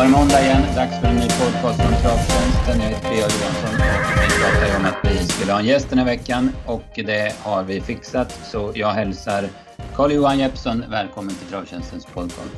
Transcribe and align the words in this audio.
var 0.00 0.06
det 0.06 0.12
måndag 0.12 0.40
igen. 0.40 0.62
Dags 0.74 1.00
för 1.00 1.06
en 1.06 1.16
ny 1.16 1.28
podcast 1.28 1.80
från 1.80 1.92
Travtjänsten. 2.02 2.80
Jag 2.80 2.88
heter 2.88 3.00
P.A. 3.00 3.14
Johansson 3.14 3.74
och 3.74 4.22
vi 4.22 4.42
pratade 4.42 4.76
om 4.76 4.84
att 4.84 5.12
vi 5.12 5.26
skulle 5.26 5.52
ha 5.52 5.60
en 5.60 5.66
gäst 5.66 5.90
den 5.90 5.98
här 5.98 6.06
veckan 6.06 6.52
och 6.66 6.84
det 6.94 7.34
har 7.38 7.62
vi 7.62 7.80
fixat. 7.80 8.32
Så 8.44 8.72
jag 8.74 8.88
hälsar 8.88 9.48
Carl-Johan 9.94 10.38
Jeppsson 10.38 10.84
välkommen 10.90 11.34
till 11.34 11.46
Travtjänstens 11.46 12.06
podcast. 12.06 12.50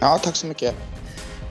Ja, 0.00 0.18
tack 0.22 0.36
så 0.36 0.46
mycket. 0.46 0.74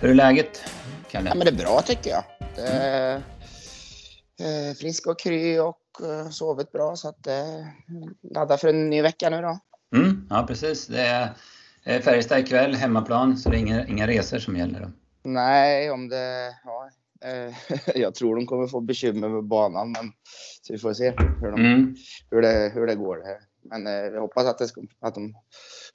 Hur 0.02 0.10
är 0.10 0.14
läget, 0.14 0.64
Kalle? 1.12 1.30
Ja, 1.30 1.36
men 1.36 1.46
det 1.46 1.52
är 1.52 1.66
bra 1.66 1.82
tycker 1.82 2.10
jag. 2.10 2.24
Det 2.56 2.68
är, 2.68 3.16
eh, 3.16 4.74
frisk 4.80 5.08
och 5.08 5.20
kry 5.20 5.60
och 5.60 5.82
eh, 6.04 6.30
sovit 6.30 6.72
bra 6.72 6.96
så 6.96 7.10
att 7.10 7.28
eh, 7.28 7.34
ladda 8.34 8.58
för 8.58 8.68
en 8.68 8.90
ny 8.90 9.02
vecka 9.02 9.30
nu 9.30 9.42
då. 9.42 9.60
Mm, 9.96 10.28
ja, 10.30 10.46
precis. 10.48 10.88
Det 10.88 11.34
är 11.84 12.00
Färjestad 12.02 12.40
ikväll, 12.40 12.76
hemmaplan, 12.76 13.38
så 13.38 13.50
det 13.50 13.58
är 13.58 13.60
inga, 13.60 13.86
inga 13.86 14.08
resor 14.08 14.40
som 14.40 14.58
gäller 14.58 14.80
då. 14.80 14.88
Nej, 15.34 15.92
om 15.92 16.10
det... 16.10 16.56
Ja, 16.66 16.90
eh, 17.30 17.54
jag 17.96 18.16
tror 18.16 18.36
de 18.36 18.46
kommer 18.46 18.68
få 18.68 18.82
bekymmer 18.82 19.30
med 19.30 19.44
banan, 19.44 19.92
men 19.92 20.12
så 20.62 20.74
vi 20.74 20.80
får 20.80 20.94
se 20.94 21.14
hur, 21.40 21.52
de, 21.52 21.62
Mm. 21.66 21.96
hur, 22.32 22.42
det, 22.42 22.72
hur 22.74 22.88
det 22.88 22.96
går. 22.96 23.18
Men 23.64 23.88
eh, 23.88 23.94
jag 23.94 24.22
hoppas 24.22 24.46
att, 24.46 24.58
det 24.58 24.70
att 25.02 25.16
de 25.16 25.34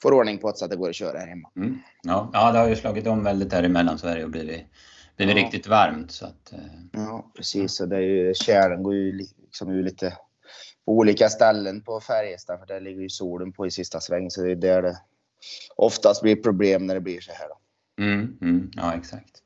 får 0.02 0.12
ordning 0.12 0.38
på 0.38 0.50
det 0.50 0.56
så 0.56 0.64
att 0.64 0.70
det 0.70 0.76
går 0.76 0.88
att 0.88 0.94
köra 0.94 1.18
här 1.18 1.26
hemma. 1.26 1.50
Mm. 1.56 1.78
Ja, 2.02 2.30
ja, 2.32 2.52
det 2.52 2.58
har 2.58 2.68
ju 2.68 2.76
slagit 2.76 3.06
om 3.06 3.24
väldigt 3.24 3.50
där 3.50 3.62
i 3.64 3.68
Mellansverige 3.68 4.24
och 4.24 4.30
blivit, 4.30 4.62
blivit 5.16 5.36
Ja. 5.36 5.42
riktigt 5.42 5.66
varmt. 5.66 6.10
Så 6.10 6.26
att, 6.26 6.52
eh, 6.52 6.58
Ja, 6.92 7.32
precis. 7.36 7.80
Och 7.80 7.88
det 7.88 7.96
är 7.96 8.00
ju, 8.00 8.34
tjälen 8.34 8.82
går 8.82 8.94
ju 8.94 9.12
li- 9.12 9.34
liksom 9.42 9.70
ur 9.70 9.82
lite 9.82 10.10
på 10.84 10.92
olika 10.92 11.28
ställen 11.28 11.82
på 11.82 12.00
Färjestad, 12.00 12.58
för 12.58 12.66
där 12.66 12.80
ligger 12.80 13.00
ju 13.02 13.08
solen 13.08 13.52
på 13.52 13.66
i 13.66 13.70
sista 13.70 14.00
sväng, 14.00 14.30
så 14.30 14.42
det 14.42 14.50
är 14.50 14.56
där 14.56 14.82
det 14.82 14.96
oftast 15.76 16.22
blir 16.22 16.36
problem 16.36 16.86
när 16.86 16.94
det 16.94 17.00
blir 17.00 17.20
så 17.20 17.32
här. 17.32 17.48
Då. 17.48 17.58
Mm, 18.00 18.38
mm, 18.40 18.70
ja, 18.76 18.94
exakt. 18.94 19.42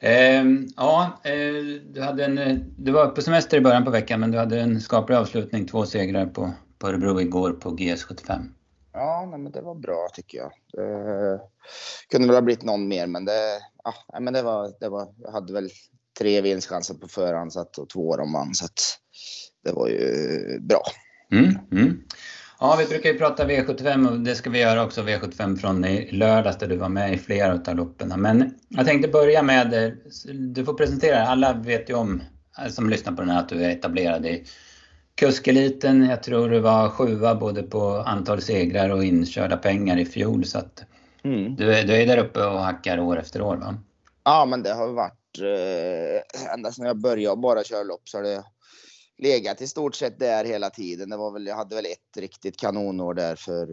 Ehm, 0.00 0.68
ja, 0.76 1.20
eh, 1.24 1.82
du, 1.94 2.00
hade 2.02 2.24
en, 2.24 2.38
eh, 2.38 2.56
du 2.76 2.92
var 2.92 3.06
på 3.06 3.22
semester 3.22 3.56
i 3.56 3.60
början 3.60 3.84
på 3.84 3.90
veckan 3.90 4.20
men 4.20 4.30
du 4.30 4.38
hade 4.38 4.60
en 4.60 4.80
skaplig 4.80 5.16
avslutning, 5.16 5.66
två 5.66 5.86
segrar 5.86 6.26
på, 6.26 6.52
på 6.78 6.88
Örebro 6.88 7.20
igår 7.20 7.52
på 7.52 7.70
GS75. 7.70 8.48
Ja, 8.92 9.26
nej, 9.30 9.38
men 9.38 9.52
det 9.52 9.60
var 9.60 9.74
bra 9.74 10.08
tycker 10.14 10.38
jag. 10.38 10.52
Det 10.72 11.40
kunde 12.10 12.26
väl 12.26 12.36
ha 12.36 12.42
blivit 12.42 12.64
någon 12.64 12.88
mer, 12.88 13.06
men 13.06 13.24
det, 13.24 13.60
ja, 13.84 13.94
nej, 14.12 14.22
men 14.22 14.34
det 14.34 14.42
var, 14.42 14.72
det 14.80 14.88
var, 14.88 15.14
jag 15.18 15.32
hade 15.32 15.52
väl 15.52 15.70
tre 16.18 16.40
vinstchanser 16.40 16.94
på 16.94 17.08
förhand 17.08 17.52
så 17.52 17.60
att, 17.60 17.78
och 17.78 17.88
två 17.88 18.16
de 18.16 18.32
vann, 18.32 18.54
så 18.54 18.64
att 18.64 18.98
det 19.64 19.72
var 19.72 19.88
ju 19.88 20.60
bra. 20.60 20.82
Mm, 21.32 21.58
mm. 21.72 22.04
Ja, 22.60 22.76
vi 22.78 22.86
brukar 22.86 23.10
ju 23.12 23.18
prata 23.18 23.44
V75 23.44 24.08
och 24.10 24.20
det 24.20 24.34
ska 24.34 24.50
vi 24.50 24.60
göra 24.60 24.84
också, 24.84 25.02
V75 25.02 25.56
från 25.56 25.84
i 25.84 26.12
lördags 26.12 26.58
där 26.58 26.66
du 26.66 26.76
var 26.76 26.88
med 26.88 27.14
i 27.14 27.18
flera 27.18 27.60
av 27.66 27.76
loppen. 27.76 28.20
Men 28.20 28.54
jag 28.68 28.86
tänkte 28.86 29.08
börja 29.08 29.42
med, 29.42 29.96
du 30.34 30.64
får 30.64 30.74
presentera, 30.74 31.26
alla 31.26 31.52
vet 31.52 31.90
ju 31.90 31.94
om, 31.94 32.22
eh, 32.58 32.68
som 32.68 32.90
lyssnar 32.90 33.12
på 33.12 33.20
den 33.22 33.30
här, 33.30 33.38
att 33.40 33.48
du 33.48 33.64
är 33.64 33.70
etablerad 33.70 34.26
i 34.26 34.44
kuskeliten. 35.14 36.04
Jag 36.04 36.22
tror 36.22 36.48
du 36.50 36.60
var 36.60 36.88
sjua 36.88 37.34
både 37.34 37.62
på 37.62 37.90
antal 38.06 38.42
segrar 38.42 38.90
och 38.90 39.04
inkörda 39.04 39.56
pengar 39.56 39.96
i 39.96 40.04
fjol. 40.04 40.44
Så 40.44 40.58
att 40.58 40.84
Mm. 41.24 41.56
du, 41.56 41.74
är, 41.74 41.84
du 41.84 41.96
är 41.96 42.06
där 42.06 42.18
uppe 42.18 42.44
och 42.44 42.60
hackar 42.60 42.98
år 43.00 43.18
efter 43.18 43.42
år 43.42 43.56
va? 43.56 43.74
Ja, 44.24 44.44
men 44.46 44.62
det 44.62 44.72
har 44.74 44.92
varit 44.92 45.38
eh, 45.38 46.52
ända 46.54 46.72
sedan 46.72 46.86
jag 46.86 46.96
började 47.00 47.36
bara 47.36 47.64
köra 47.64 47.82
lopp 47.82 48.08
så 48.08 48.18
har 48.18 48.22
det 48.22 48.42
legat 49.18 49.62
i 49.62 49.66
stort 49.66 49.94
sett 49.94 50.18
där 50.18 50.44
hela 50.44 50.70
tiden. 50.70 51.10
Det 51.10 51.16
var 51.16 51.30
väl, 51.30 51.46
jag 51.46 51.56
hade 51.56 51.74
väl 51.76 51.86
ett 51.86 52.16
riktigt 52.16 52.56
kanonår 52.56 53.14
där 53.14 53.36
för 53.36 53.66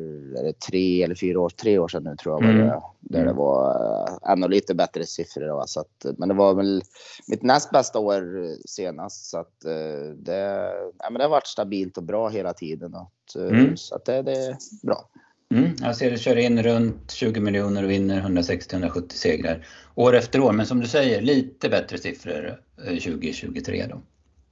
det 0.43 0.59
tre 0.59 1.03
eller 1.03 1.15
fyra 1.15 1.39
år, 1.39 1.49
tre 1.49 1.79
år 1.79 1.87
sedan 1.87 2.03
nu 2.03 2.15
tror 2.15 2.35
jag 2.35 2.47
var 2.47 2.53
Mm. 2.53 2.67
det. 2.67 2.81
Där 2.99 3.25
det 3.25 3.33
var 3.33 3.75
eh, 4.23 4.31
ännu 4.31 4.47
lite 4.47 4.75
bättre 4.75 5.05
siffror. 5.05 5.47
Då, 5.47 5.63
så 5.67 5.79
att, 5.79 6.05
men 6.17 6.29
det 6.29 6.35
var 6.35 6.53
väl 6.53 6.81
mitt 7.27 7.43
näst 7.43 7.71
bästa 7.71 7.99
år 7.99 8.49
senast. 8.67 9.25
Så 9.29 9.37
att 9.37 9.65
eh, 9.65 10.09
det, 10.17 10.71
ja, 10.99 11.09
men 11.09 11.13
det 11.13 11.23
har 11.23 11.29
varit 11.29 11.47
stabilt 11.47 11.97
och 11.97 12.03
bra 12.03 12.29
hela 12.29 12.53
tiden. 12.53 12.95
Att, 12.95 13.35
eh, 13.35 13.41
Mm. 13.45 13.77
Så 13.77 13.95
att 13.95 14.05
det, 14.05 14.21
det 14.21 14.31
är 14.31 14.55
bra. 14.83 15.09
Mm, 15.53 15.75
jag 15.81 15.97
ser 15.97 16.11
du 16.11 16.17
kör 16.17 16.35
in 16.35 16.63
runt 16.63 17.11
20 17.11 17.39
miljoner 17.39 17.83
och 17.83 17.89
vinner 17.89 18.21
160-170 18.21 19.13
segrar 19.13 19.67
år 19.95 20.15
efter 20.15 20.39
år. 20.39 20.51
Men 20.51 20.65
som 20.65 20.79
du 20.79 20.87
säger, 20.87 21.21
lite 21.21 21.69
bättre 21.69 21.97
siffror 21.97 22.61
eh, 22.77 22.85
2023 22.85 23.85
då. 23.89 24.01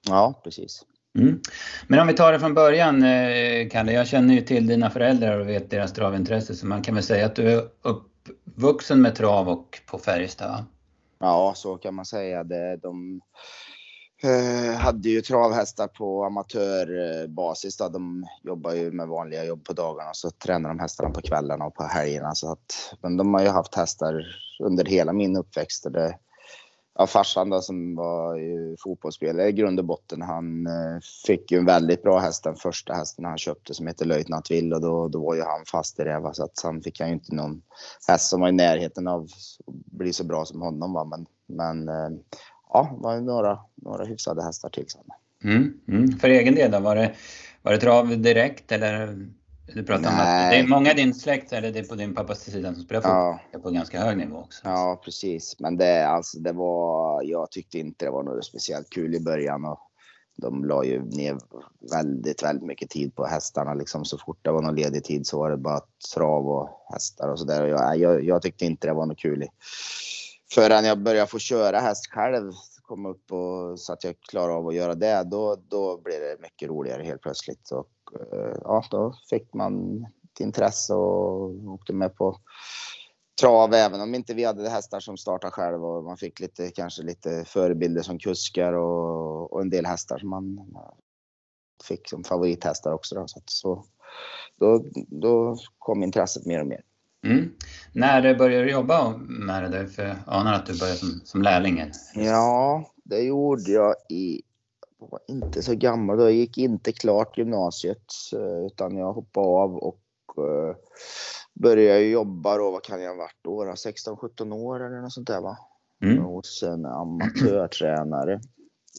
Ja, 0.07 0.41
precis. 0.43 0.85
Mm. 1.19 1.39
Men 1.87 1.99
om 1.99 2.07
vi 2.07 2.13
tar 2.13 2.31
det 2.31 2.39
från 2.39 2.53
början, 2.53 3.03
eh, 3.03 3.69
Kalle. 3.69 3.93
Jag 3.93 4.07
känner 4.07 4.33
ju 4.33 4.41
till 4.41 4.67
dina 4.67 4.89
föräldrar 4.89 5.39
och 5.39 5.49
vet 5.49 5.69
deras 5.69 5.93
travintresse. 5.93 6.55
Så 6.55 6.65
man 6.65 6.81
kan 6.81 6.95
väl 6.95 7.03
säga 7.03 7.25
att 7.25 7.35
du 7.35 7.51
är 7.51 7.63
uppvuxen 7.81 9.01
med 9.01 9.15
trav 9.15 9.49
och 9.49 9.81
på 9.85 9.97
Färjestad 9.97 10.51
va? 10.51 10.65
Ja, 11.19 11.53
så 11.55 11.77
kan 11.77 11.93
man 11.93 12.05
säga. 12.05 12.43
Det, 12.43 12.77
de 12.77 13.21
eh, 14.23 14.77
hade 14.77 15.09
ju 15.09 15.21
travhästar 15.21 15.87
på 15.87 16.23
amatörbasis. 16.23 17.77
Då. 17.77 17.89
De 17.89 18.25
jobbar 18.43 18.73
ju 18.73 18.91
med 18.91 19.07
vanliga 19.07 19.45
jobb 19.45 19.65
på 19.65 19.73
dagarna 19.73 20.13
så 20.13 20.29
tränar 20.29 20.69
de 20.69 20.79
hästarna 20.79 21.09
på 21.09 21.21
kvällarna 21.21 21.65
och 21.65 21.75
på 21.75 21.83
helgerna. 21.83 22.35
Så 22.35 22.51
att, 22.51 22.95
men 23.01 23.17
de 23.17 23.33
har 23.33 23.41
ju 23.41 23.49
haft 23.49 23.75
hästar 23.75 24.25
under 24.63 24.85
hela 24.85 25.13
min 25.13 25.37
uppväxt. 25.37 25.85
Och 25.85 25.91
Det, 25.91 26.17
ja, 26.95 27.07
farsan 27.07 27.49
då, 27.49 27.61
som 27.61 27.95
var 27.95 28.37
fotbollsspelare 28.83 29.49
i 29.49 29.51
grund 29.51 29.79
och 29.79 29.85
botten, 29.85 30.21
han 30.21 30.67
eh, 30.67 30.99
fick 31.27 31.51
ju 31.51 31.57
en 31.57 31.65
väldigt 31.65 32.03
bra 32.03 32.19
häst, 32.19 32.43
den 32.43 32.55
första 32.55 32.93
hästen 32.93 33.25
han 33.25 33.37
köpte 33.37 33.73
som 33.73 33.87
heter 33.87 34.05
Löjtnant 34.05 34.51
Will 34.51 34.73
och 34.73 34.81
då, 34.81 35.07
då 35.07 35.25
var 35.25 35.35
ju 35.35 35.41
han 35.41 35.65
fast 35.71 35.99
i 35.99 36.03
det. 36.03 36.19
Va? 36.19 36.33
Så 36.33 36.43
att 36.43 36.61
han 36.63 36.81
fick 36.81 36.99
han 36.99 37.09
ju 37.09 37.13
inte 37.13 37.35
någon 37.35 37.61
häst 38.07 38.29
som 38.29 38.41
var 38.41 38.49
i 38.49 38.51
närheten 38.51 39.07
av 39.07 39.21
att 39.21 39.29
bli 39.67 40.13
så 40.13 40.23
bra 40.23 40.45
som 40.45 40.61
honom. 40.61 40.93
Va? 40.93 41.03
Men, 41.03 41.25
men 41.47 41.89
eh, 41.89 42.19
ja, 42.69 42.89
det 42.95 43.03
var 43.03 43.15
ju 43.15 43.21
några, 43.21 43.59
några 43.75 44.05
hyfsade 44.05 44.43
hästar 44.43 44.69
till 44.69 44.85
sen. 44.87 45.05
Mm. 45.43 45.73
Mm. 45.87 46.19
För 46.19 46.29
egen 46.29 46.55
del 46.55 46.71
då, 46.71 46.79
var 46.79 46.95
det, 46.95 47.13
var 47.61 47.71
det 47.71 47.77
trav 47.77 48.21
direkt 48.21 48.71
eller? 48.71 49.27
Du 49.75 49.83
pratar 49.83 50.09
om 50.09 50.19
att 50.19 50.51
det 50.51 50.57
är 50.59 50.67
många 50.67 50.91
i 50.91 50.93
din 50.95 51.13
släkt, 51.13 51.53
eller 51.53 51.71
det 51.71 51.79
är 51.79 51.83
på 51.83 51.95
din 51.95 52.15
pappas 52.15 52.39
sida 52.39 52.73
som 52.73 52.83
spelar 52.83 53.01
fotboll 53.01 53.39
Ja, 53.51 53.59
på 53.59 53.69
ganska 53.69 53.99
hög 54.03 54.17
nivå 54.17 54.37
också. 54.37 54.61
ja, 54.63 55.01
precis. 55.05 55.55
Men 55.59 55.77
det, 55.77 56.07
alltså, 56.07 56.39
det 56.39 56.51
var, 56.51 57.21
jag 57.23 57.51
tyckte 57.51 57.79
inte 57.79 58.05
det 58.05 58.11
var 58.11 58.23
något 58.23 58.45
speciellt 58.45 58.89
kul 58.89 59.15
i 59.15 59.19
början. 59.19 59.65
Och 59.65 59.79
de 60.37 60.65
la 60.65 60.83
ju 60.83 61.03
ner 61.05 61.37
väldigt, 61.91 62.43
väldigt 62.43 62.67
mycket 62.67 62.89
tid 62.89 63.15
på 63.15 63.25
hästarna. 63.25 63.73
Liksom, 63.73 64.05
så 64.05 64.17
fort 64.17 64.39
det 64.41 64.51
var 64.51 64.61
någon 64.61 64.75
ledig 64.75 65.03
tid 65.03 65.27
så 65.27 65.39
var 65.39 65.49
det 65.51 65.57
bara 65.57 65.81
trav 66.15 66.47
och 66.49 66.69
hästar 66.93 67.29
och 67.29 67.39
sådär. 67.39 67.67
Jag, 67.67 67.97
jag, 67.97 68.23
jag 68.23 68.41
tyckte 68.41 68.65
inte 68.65 68.87
det 68.87 68.93
var 68.93 69.05
något 69.05 69.19
kul. 69.19 69.43
i- 69.43 69.49
Förrän 70.53 70.85
jag 70.85 70.99
började 71.03 71.27
få 71.27 71.39
köra 71.39 71.79
häst 71.79 72.07
själv, 72.11 72.51
komma 72.81 73.09
upp 73.09 73.31
och 73.31 73.79
så 73.79 73.93
att 73.93 74.03
jag 74.03 74.15
klarade 74.29 74.53
av 74.53 74.67
att 74.67 74.75
göra 74.75 74.95
det, 74.95 75.23
då, 75.23 75.55
då 75.67 76.01
blev 76.03 76.19
det 76.21 76.37
mycket 76.41 76.69
roligare 76.69 77.03
helt 77.03 77.21
plötsligt. 77.21 77.71
Och, 77.71 77.87
ja, 78.63 78.83
då 78.91 79.13
fick 79.29 79.53
man 79.53 80.03
ett 80.33 80.39
intresse 80.39 80.93
och 80.93 81.49
åkte 81.67 81.93
med 81.93 82.15
på 82.15 82.37
trav 83.41 83.73
även 83.73 84.01
om 84.01 84.15
inte 84.15 84.33
vi 84.33 84.43
hade 84.43 84.69
hästar 84.69 84.99
som 84.99 85.17
startade 85.17 85.51
själv 85.51 85.85
och 85.85 86.03
man 86.03 86.17
fick 86.17 86.39
lite, 86.39 86.71
kanske 86.71 87.03
lite 87.03 87.43
förebilder 87.45 88.01
som 88.01 88.19
kuskar 88.19 88.73
och, 88.73 89.53
och 89.53 89.61
en 89.61 89.69
del 89.69 89.85
hästar 89.85 90.17
som 90.17 90.29
man 90.29 90.59
fick 91.83 92.09
som 92.09 92.23
favorithästar 92.23 92.93
också. 92.93 93.15
Då, 93.15 93.27
så, 93.27 93.39
att, 93.39 93.49
så 93.49 93.85
då, 94.59 94.85
då 95.07 95.57
kom 95.77 96.03
intresset 96.03 96.45
mer 96.45 96.61
och 96.61 96.67
mer. 96.67 96.81
Mm. 97.25 97.53
När 97.93 98.35
började 98.35 98.63
du 98.63 98.71
jobba 98.71 99.17
med 99.17 99.71
det? 99.71 99.87
För 99.87 100.03
jag 100.03 100.17
anar 100.27 100.53
att 100.53 100.65
du 100.65 100.79
började 100.79 100.97
som, 100.97 101.21
som 101.23 101.41
lärling. 101.41 101.91
Ja, 102.15 102.85
det 103.03 103.19
gjorde 103.19 103.71
jag 103.71 103.95
i 104.09 104.41
var 105.11 105.19
inte 105.27 105.61
så 105.61 105.75
gammal 105.75 106.17
då. 106.17 106.23
Jag 106.23 106.31
gick 106.31 106.57
inte 106.57 106.91
klart 106.91 107.37
gymnasiet 107.37 108.03
eh, 108.33 108.65
utan 108.65 108.97
jag 108.97 109.13
hoppade 109.13 109.47
av 109.47 109.75
och 109.75 110.01
eh, 110.37 110.75
började 111.53 112.05
jobba 112.05 112.57
då. 112.57 112.71
Vad 112.71 112.83
kan 112.83 113.01
jag 113.01 113.09
ha 113.09 113.17
varit 113.17 113.39
då? 113.41 113.63
då? 113.63 113.71
16-17 113.71 114.53
år 114.53 114.85
eller 114.85 115.01
något 115.01 115.13
sånt 115.13 115.27
där 115.27 115.41
va? 115.41 115.57
Mm. 116.03 116.23
hos 116.23 116.63
en 116.63 116.85
amatörtränare 116.85 118.39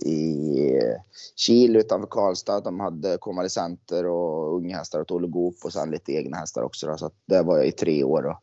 i 0.06 0.70
Kil 1.36 1.76
utanför 1.76 2.08
Karlstad. 2.10 2.60
De 2.60 2.80
hade 2.80 3.18
konvalescenter 3.18 4.06
och 4.06 4.56
unghästar 4.56 5.00
och 5.00 5.10
Olle 5.12 5.28
Goop 5.28 5.54
och 5.64 5.72
sen 5.72 5.90
lite 5.90 6.12
egna 6.12 6.36
hästar 6.36 6.62
också. 6.62 6.86
Då. 6.86 6.96
Så 6.96 7.10
där 7.26 7.44
var 7.44 7.56
jag 7.56 7.66
i 7.66 7.72
tre 7.72 8.04
år. 8.04 8.26
Och 8.26 8.36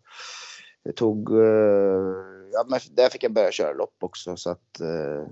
det 0.83 0.91
tog... 0.93 1.31
eh, 1.31 2.31
Ja, 2.53 2.65
men 2.69 2.79
där 2.91 3.09
fick 3.09 3.23
jag 3.23 3.33
börja 3.33 3.51
köra 3.51 3.73
lopp 3.73 3.95
också. 3.99 4.37
Så 4.37 4.49
att, 4.49 4.79
eh, 4.79 5.27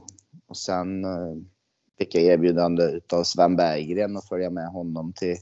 och 0.48 0.58
sen 0.58 1.06
eh, 1.06 1.36
fick 2.00 2.16
jag 2.16 2.24
erbjudande 2.24 3.00
av 3.14 3.24
Sven 3.24 3.56
Berggren 3.56 4.18
att 4.18 4.28
följa 4.28 4.50
med 4.50 4.68
honom 4.68 5.14
till 5.14 5.38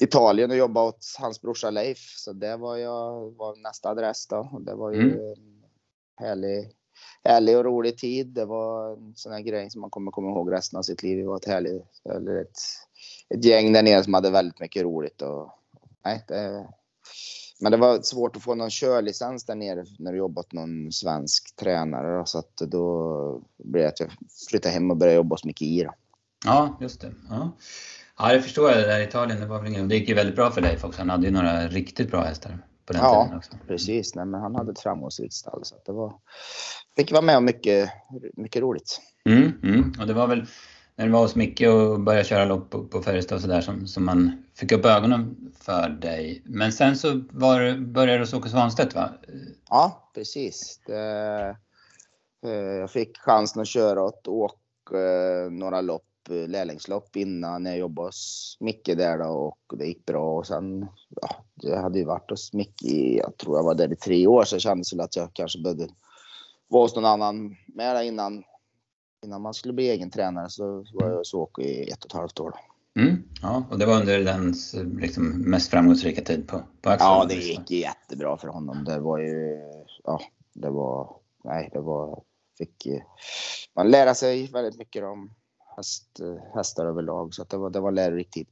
Italien 0.00 0.50
och 0.50 0.56
jobba 0.56 0.82
åt 0.82 1.06
hans 1.18 1.40
brorsa 1.40 1.70
Leif. 1.70 1.98
Så 1.98 2.32
det 2.32 2.56
var, 2.56 2.76
jag, 2.76 3.30
var 3.36 3.56
nästa 3.56 3.88
adress 3.88 4.26
då. 4.26 4.48
Och 4.52 4.62
det 4.62 4.74
var 4.74 4.92
ju 4.92 5.00
Mm. 5.00 5.18
en 5.18 5.62
härlig, 6.16 6.72
härlig 7.24 7.56
och 7.56 7.64
rolig 7.64 7.98
tid. 7.98 8.26
Det 8.26 8.44
var 8.44 8.92
en 8.92 9.12
sån 9.16 9.32
här 9.32 9.40
grej 9.40 9.70
som 9.70 9.80
man 9.80 9.90
kommer 9.90 10.10
komma 10.10 10.30
ihåg 10.30 10.52
resten 10.52 10.78
av 10.78 10.82
sitt 10.82 11.02
liv. 11.02 11.18
Det 11.18 11.26
var 11.28 11.36
ett 11.36 11.48
härligt, 11.48 11.82
eller 12.04 12.36
ett, 12.36 12.58
ett 13.34 13.44
gäng 13.44 13.72
där 13.72 13.82
nere 13.82 14.04
som 14.04 14.14
hade 14.14 14.30
väldigt 14.30 14.60
mycket 14.60 14.82
roligt. 14.82 15.22
Och, 15.22 15.50
nej, 16.04 16.24
det 16.28 16.68
men 17.60 17.72
det 17.72 17.78
var 17.78 18.02
svårt 18.02 18.36
att 18.36 18.42
få 18.42 18.54
någon 18.54 18.70
körlicens 18.70 19.44
där 19.44 19.54
nere 19.54 19.84
när 19.98 20.12
du 20.12 20.18
jobbat 20.18 20.52
någon 20.52 20.92
svensk 20.92 21.56
tränare. 21.56 22.26
Så 22.26 22.38
att 22.38 22.56
då 22.56 23.42
blev 23.64 23.82
det 23.82 23.88
att 23.88 24.00
jag 24.00 24.10
flyttade 24.48 24.72
hem 24.72 24.90
och 24.90 24.96
började 24.96 25.16
jobba 25.16 25.34
hos 25.34 25.44
Micke 25.44 25.62
I. 25.62 25.86
Ja, 26.44 26.78
just 26.80 27.00
det. 27.00 27.12
Ja. 27.30 27.56
ja, 28.18 28.32
det 28.32 28.42
förstår 28.42 28.70
jag. 28.70 28.78
Det 28.78 28.86
där 28.86 29.00
Italien, 29.00 29.40
det, 29.40 29.46
var 29.46 29.62
väl, 29.62 29.88
det 29.88 29.96
gick 29.96 30.08
ju 30.08 30.14
väldigt 30.14 30.36
bra 30.36 30.50
för 30.50 30.60
Leif 30.60 30.84
också. 30.84 31.00
Han 31.00 31.10
hade 31.10 31.26
ju 31.26 31.32
några 31.32 31.68
riktigt 31.68 32.10
bra 32.10 32.22
hästar 32.22 32.58
på 32.86 32.92
den 32.92 33.02
ja, 33.02 33.24
tiden 33.24 33.38
också. 33.38 33.52
precis. 33.66 34.14
Nej, 34.14 34.26
men 34.26 34.40
han 34.40 34.54
hade 34.54 34.72
ett 34.72 34.80
framgångsrikt 34.80 35.34
stall. 35.34 35.60
Så 35.62 35.74
det 35.86 35.92
var, 35.92 36.14
fick 36.96 37.12
vara 37.12 37.22
med 37.22 37.36
om 37.36 37.44
mycket, 37.44 37.90
mycket 38.36 38.62
roligt. 38.62 39.00
Mm, 39.28 39.52
mm. 39.62 39.94
Och 40.00 40.06
det 40.06 40.14
var 40.14 40.26
väl 40.26 40.46
när 40.96 41.06
du 41.06 41.12
var 41.12 41.20
hos 41.20 41.34
Micke 41.34 41.60
och 41.60 42.00
började 42.00 42.24
köra 42.24 42.44
lopp 42.44 42.70
på, 42.70 42.84
på 42.84 43.02
Färjestad 43.02 43.36
och 43.36 43.42
sådär 43.42 43.60
som, 43.60 43.86
som 43.86 44.04
man 44.04 44.44
fick 44.54 44.72
upp 44.72 44.84
ögonen 44.84 45.52
för 45.60 45.88
dig. 45.88 46.42
Men 46.44 46.72
sen 46.72 46.96
så 46.96 47.22
var, 47.30 47.78
började 47.78 48.18
du 48.18 48.22
hos 48.22 48.34
Åke 48.34 48.48
Svanstedt 48.48 48.94
va? 48.94 49.10
Ja, 49.70 50.10
precis. 50.14 50.80
Det, 50.86 51.56
eh, 52.46 52.50
jag 52.50 52.90
fick 52.90 53.18
chansen 53.18 53.62
att 53.62 53.68
köra 53.68 54.02
åt 54.02 54.28
Åke 54.28 54.56
eh, 54.94 55.50
några 55.50 55.80
lopp, 55.80 56.02
lärlingslopp 56.28 57.16
innan 57.16 57.64
jag 57.64 57.78
jobbade 57.78 58.08
hos 58.08 58.56
Micke 58.60 58.96
där 58.96 59.18
då 59.18 59.54
och 59.66 59.78
det 59.78 59.86
gick 59.86 60.06
bra. 60.06 60.38
Och 60.38 60.46
sen, 60.46 60.86
ja, 61.20 61.28
jag 61.54 61.82
hade 61.82 61.98
ju 61.98 62.04
varit 62.04 62.30
hos 62.30 62.52
Micke 62.52 62.82
i, 62.82 63.18
jag 63.18 63.36
tror 63.36 63.58
jag 63.58 63.64
var 63.64 63.74
där 63.74 63.92
i 63.92 63.96
tre 63.96 64.26
år 64.26 64.44
så 64.44 64.56
det 64.56 64.60
kändes 64.60 64.92
väl 64.92 65.00
att 65.00 65.16
jag 65.16 65.30
kanske 65.32 65.62
behövde 65.62 65.88
vara 66.68 66.82
hos 66.82 66.94
någon 66.94 67.04
annan 67.04 67.56
med 67.66 68.06
innan 68.06 68.44
innan 69.26 69.42
man 69.42 69.54
skulle 69.54 69.74
bli 69.74 69.90
egen 69.90 70.10
tränare 70.10 70.50
så 70.50 70.84
var 70.92 71.08
jag 71.08 71.16
hos 71.16 71.34
Åke 71.34 71.62
i 71.62 71.90
ett 71.90 72.04
och 72.04 72.10
ett 72.10 72.16
halvt 72.16 72.40
år. 72.40 72.54
Mm, 72.96 73.22
ja, 73.42 73.66
och 73.70 73.78
det 73.78 73.86
var 73.86 74.00
under 74.00 74.24
den 74.24 74.54
liksom, 75.00 75.24
mest 75.50 75.70
framgångsrika 75.70 76.22
tid 76.22 76.48
på, 76.48 76.62
på 76.82 76.90
Axel? 76.90 77.06
Ja, 77.06 77.26
det 77.28 77.34
gick 77.34 77.70
jättebra 77.70 78.36
för 78.36 78.48
honom. 78.48 78.84
Det 78.84 79.00
var 79.00 79.18
ju, 79.18 79.58
ja, 80.04 80.20
det 80.52 80.70
var, 80.70 81.16
nej, 81.44 81.70
det 81.72 81.80
var, 81.80 82.22
fick 82.58 82.86
man 83.76 83.90
lära 83.90 84.14
sig 84.14 84.46
väldigt 84.46 84.78
mycket 84.78 85.04
om 85.04 85.30
häst, 85.76 86.20
hästar 86.54 86.86
överlag 86.86 87.34
så 87.34 87.44
det 87.44 87.56
var, 87.56 87.70
det 87.70 87.80
var 87.80 87.92
lärorik 87.92 88.30
tid. 88.30 88.46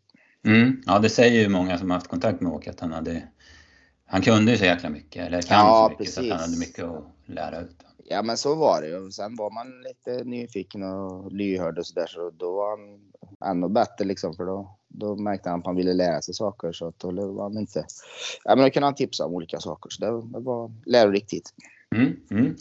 Mm, 0.46 0.82
ja, 0.86 0.98
det 0.98 1.10
säger 1.10 1.40
ju 1.40 1.48
många 1.48 1.78
som 1.78 1.90
har 1.90 1.96
haft 1.96 2.08
kontakt 2.08 2.40
med 2.40 2.52
Åke 2.52 2.70
att 2.70 2.80
han 2.80 2.92
hade, 2.92 3.28
han 4.06 4.22
kunde 4.22 4.52
ju 4.52 4.58
så 4.58 4.64
jäkla 4.64 4.90
mycket, 4.90 5.26
eller 5.26 5.42
kan 5.42 5.58
Ja, 5.58 5.84
så 5.84 5.90
mycket, 5.90 5.98
precis. 5.98 6.14
så 6.14 6.20
att 6.20 6.30
han 6.30 6.40
hade 6.40 6.58
mycket 6.58 6.84
att 6.84 7.04
lära 7.26 7.60
ut. 7.60 7.76
Ja 8.06 8.22
men 8.22 8.36
så 8.36 8.54
var 8.54 8.82
det 8.82 8.88
ju. 8.88 9.10
Sen 9.10 9.36
var 9.36 9.50
man 9.50 9.82
lite 9.82 10.24
nyfiken 10.24 10.82
och 10.82 11.32
lyhörd 11.32 11.78
och 11.78 11.86
sådär 11.86 12.06
så 12.06 12.30
då 12.30 12.54
var 12.54 12.70
han 12.70 13.00
ännu 13.50 13.68
bättre 13.68 14.04
liksom 14.04 14.34
för 14.34 14.44
då, 14.44 14.78
då 14.88 15.16
märkte 15.16 15.50
han 15.50 15.60
att 15.60 15.66
han 15.66 15.76
ville 15.76 15.94
lära 15.94 16.22
sig 16.22 16.34
saker 16.34 16.72
så 16.72 16.88
att 16.88 16.98
då 16.98 17.32
var 17.32 17.42
han 17.42 17.58
inte... 17.58 17.84
Ja 18.44 18.56
men 18.56 18.64
då 18.64 18.70
kunde 18.70 18.86
han 18.86 18.94
tipsa 18.94 19.26
om 19.26 19.34
olika 19.34 19.60
saker 19.60 19.90
så 19.90 20.04
det, 20.04 20.38
det 20.38 20.44
var 20.44 20.72
lärorik 20.86 21.26
tid. 21.26 21.42
Mm, 21.96 22.16
mm. 22.30 22.56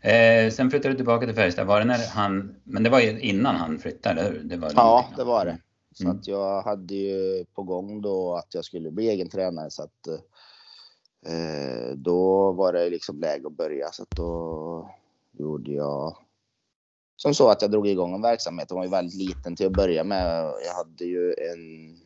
Eh, 0.00 0.50
sen 0.52 0.70
flyttade 0.70 0.94
du 0.94 0.96
tillbaka 0.96 1.26
till 1.26 1.34
Färjestad. 1.34 1.66
Var 1.66 1.78
det 1.80 1.86
när 1.86 2.08
han, 2.08 2.56
men 2.64 2.82
det 2.82 2.90
var 2.90 3.00
ju 3.00 3.20
innan 3.20 3.56
han 3.56 3.78
flyttade, 3.78 4.20
eller 4.20 4.32
hur? 4.32 4.44
Det 4.44 4.56
var 4.56 4.72
Ja 4.74 5.06
det 5.16 5.24
var 5.24 5.44
det. 5.44 5.58
Så 5.94 6.04
Mm. 6.04 6.16
att 6.16 6.26
jag 6.26 6.62
hade 6.62 6.94
ju 6.94 7.44
på 7.54 7.62
gång 7.62 8.02
då 8.02 8.34
att 8.34 8.54
jag 8.54 8.64
skulle 8.64 8.90
bli 8.90 9.08
egen 9.08 9.28
tränare 9.28 9.70
så 9.70 9.82
att 9.82 10.06
eh, 10.06 10.18
Eh, 11.26 11.96
då 11.96 12.52
var 12.52 12.72
det 12.72 12.90
liksom 12.90 13.20
läge 13.20 13.46
att 13.46 13.56
börja 13.56 13.92
så 13.92 14.02
att 14.02 14.14
då 14.14 14.90
gjorde 15.32 15.72
jag 15.72 16.16
som 17.16 17.34
så 17.34 17.48
att 17.48 17.62
jag 17.62 17.70
drog 17.70 17.86
igång 17.88 18.14
en 18.14 18.22
verksamhet. 18.22 18.68
Den 18.68 18.76
var 18.76 18.84
ju 18.84 18.90
väldigt 18.90 19.14
liten 19.14 19.56
till 19.56 19.66
att 19.66 19.72
börja 19.72 20.04
med. 20.04 20.52
Jag 20.66 20.74
hade 20.74 21.04
ju 21.04 21.34
en 21.52 21.96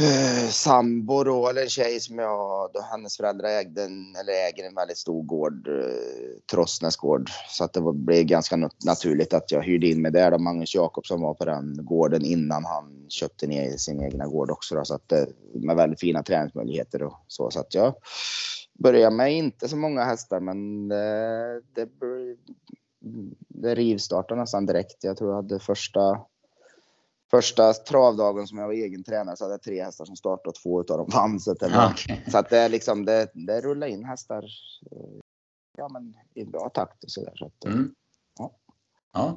eh, 0.00 0.48
sambo 0.48 1.24
då, 1.24 1.48
eller 1.48 1.62
en 1.62 1.68
tjej 1.68 2.00
som 2.00 2.18
jag, 2.18 2.70
då 2.74 2.80
hennes 2.90 3.16
föräldrar 3.16 3.48
ägde 3.48 3.84
en, 3.84 4.16
eller 4.16 4.32
äger 4.32 4.66
en 4.66 4.74
väldigt 4.74 4.98
stor 4.98 5.22
gård, 5.22 5.68
eh, 5.68 6.52
Trossnäs 6.52 6.96
gård. 6.96 7.30
Så 7.48 7.64
att 7.64 7.72
det 7.72 7.80
var, 7.80 7.92
blev 7.92 8.24
ganska 8.24 8.56
naturligt 8.84 9.34
att 9.34 9.50
jag 9.50 9.62
hyrde 9.62 9.86
in 9.86 10.02
mig 10.02 10.12
där. 10.12 10.30
Då 10.30 10.38
Magnus 10.38 10.74
Jakobsson 10.74 11.20
var 11.20 11.34
på 11.34 11.44
den 11.44 11.84
gården 11.84 12.24
innan 12.24 12.64
han 12.64 13.06
köpte 13.08 13.46
ner 13.46 13.76
sin 13.76 14.02
egna 14.02 14.26
gård 14.26 14.50
också. 14.50 14.74
Då, 14.74 14.84
så 14.84 14.94
att, 14.94 15.12
eh, 15.12 15.24
med 15.54 15.76
väldigt 15.76 16.00
fina 16.00 16.22
träningsmöjligheter 16.22 17.02
och 17.02 17.24
så. 17.26 17.50
Så 17.50 17.60
att 17.60 17.74
jag 17.74 17.94
började 18.78 19.16
med 19.16 19.32
inte 19.32 19.68
så 19.68 19.76
många 19.76 20.04
hästar 20.04 20.40
men 20.40 20.90
eh, 20.90 21.62
det, 21.74 21.88
det 23.48 23.74
rivstartade 23.74 24.40
nästan 24.40 24.66
direkt. 24.66 25.04
Jag 25.04 25.16
tror 25.16 25.30
jag 25.30 25.36
hade 25.36 25.58
första 25.58 26.20
Första 27.30 27.72
travdagen 27.72 28.46
som 28.46 28.58
jag 28.58 28.66
var 28.66 28.74
egen 28.74 29.04
tränare 29.04 29.36
så 29.36 29.44
hade 29.44 29.54
jag 29.54 29.62
tre 29.62 29.82
hästar 29.84 30.04
som 30.04 30.16
startade 30.16 30.48
och 30.48 30.54
två 30.54 30.80
utav 30.80 30.98
dem 30.98 31.08
vann. 31.12 31.40
Så 31.40 31.54
var, 31.60 31.90
okej. 31.92 32.24
så 32.30 32.38
att 32.38 32.50
det, 32.50 32.68
liksom, 32.68 33.04
det, 33.04 33.30
det 33.34 33.60
rullar 33.60 33.86
in 33.86 34.04
hästar 34.04 34.42
eh, 34.92 35.20
ja, 35.78 35.88
men 35.88 36.14
i 36.34 36.44
bra 36.44 36.68
takt 36.68 37.04
och 37.04 37.10
sådär. 37.10 37.32
Så 37.36 37.46
att, 37.46 37.64
eh, 37.64 37.72
Mm. 37.72 37.94
Ja. 38.38 38.52
Ja, 39.12 39.36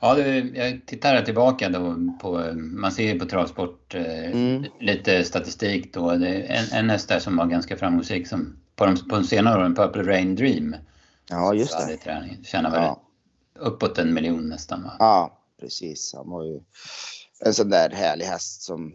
ja 0.00 0.18
jag 0.54 0.86
tittar 0.86 1.14
här 1.14 1.22
tillbaka 1.22 1.68
då 1.68 1.96
på, 2.20 2.52
man 2.54 2.92
ser 2.92 3.12
ju 3.12 3.18
på 3.20 3.26
travsport 3.26 3.94
eh, 3.94 4.30
Mm. 4.32 4.64
lite 4.80 5.24
statistik 5.24 5.94
då. 5.94 6.10
Det 6.16 6.28
är 6.28 6.58
en, 6.72 6.78
en 6.84 6.90
häst 6.90 7.08
där 7.08 7.18
som 7.18 7.36
var 7.36 7.46
ganska 7.46 7.76
framgångsrik 7.76 8.28
som 8.28 8.56
på 8.76 8.86
de, 8.86 8.96
på 8.96 9.14
de 9.16 9.24
senare 9.24 9.58
åren, 9.60 9.74
Purple 9.74 10.02
Rain 10.02 10.34
Dream. 10.36 10.76
Ja, 11.30 11.54
just 11.54 11.78
det. 11.88 11.96
träning. 11.96 12.44
Tjänar 12.44 12.70
väl 12.70 12.82
Ja, 12.82 13.00
uppåt 13.58 13.98
en 13.98 14.14
miljon 14.14 14.48
nästan 14.48 14.82
va? 14.82 14.92
ja, 14.98 15.38
precis. 15.60 16.14
Han 16.16 16.30
var 16.30 16.44
ju 16.44 16.60
en 17.44 17.54
sån 17.54 17.68
där 17.70 17.90
härlig 17.90 18.24
häst 18.24 18.62
som 18.62 18.94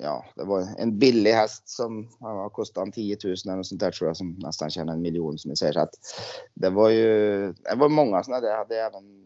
Ja, 0.00 0.24
det 0.36 0.44
var 0.44 0.68
en 0.78 0.98
billig 0.98 1.32
häst 1.32 1.68
som 1.68 2.08
ja, 2.20 2.48
kostade 2.48 2.86
han 2.86 2.92
10 2.92 3.16
000 3.24 3.34
eller 3.46 3.56
något 3.56 3.66
sånt 3.66 3.80
där 3.80 3.90
tror 3.90 4.08
jag 4.08 4.16
som 4.16 4.32
nästan 4.38 4.70
tjänade 4.70 4.96
en 4.96 5.02
miljon 5.02 5.38
som 5.38 5.48
ni 5.48 5.56
säger. 5.56 5.72
Så 5.72 5.80
att 5.80 5.94
det 6.54 6.70
var 6.70 6.90
ju, 6.90 7.46
det 7.52 7.74
var 7.76 7.88
många 7.88 8.22
sådana 8.22 8.40
där. 8.40 8.48
Jag 8.50 8.58
hade 8.58 8.80
även 8.80 9.24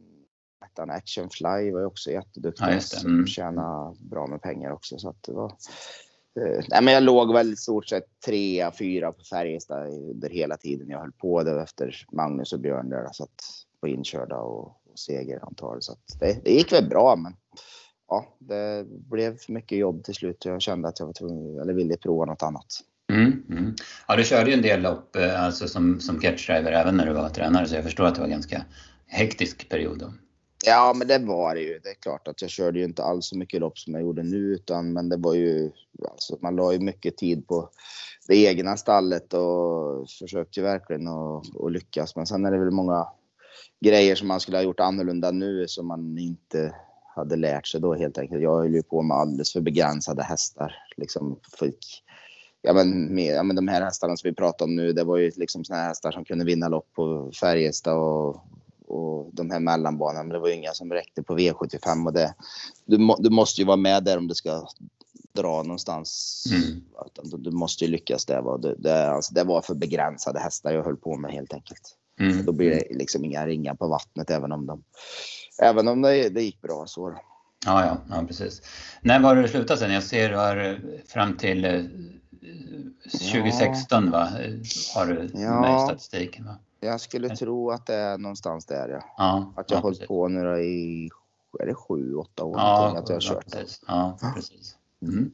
hette 0.61 0.83
han 0.83 0.91
Action 0.91 1.31
Fly 1.31 1.71
var 1.73 1.81
ju 1.81 1.87
också 1.87 2.11
jätteduktig. 2.11 2.67
Ja. 2.67 2.81
Som 2.81 3.15
Mm. 3.15 3.27
tjänade 3.27 3.97
bra 3.99 4.27
med 4.27 4.43
pengar 4.43 4.71
också. 4.71 4.99
Så 4.99 5.09
att 5.09 5.23
det 5.23 5.33
var, 5.33 5.53
eh, 6.41 6.65
nej, 6.69 6.83
men 6.83 6.95
jag 6.95 7.03
låg 7.03 7.33
väl 7.33 7.53
i 7.53 7.57
stort 7.57 7.87
sett 7.87 8.21
trea, 8.27 8.73
fyra 8.79 9.13
på 9.13 9.25
Färjestad 9.25 9.87
under 9.89 10.31
hela 10.31 10.57
tiden 10.57 10.91
jag 10.91 10.99
höll 10.99 11.13
på 11.13 11.43
det 11.43 11.63
efter 11.63 12.07
Magnus 12.13 12.53
och 12.53 12.61
Björn 12.61 12.89
där. 12.89 13.09
Så 13.13 13.25
att, 13.25 13.45
på 13.81 13.89
inkörda 13.89 14.39
och, 14.39 14.67
och 14.67 14.99
segerantal. 14.99 15.83
Så 15.83 15.93
att 15.93 16.21
det, 16.21 16.41
det 16.45 16.51
gick 16.51 16.73
väl 16.73 16.89
bra 16.89 17.17
men 17.17 17.37
ja, 18.09 18.37
det 18.39 18.87
blev 18.89 19.39
för 19.39 19.53
mycket 19.53 19.79
jobb 19.79 20.05
till 20.05 20.15
slut. 20.15 20.45
Jag 20.45 20.63
kände 20.63 20.89
att 20.89 20.99
jag 20.99 21.07
var 21.07 21.13
tvungen, 21.13 21.61
eller 21.61 21.73
ville 21.73 21.97
prova 21.97 22.25
något 22.25 22.43
annat. 22.43 22.67
Mm, 23.13 23.45
mm. 23.51 23.75
Ja, 24.09 24.17
du 24.17 24.25
körde 24.25 24.51
ju 24.51 24.57
en 24.57 24.63
del 24.63 24.83
lopp 24.83 25.17
eh, 25.17 25.45
alltså 25.45 25.69
som, 25.69 26.01
som 26.01 26.21
catchdriver 26.21 26.73
även 26.73 26.97
när 26.97 27.07
du 27.07 27.13
var 27.13 27.29
tränare 27.29 27.67
så 27.67 27.75
jag 27.75 27.85
förstår 27.85 28.05
att 28.05 28.15
det 28.15 28.21
var 28.21 28.27
en 28.27 28.33
ganska 28.33 28.65
hektisk 29.07 29.69
period 29.69 29.99
då. 29.99 30.13
Ja, 30.65 30.95
men 30.97 31.09
det 31.09 31.19
var 31.19 31.55
det 31.55 31.61
ju. 31.61 31.79
Det 31.79 31.89
är 31.89 31.95
klart 31.95 32.29
att 32.29 32.43
jag 32.43 32.51
körde 32.51 32.79
ju 32.79 32.85
inte 32.85 33.03
alls 33.03 33.27
så 33.27 33.39
mycket 33.39 33.61
lopp 33.61 33.79
som 33.79 33.95
jag 33.95 34.03
gjorde 34.03 34.23
nu, 34.23 34.37
utan 34.37 34.93
men 34.93 35.09
det 35.09 35.17
var 35.17 35.35
ju 35.35 35.71
alltså 36.11 36.39
man 36.43 36.57
la 36.57 36.73
ju 36.73 36.79
mycket 36.79 37.17
tid 37.17 37.47
på 37.47 37.71
det 38.29 38.37
egna 38.37 38.77
stallet 38.77 39.35
och 39.35 40.11
försökte 40.11 40.61
ju 40.61 40.67
verkligen 40.67 41.09
att, 41.09 41.65
att 41.65 41.73
lyckas. 41.73 42.17
Men 42.17 42.27
sen 42.27 42.45
är 42.45 42.53
det 42.53 42.59
väl 42.59 42.71
många 42.71 43.07
grejer 43.81 44.15
som 44.15 44.29
man 44.29 44.41
skulle 44.41 44.57
ha 44.57 44.65
gjort 44.65 44.81
annorlunda 44.81 45.31
nu 45.31 45.69
som 45.69 45.87
man 45.87 46.19
inte 46.19 46.75
hade 47.17 47.37
lärt 47.37 47.67
sig 47.67 47.81
då 47.81 47.95
helt 47.95 48.19
enkelt. 48.19 48.43
Jag 48.43 48.57
höll 48.57 48.75
ju 48.75 48.83
på 48.83 49.03
med 49.03 49.17
alldeles 49.17 49.53
för 49.53 49.61
begränsade 49.61 50.23
hästar. 50.23 50.75
Liksom 50.97 51.41
fick, 51.59 52.03
ja, 52.63 52.73
men, 52.73 53.15
med, 53.15 53.37
ja, 53.37 53.43
men 53.43 53.57
de 53.57 53.69
här 53.69 53.83
hästarna 53.83 54.17
som 54.17 54.31
vi 54.31 54.35
pratar 54.35 54.65
om 54.65 54.77
nu, 54.77 54.93
det 54.93 55.05
var 55.05 55.17
ju 55.17 55.31
liksom 55.37 55.65
såna 55.65 55.79
här 55.79 55.89
hästar 55.89 56.13
som 56.13 56.25
kunde 56.25 56.45
vinna 56.45 56.69
lopp 56.69 56.93
på 56.93 57.31
Färjestad 57.41 57.97
och, 57.97 58.37
och 58.87 59.31
de 59.33 59.51
här 59.51 59.61
mellanbanorna. 59.61 60.23
Men 60.23 60.33
det 60.33 60.39
var 60.39 60.49
ju 60.49 60.55
inga 60.55 60.73
som 60.73 60.93
räckte 60.93 61.23
på 61.23 61.39
V75 61.39 62.07
och 62.07 62.13
det, 62.13 62.35
du, 62.85 62.99
må, 62.99 63.17
du 63.19 63.31
måste 63.31 63.61
ju 63.61 63.67
vara 63.67 63.77
med 63.77 64.05
där 64.05 64.19
om 64.19 64.29
det 64.29 64.35
ska 64.35 64.67
dra 65.33 65.63
någonstans. 65.63 66.45
Mm. 66.51 66.83
Du, 67.23 67.37
du 67.39 67.51
måste 67.51 67.85
ju 67.85 67.91
lyckas 67.91 68.27
där. 68.27 68.59
Det, 68.59 68.75
det, 68.79 69.11
alltså, 69.11 69.35
det 69.35 69.45
var 69.45 69.63
för 69.63 69.75
begränsade 69.75 70.41
hästar 70.41 70.73
jag 70.73 70.85
höll 70.85 70.97
på 70.97 71.17
med 71.17 71.33
helt 71.33 71.53
enkelt. 71.53 71.97
Mm. 72.21 72.45
Då 72.45 72.53
blir 72.53 72.71
det 72.71 72.85
liksom 72.97 73.25
inga 73.25 73.47
ringar 73.47 73.75
på 73.75 73.89
vattnet 73.89 74.31
även 74.31 74.53
om 74.53 74.67
de 74.67 74.83
Även 75.63 75.89
om 75.89 76.03
det, 76.03 76.29
det 76.29 76.43
gick 76.43 76.61
bra 76.63 76.85
så. 76.87 77.15
Ja, 77.67 77.87
ja, 77.87 77.97
ja, 78.11 78.25
precis. 78.27 78.63
När 79.01 79.21
var 79.21 79.37
det 79.37 79.43
du 79.43 79.49
slutade 79.49 79.81
sen? 79.81 79.93
Jag 79.93 80.03
ser 80.03 80.29
du 80.31 80.37
har 80.37 80.57
eh, 80.57 80.75
fram 81.09 81.37
till 81.37 81.65
eh, 81.65 81.83
2016 83.13 84.11
va? 84.11 84.23
Eh, 84.41 84.53
Har 84.95 85.07
du 85.07 85.31
Ja. 85.35 85.61
med 85.61 85.77
i 85.77 85.81
statistiken 85.85 86.45
va? 86.45 86.59
Jag 86.81 87.01
skulle 87.01 87.37
tro 87.37 87.71
att 87.71 87.87
det 87.87 87.95
är 87.95 88.19
någonstans 88.19 88.67
där 88.67 88.89
ja. 88.89 89.01
Ja, 89.19 89.53
Att 89.57 89.71
jag 89.71 89.77
ja, 89.77 89.79
har 89.79 89.83
hållit 89.83 89.99
precis. 89.99 90.09
på 90.09 90.29
nu 90.29 90.63
i, 90.63 91.11
är 91.61 91.67
det 91.67 91.75
sju, 91.75 92.15
åtta 92.15 92.45
år 92.45 92.55
Ja, 92.59 92.87
att 92.99 93.09
jag 93.09 93.17
har 93.17 93.23
ja, 93.23 93.35
kört. 93.35 93.53
precis. 93.53 93.81
Ja, 93.87 94.19
precis. 94.35 94.77
Mm. 95.03 95.31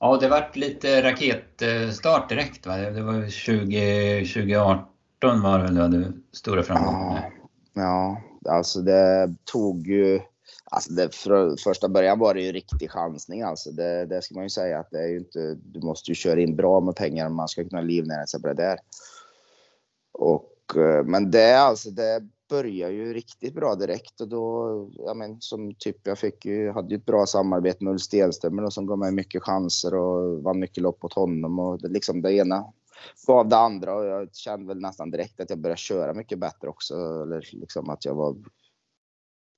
Ja, 0.00 0.16
det 0.20 0.28
vart 0.28 0.56
lite 0.56 1.02
raketstart 1.02 2.28
direkt 2.28 2.66
va? 2.66 2.76
Det 2.76 3.02
var 3.02 3.12
ju 3.14 3.30
20, 3.30 4.24
2018 4.26 4.84
var 5.22 5.58
det 5.58 5.64
väl 5.64 5.74
du 5.74 5.80
hade 5.80 6.12
stora 6.32 6.62
framgångar 6.62 7.00
Ja, 7.00 7.30
med? 7.72 7.84
ja, 7.84 8.20
alltså 8.50 8.80
det 8.80 9.34
tog 9.44 9.86
ju 9.86 10.20
Alltså 10.64 10.92
det, 10.92 11.14
för 11.14 11.56
första 11.56 11.88
början 11.88 12.18
var 12.18 12.34
det 12.34 12.42
ju 12.42 12.52
riktig 12.52 12.90
chansning 12.90 13.42
alltså. 13.42 13.70
Det, 13.70 14.06
det 14.06 14.22
ska 14.22 14.34
man 14.34 14.44
ju 14.44 14.50
säga 14.50 14.78
att 14.80 14.90
det 14.90 14.98
är 14.98 15.08
ju 15.08 15.18
inte, 15.18 15.54
du 15.54 15.80
måste 15.80 16.10
ju 16.10 16.14
köra 16.14 16.40
in 16.40 16.56
bra 16.56 16.80
med 16.80 16.96
pengar 16.96 17.26
om 17.26 17.34
man 17.34 17.48
ska 17.48 17.68
kunna 17.68 17.82
livnära 17.82 18.26
sig 18.26 18.42
på 18.42 18.48
det 18.48 18.54
där. 18.54 18.78
Och, 20.12 20.76
eh, 20.76 21.04
men 21.04 21.30
det 21.30 21.58
alltså, 21.58 21.90
det 21.90 22.28
börjar 22.48 22.90
ju 22.90 23.14
riktigt 23.14 23.54
bra 23.54 23.74
direkt 23.74 24.20
och 24.20 24.28
då, 24.28 24.90
ja 25.06 25.14
men 25.14 25.40
som 25.40 25.74
typ 25.78 26.06
jag 26.06 26.18
fick 26.18 26.44
ju, 26.44 26.70
hade 26.70 26.94
ju 26.94 26.96
ett 26.96 27.06
bra 27.06 27.26
samarbete 27.26 27.84
med 27.84 27.90
Ulf 27.92 28.02
Stenström 28.02 28.70
som 28.70 28.86
gav 28.86 28.98
mig 28.98 29.12
mycket 29.12 29.42
chanser 29.42 29.94
och 29.94 30.42
vann 30.42 30.58
mycket 30.58 30.82
lopp 30.82 31.04
åt 31.04 31.12
honom 31.12 31.58
och 31.58 31.82
det, 31.82 31.88
liksom 31.88 32.22
det 32.22 32.32
ena 32.32 32.64
gav 33.26 33.48
det 33.48 33.56
andra 33.56 33.94
och 33.94 34.04
jag 34.04 34.34
kände 34.34 34.68
väl 34.68 34.80
nästan 34.80 35.10
direkt 35.10 35.40
att 35.40 35.50
jag 35.50 35.58
började 35.58 35.78
köra 35.78 36.14
mycket 36.14 36.38
bättre 36.38 36.68
också. 36.68 36.94
Eller 36.94 37.48
liksom 37.52 37.90
att 37.90 38.04
jag 38.04 38.14
var 38.14 38.36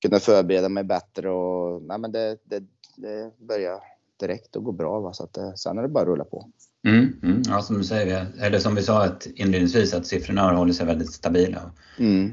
kunde 0.02 0.20
förbereda 0.20 0.68
mig 0.68 0.84
bättre 0.84 1.30
och 1.30 1.82
nej 1.82 1.98
men 1.98 2.12
det, 2.12 2.38
det, 2.44 2.62
det 2.96 3.30
började 3.38 3.80
direkt 4.20 4.56
att 4.56 4.64
gå 4.64 4.72
bra. 4.72 5.00
Va? 5.00 5.12
Så 5.12 5.24
att 5.24 5.32
det, 5.32 5.56
sen 5.56 5.78
är 5.78 5.82
det 5.82 5.88
bara 5.88 6.02
att 6.02 6.08
rulla 6.08 6.24
på. 6.24 6.50
Mm, 6.86 7.16
mm, 7.22 7.42
ja, 7.48 7.62
som 7.62 7.78
du 7.78 7.84
säger, 7.84 8.26
eller 8.40 8.58
som 8.58 8.74
vi 8.74 8.82
sa 8.82 9.04
att 9.04 9.26
inledningsvis 9.26 9.94
att 9.94 10.06
siffrorna 10.06 10.42
har 10.42 10.54
hållit 10.54 10.76
sig 10.76 10.86
väldigt 10.86 11.12
stabila. 11.12 11.70
Mm. 11.98 12.32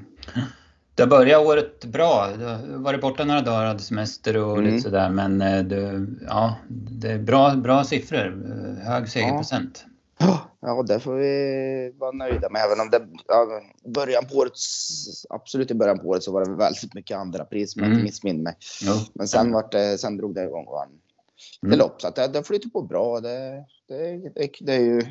Du 0.95 1.05
börjat 1.05 1.45
året 1.45 1.85
bra. 1.85 2.27
Du 2.37 2.45
har 2.45 2.77
varit 2.77 3.01
borta 3.01 3.25
några 3.25 3.41
dagar, 3.41 3.65
hade 3.65 3.79
semester 3.79 4.37
och 4.37 4.57
mm. 4.57 4.65
lite 4.65 4.83
sådär. 4.83 5.09
Men 5.09 5.41
eh, 5.41 5.63
du, 5.63 6.07
ja, 6.27 6.55
det 6.69 7.11
är 7.11 7.19
bra, 7.19 7.55
bra 7.55 7.83
siffror. 7.83 8.45
Eh, 8.45 8.87
hög 8.87 9.09
segerprocent. 9.09 9.85
Ja, 10.17 10.50
det 10.87 10.99
får 10.99 11.15
vi 11.15 11.93
vara 11.97 12.11
nöjda 12.11 12.49
med. 12.49 12.61
Även 12.61 12.79
om 12.79 12.89
det 12.89 13.07
ja, 13.27 13.61
början 13.95 14.25
på 14.25 14.35
året, 14.35 14.53
absolut 15.29 15.71
i 15.71 15.73
början 15.73 15.99
på 15.99 16.07
året 16.07 16.23
så 16.23 16.31
var 16.31 16.45
det 16.45 16.55
väldigt 16.55 16.93
mycket 16.93 17.17
andra 17.17 17.45
pris 17.45 17.73
som 17.73 17.83
mm. 17.83 18.03
missminner 18.03 18.43
mig. 18.43 18.55
Jo. 18.81 18.93
Men 19.13 19.27
sen, 19.27 19.51
vart 19.51 19.71
det, 19.71 19.97
sen 19.97 20.17
drog 20.17 20.35
det 20.35 20.43
igång 20.43 20.65
och 20.65 20.73
vann 20.73 20.89
mm. 21.65 21.79
lopp. 21.79 22.01
Så 22.01 22.07
att 22.07 22.15
det, 22.15 22.27
det 22.27 22.43
flyter 22.43 22.69
på 22.69 22.81
bra. 22.81 23.19
Det, 23.19 23.65
det, 23.87 24.17
det, 24.35 24.51
det, 24.61 24.73
är 24.73 24.79
ju 24.79 25.01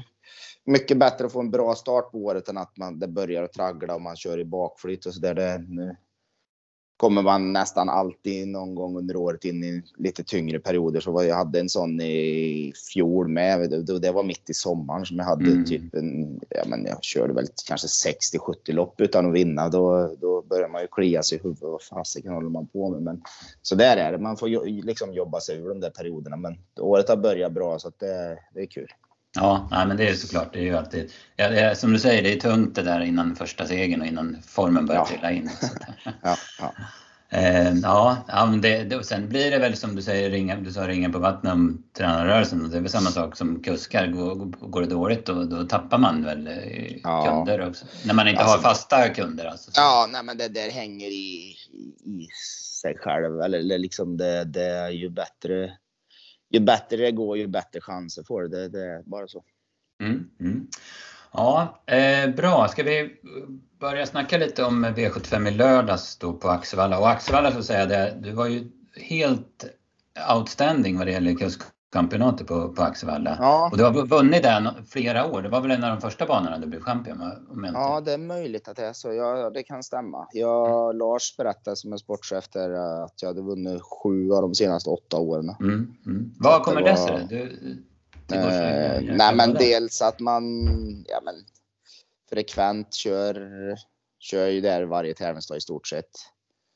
mycket 0.65 0.99
bättre 0.99 1.27
att 1.27 1.33
få 1.33 1.41
en 1.41 1.51
bra 1.51 1.75
start 1.75 2.11
på 2.11 2.19
året 2.19 2.49
än 2.49 2.59
att 2.59 2.77
man, 2.77 2.99
det 2.99 3.09
börjar 3.09 3.43
att 3.43 3.53
traggla 3.53 3.95
och 3.95 4.03
man 4.03 4.17
kör 4.17 4.39
i 4.39 4.45
bakflyt 4.45 5.07
och 5.07 5.15
så 5.15 5.21
där. 5.21 5.59
nu, 5.59 5.97
kommer 7.01 7.23
man 7.23 7.53
nästan 7.53 7.89
alltid 7.89 8.49
någon 8.49 8.75
gång 8.75 8.99
under 8.99 9.17
året 9.17 9.45
in 9.45 9.65
i 9.65 9.83
lite 9.97 10.25
tyngre 10.25 10.59
perioder. 10.59 11.01
Så 11.01 11.25
jag 11.25 11.37
hade 11.37 11.61
en 11.61 11.69
sån 11.69 12.01
i 12.01 12.73
fjol 12.93 13.29
med. 13.29 13.71
Det 14.01 14.11
var 14.13 14.23
mitt 14.23 14.51
i 14.51 14.55
sommaren 14.55 15.07
som 15.07 15.17
jag 15.17 15.25
hade 15.25 15.51
mm. 15.51 15.65
typ 15.65 15.95
en, 15.95 16.41
ja 16.49 16.63
men 16.67 16.85
jag 16.85 17.05
körde 17.05 17.33
väl 17.33 17.47
kanske 17.67 17.87
60-70 17.87 18.73
lopp 18.73 19.01
utan 19.01 19.27
att 19.27 19.33
vinna. 19.33 19.69
Då, 19.69 20.15
då 20.21 20.43
börjar 20.43 20.69
man 20.69 20.83
ju 20.83 20.89
klia 20.89 21.23
sig 21.23 21.39
i 21.39 21.41
huvudet. 21.43 21.63
Vad 21.63 21.83
fasiken 21.83 22.33
håller 22.33 22.51
man 22.51 22.67
på 22.67 22.91
med? 22.91 23.03
Men 23.03 23.23
så 23.63 23.75
där 23.75 23.97
är 23.97 24.13
det. 24.13 24.19
Man 24.19 24.37
får 24.37 24.67
liksom 24.83 25.13
jobba 25.13 25.41
sig 25.41 25.57
ur 25.57 25.69
de 25.69 25.81
där 25.81 25.91
perioderna. 25.91 26.37
Men 26.37 26.59
året 26.81 27.09
har 27.09 27.17
börjat 27.17 27.53
bra 27.53 27.79
så 27.79 27.89
att 27.89 27.99
det, 27.99 28.39
det 28.55 28.61
är 28.61 28.67
kul. 28.67 28.89
Ja, 29.35 29.69
nej, 29.71 29.87
men 29.87 29.97
det 29.97 30.09
är 30.09 30.15
såklart. 30.15 30.53
Det 30.53 30.59
är 30.59 30.65
ju 30.65 30.77
alltid, 30.77 31.13
ja, 31.37 31.45
är, 31.45 31.75
som 31.75 31.93
du 31.93 31.99
säger, 31.99 32.23
det 32.23 32.33
är 32.33 32.41
tungt 32.41 32.75
det 32.75 32.83
där 32.83 33.01
innan 33.01 33.37
första 33.37 33.67
segern 33.67 34.01
och 34.01 34.07
innan 34.07 34.43
formen 34.47 34.87
börjar 34.87 35.01
ja. 35.01 35.07
trilla 35.07 35.31
in. 35.31 35.51
ja, 36.23 36.37
ja. 36.59 36.75
Eh, 37.33 37.75
ja, 37.75 38.25
det, 38.63 38.85
det, 38.85 39.05
sen 39.05 39.29
blir 39.29 39.51
det 39.51 39.59
väl 39.59 39.77
som 39.77 39.97
du 39.97 40.03
säger, 40.03 40.31
ringa, 40.31 40.57
du 40.57 40.73
sa 40.73 40.89
ringa 40.89 41.11
på 41.11 41.19
vattnet 41.19 41.53
om 41.53 41.85
tränarrörelsen. 41.97 42.71
Det 42.71 42.77
är 42.77 42.81
väl 42.81 42.91
samma 42.91 43.11
sak 43.11 43.37
som 43.37 43.63
kuskar. 43.63 44.07
Går, 44.07 44.35
går 44.71 44.81
det 44.81 44.87
dåligt 44.87 45.27
då, 45.27 45.45
då 45.45 45.65
tappar 45.65 45.99
man 45.99 46.25
väl 46.25 46.47
eh, 46.47 46.97
ja. 47.03 47.25
kunder 47.25 47.69
också. 47.69 47.87
När 48.05 48.15
man 48.15 48.29
inte 48.29 48.43
alltså, 48.43 48.57
har 48.57 48.63
fasta 48.63 49.09
kunder. 49.09 49.45
Alltså. 49.45 49.71
Ja, 49.75 50.09
nej, 50.13 50.23
men 50.23 50.39
det 50.39 50.49
där 50.49 50.71
hänger 50.71 51.09
i, 51.09 51.57
i 52.05 52.29
sig 52.83 52.97
själv. 52.99 53.41
Eller, 53.41 53.59
eller 53.59 53.79
liksom 53.79 54.17
det, 54.17 54.45
det 54.45 54.67
är 54.67 54.91
ju 54.91 55.11
bättre 55.11 55.73
ju 56.51 56.61
bättre 56.61 56.97
det 56.97 57.13
går, 57.13 57.39
ju 57.39 57.47
bättre 57.47 57.81
chanser 57.81 58.23
får 58.23 58.43
det. 58.43 58.69
Det 58.69 58.85
är 58.85 59.03
bara 59.03 59.29
så. 59.29 59.45
Mm, 60.03 60.31
mm. 60.41 60.67
Ja, 61.33 61.83
eh, 61.87 62.31
bra. 62.31 62.69
Ska 62.69 62.83
vi 62.83 63.21
börja 63.81 64.07
snacka 64.07 64.39
lite 64.39 64.65
om 64.65 64.87
V75 64.87 65.49
i 65.49 65.51
lördags 65.51 66.17
då 66.17 66.33
på 66.33 66.49
Axevalla? 66.49 66.99
Och 66.99 67.11
Axevalla 67.11 67.53
så 67.53 67.63
säga 67.63 67.87
det, 67.87 68.19
du 68.23 68.33
var 68.33 68.47
ju 68.47 68.71
helt 68.97 69.65
outstanding 70.35 70.99
vad 70.99 71.07
det 71.07 71.13
gäller 71.13 71.31
kustkampionatet 71.91 72.47
på, 72.47 72.69
på 72.69 72.83
Axevalla. 72.83 73.37
Ja. 73.41 73.69
Och 73.73 73.79
du 73.79 73.85
har 73.85 74.07
vunnit 74.07 74.43
den 74.43 74.69
flera 74.87 75.27
år. 75.27 75.43
Det 75.43 75.49
var 75.49 75.61
väl 75.61 75.71
en 75.71 75.85
av 75.85 75.91
de 75.91 76.01
första 76.01 76.27
banorna 76.27 76.59
du 76.59 76.67
blev 76.67 76.81
champion? 76.81 77.23
Om 77.51 77.71
ja, 77.75 78.01
det 78.01 78.13
är 78.13 78.19
möjligt 78.19 78.69
att 78.69 78.77
det 78.77 78.87
är 78.87 78.93
så. 78.93 79.13
Ja, 79.13 79.51
det 79.51 79.63
kan 79.63 79.83
stämma. 79.83 80.29
Jag, 80.33 80.85
mm. 80.85 80.99
Lars 80.99 81.37
berättade 81.37 81.77
som 81.77 81.93
är 81.93 81.97
sportchef 81.97 82.49
där 82.49 82.71
att 83.05 83.23
jag 83.23 83.29
hade 83.29 83.43
vunnit 83.43 83.83
sju 83.83 84.33
av 84.33 84.43
de 84.43 84.55
senaste 84.55 84.91
åtta 84.91 85.17
åren. 85.17 85.55
Mm, 85.61 85.97
mm. 86.07 86.35
Vad 86.39 86.63
kommer 86.63 86.83
det, 86.83 86.97
sig? 86.97 87.49
Eh, 88.33 89.17
nej, 89.17 89.35
men 89.35 89.55
dels 89.55 90.03
att 90.03 90.21
man 90.21 90.45
ja, 91.09 91.21
men, 91.25 91.35
frekvent 92.31 92.95
kör, 92.95 93.35
kör 94.19 94.47
ju 94.47 94.61
där 94.61 94.83
varje 94.85 95.15
tävlingsdag 95.15 95.57
i 95.57 95.61
stort 95.61 95.87
sett. 95.87 96.11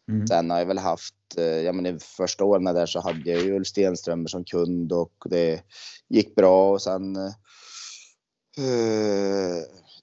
Mm. 0.09 0.27
Sen 0.27 0.51
har 0.51 0.59
jag 0.59 0.67
väl 0.67 0.79
haft, 0.79 1.15
eh, 1.37 1.45
ja 1.45 1.73
men 1.73 1.87
i 1.87 1.99
första 1.99 2.45
åren 2.45 2.65
där 2.65 2.87
så 2.87 3.01
hade 3.01 3.31
jag 3.31 3.43
ju 3.43 3.57
Ulf 3.57 3.67
Stenströmer 3.67 4.29
som 4.29 4.45
kund 4.45 4.93
och 4.93 5.15
det 5.25 5.63
gick 6.09 6.35
bra 6.35 6.73
och 6.73 6.83
sen 6.83 7.17
uh, 7.17 7.33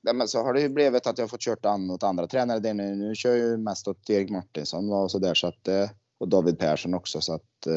nej, 0.02 0.14
men 0.14 0.28
så 0.28 0.44
har 0.44 0.54
det 0.54 0.62
ju 0.62 0.70
blivit 0.70 1.08
att 1.08 1.18
jag 1.18 1.30
fått 1.30 1.42
kört 1.42 1.66
an 1.66 1.90
åt 1.92 2.04
andra 2.04 2.28
tränare. 2.28 2.74
Nu, 2.74 2.96
nu 2.96 3.16
kör 3.16 3.36
jag 3.36 3.48
ju 3.48 3.58
mest 3.58 3.88
åt 3.88 4.10
Erik 4.10 4.30
Martinsson 4.30 4.94
och 4.94 5.12
sådär 5.12 5.34
så 5.34 5.48
att 5.48 5.68
och 6.18 6.28
David 6.28 6.60
Persson 6.60 6.94
också 6.94 7.22
så 7.22 7.34
att 7.34 7.68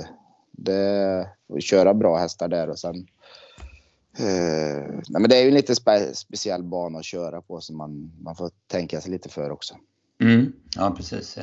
det, 0.52 1.28
köra 1.60 1.94
bra 1.94 2.18
hästar 2.18 2.48
där 2.48 2.70
och 2.70 2.78
sen 2.78 3.06
Uh, 4.20 5.00
nej, 5.08 5.20
men 5.20 5.28
det 5.28 5.36
är 5.36 5.42
ju 5.42 5.48
en 5.48 5.54
lite 5.54 5.74
spe 5.74 6.14
speciell 6.14 6.62
bana 6.62 6.98
att 6.98 7.04
köra 7.04 7.42
på 7.42 7.60
så 7.60 7.72
man, 7.72 8.12
man 8.20 8.36
får 8.36 8.50
tänka 8.66 9.00
sig 9.00 9.10
lite 9.10 9.28
för 9.28 9.50
också. 9.50 9.74
Mm, 10.24 10.52
ja 10.76 10.94
precis. 10.96 11.38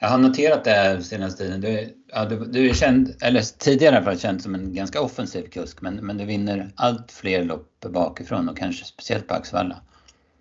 Jag 0.00 0.08
har 0.08 0.18
noterat 0.18 0.64
det 0.64 0.70
här 0.70 1.00
senaste 1.00 1.44
tiden. 1.44 1.60
Du, 1.60 1.96
ja, 2.06 2.24
du, 2.24 2.44
du 2.44 2.70
är 2.70 2.74
känd, 2.74 3.16
eller 3.20 3.58
tidigare 3.58 4.04
för 4.04 4.16
känd 4.16 4.42
som 4.42 4.54
en 4.54 4.74
ganska 4.74 5.00
offensiv 5.00 5.42
kusk 5.42 5.80
men, 5.80 5.94
men 5.94 6.16
du 6.16 6.24
vinner 6.24 6.72
allt 6.74 7.12
fler 7.12 7.44
lopp 7.44 7.80
bakifrån 7.80 8.48
och 8.48 8.56
kanske 8.56 8.84
speciellt 8.84 9.28
på 9.28 9.34
Axvalla. 9.34 9.82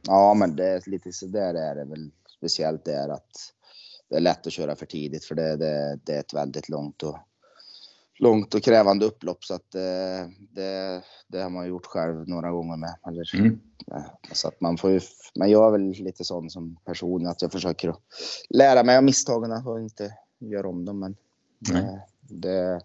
Ja 0.07 0.33
men 0.33 0.55
det 0.55 0.67
är 0.67 0.89
lite 0.89 1.11
sådär 1.11 1.53
är 1.53 1.75
det 1.75 1.85
väl. 1.85 2.11
Speciellt 2.37 2.85
det 2.85 2.93
är 2.93 3.09
att 3.09 3.53
det 4.09 4.15
är 4.15 4.19
lätt 4.19 4.47
att 4.47 4.53
köra 4.53 4.75
för 4.75 4.85
tidigt 4.85 5.25
för 5.25 5.35
det, 5.35 5.55
det, 5.57 5.99
det 6.03 6.13
är 6.13 6.19
ett 6.19 6.33
väldigt 6.33 6.69
långt 6.69 7.03
och 7.03 7.17
långt 8.19 8.53
och 8.55 8.63
krävande 8.63 9.05
upplopp 9.05 9.43
så 9.43 9.53
att 9.53 9.71
det, 9.71 10.31
det, 10.51 11.03
det 11.27 11.41
har 11.41 11.49
man 11.49 11.67
gjort 11.67 11.85
själv 11.85 12.27
några 12.27 12.51
gånger 12.51 12.77
med. 12.77 12.95
Eller, 13.07 13.35
mm. 13.35 13.59
Så 14.31 14.47
att 14.47 14.61
man 14.61 14.77
får 14.77 14.91
ju, 14.91 14.99
men 15.35 15.49
jag 15.49 15.67
är 15.67 15.71
väl 15.71 15.89
lite 15.89 16.23
sån 16.23 16.49
som 16.49 16.75
person 16.85 17.27
att 17.27 17.41
jag 17.41 17.51
försöker 17.51 17.89
att 17.89 17.99
lära 18.49 18.83
mig 18.83 18.97
av 18.97 19.03
misstagen 19.03 19.67
och 19.67 19.79
inte 19.79 20.17
göra 20.39 20.67
om 20.67 20.85
dem. 20.85 20.99
Men 20.99 21.15
mm. 21.69 21.99
det, 22.21 22.81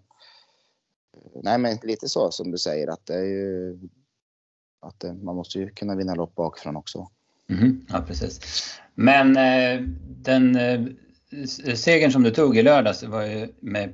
nej 1.43 1.57
men 1.57 1.77
lite 1.83 2.09
så 2.09 2.31
som 2.31 2.51
du 2.51 2.57
säger 2.57 2.87
att 2.87 3.05
det 3.05 3.15
är 3.15 3.25
ju 3.25 3.79
att 4.81 4.99
det, 4.99 5.13
man 5.13 5.35
måste 5.35 5.59
ju 5.59 5.69
kunna 5.69 5.95
vinna 5.95 6.15
lopp 6.15 6.35
bakifrån 6.35 6.75
också. 6.75 7.09
Mm, 7.49 7.85
ja 7.89 8.01
precis. 8.07 8.39
Men 8.95 9.37
eh, 9.37 9.81
den 10.07 10.55
eh, 10.55 10.85
segern 11.75 12.11
som 12.11 12.23
du 12.23 12.31
tog 12.31 12.57
i 12.57 12.63
lördags 12.63 13.03
var 13.03 13.23
ju 13.25 13.53
med 13.59 13.93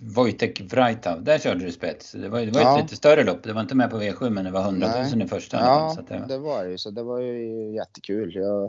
Wojtek 0.00 0.60
Vrajtav, 0.60 1.24
där 1.24 1.38
körde 1.38 1.64
du 1.64 1.72
spets. 1.72 2.12
Det 2.12 2.28
var, 2.28 2.40
det 2.40 2.50
var 2.50 2.60
ja. 2.60 2.78
ett 2.78 2.84
lite 2.84 2.96
större 2.96 3.24
lopp. 3.24 3.42
Det 3.42 3.52
var 3.52 3.60
inte 3.60 3.74
med 3.74 3.90
på 3.90 4.00
V7 4.00 4.30
men 4.30 4.44
det 4.44 4.50
var 4.50 4.60
100 4.60 4.88
000 5.12 5.22
i 5.22 5.26
första. 5.26 5.56
Ja, 5.56 5.92
så 5.96 6.02
det, 6.02 6.20
var... 6.20 6.28
det 6.28 6.38
var 6.38 6.64
ju. 6.64 6.78
Så 6.78 6.90
det 6.90 7.02
var 7.02 7.20
ju 7.20 7.74
jättekul. 7.74 8.34
Jag, 8.34 8.64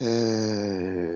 eh, 0.00 1.14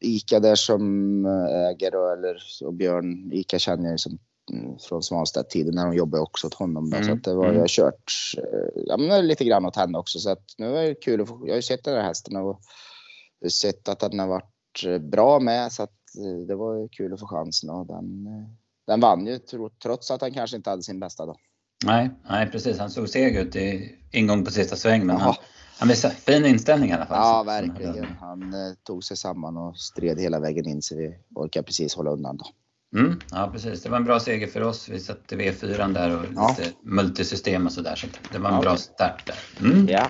Ica 0.00 0.40
där 0.40 0.54
som 0.54 1.26
äger 1.70 1.94
och, 1.94 2.12
eller, 2.12 2.36
och 2.64 2.74
Björn, 2.74 3.32
Ica 3.32 3.58
känner 3.58 3.90
jag 3.90 4.00
som 4.00 4.18
mm, 4.52 4.78
från 4.78 5.02
Svanstedt-tiden 5.02 5.74
när 5.74 5.86
de 5.86 5.96
jobbade 5.96 6.22
också 6.22 6.46
åt 6.46 6.54
honom. 6.54 6.92
Mm. 6.92 7.04
Så 7.04 7.12
att 7.12 7.24
det 7.24 7.34
var, 7.34 7.44
mm. 7.44 7.54
jag 7.54 7.62
har 7.62 7.68
kört 7.68 8.12
eh, 8.38 8.82
ja, 8.86 8.96
men 8.96 9.26
lite 9.26 9.44
grann 9.44 9.66
åt 9.66 9.76
henne 9.76 9.98
också. 9.98 10.18
Så 10.18 10.30
att 10.30 10.44
nu 10.58 10.76
är 10.76 10.88
det 10.88 10.94
kul 10.94 11.20
att 11.20 11.28
få, 11.28 11.40
jag 11.46 11.52
har 11.52 11.56
ju 11.56 11.62
sett 11.62 11.84
den 11.84 11.94
här 11.94 12.02
hästen 12.02 12.36
och 12.36 12.60
sett 13.52 13.88
att 13.88 14.00
den 14.00 14.18
har 14.18 14.26
varit 14.26 15.02
bra 15.10 15.40
med. 15.40 15.72
Så 15.72 15.82
att 15.82 15.92
det 16.48 16.54
var 16.54 16.88
kul 16.88 17.12
att 17.12 17.20
få 17.20 17.26
chansen 17.26 17.70
och 17.70 17.86
den, 17.86 18.26
den 18.86 19.00
vann 19.00 19.26
ju 19.26 19.38
trots 19.82 20.10
att 20.10 20.20
han 20.20 20.32
kanske 20.32 20.56
inte 20.56 20.70
hade 20.70 20.82
sin 20.82 21.00
bästa 21.00 21.26
dag. 21.26 21.36
Nej, 21.84 22.10
nej 22.28 22.50
precis. 22.50 22.78
Han 22.78 22.90
såg 22.90 23.08
seg 23.08 23.36
ut 23.36 23.56
i 23.56 23.94
ingång 24.12 24.44
på 24.44 24.50
sista 24.50 24.76
sväng 24.76 25.06
men 25.06 25.16
han, 25.16 25.34
han 25.78 25.88
visade 25.88 26.14
fin 26.14 26.46
inställning 26.46 26.90
i 26.90 26.92
alla 26.92 27.06
fall. 27.06 27.18
Ja, 27.18 27.42
verkligen. 27.42 28.06
Han 28.20 28.54
eh, 28.54 28.74
tog 28.82 29.04
sig 29.04 29.16
samman 29.16 29.56
och 29.56 29.78
stred 29.78 30.20
hela 30.20 30.40
vägen 30.40 30.68
in 30.68 30.82
så 30.82 30.96
vi 30.96 31.18
orkade 31.34 31.66
precis 31.66 31.94
hålla 31.94 32.10
undan 32.10 32.36
då. 32.36 32.46
Mm, 32.98 33.20
ja 33.30 33.50
precis, 33.52 33.82
det 33.82 33.88
var 33.88 33.96
en 33.96 34.04
bra 34.04 34.20
seger 34.20 34.46
för 34.46 34.62
oss. 34.62 34.88
Vi 34.88 35.00
satte 35.00 35.36
V4 35.36 35.92
där 35.92 36.18
och 36.18 36.24
ja. 36.34 36.56
lite 36.58 36.72
multisystem 36.82 37.66
och 37.66 37.72
sådär. 37.72 37.96
Så 37.96 38.06
det 38.32 38.38
var 38.38 38.48
en 38.48 38.54
ja, 38.54 38.60
bra 38.60 38.76
start 38.76 39.26
där. 39.26 39.68
Mm. 39.68 39.88
Ja. 39.88 40.08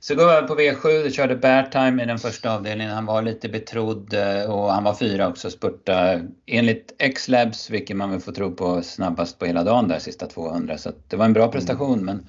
Så 0.00 0.14
går 0.14 0.42
vi 0.42 0.48
på 0.48 0.54
V7, 0.54 1.02
du 1.02 1.10
körde 1.10 1.36
Beartime 1.36 2.02
i 2.02 2.06
den 2.06 2.18
första 2.18 2.54
avdelningen. 2.54 2.94
Han 2.94 3.06
var 3.06 3.22
lite 3.22 3.48
betrodd 3.48 4.14
eh, 4.14 4.50
och 4.50 4.72
han 4.72 4.84
var 4.84 4.94
fyra 4.94 5.28
också, 5.28 5.50
spurta 5.50 6.20
enligt 6.46 6.94
X-Labs, 6.98 7.70
vilket 7.70 7.96
man 7.96 8.10
väl 8.10 8.20
får 8.20 8.32
tro 8.32 8.54
på 8.54 8.82
snabbast 8.82 9.38
på 9.38 9.46
hela 9.46 9.64
dagen 9.64 9.88
där, 9.88 9.98
sista 9.98 10.26
200. 10.26 10.78
Så 10.78 10.92
det 11.08 11.16
var 11.16 11.24
en 11.24 11.32
bra 11.32 11.52
prestation. 11.52 11.92
Mm. 11.92 12.04
Men, 12.04 12.26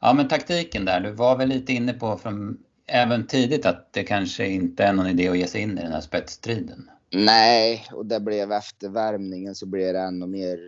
ja, 0.00 0.12
men 0.12 0.28
taktiken 0.28 0.84
där, 0.84 1.00
du 1.00 1.10
var 1.10 1.36
väl 1.36 1.48
lite 1.48 1.72
inne 1.72 1.92
på 1.92 2.18
från, 2.18 2.58
även 2.86 3.26
tidigt 3.26 3.66
att 3.66 3.92
det 3.92 4.02
kanske 4.02 4.46
inte 4.46 4.84
är 4.84 4.92
någon 4.92 5.06
idé 5.06 5.28
att 5.28 5.38
ge 5.38 5.46
sig 5.46 5.60
in 5.60 5.78
i 5.78 5.82
den 5.82 5.92
här 5.92 6.00
spetsstriden. 6.00 6.90
Nej, 7.12 7.86
och 7.92 8.06
det 8.06 8.20
blev 8.20 8.52
efter 8.52 8.88
värmningen 8.88 9.54
så 9.54 9.66
blev 9.66 9.92
det 9.92 10.00
ännu 10.00 10.26
mer 10.26 10.58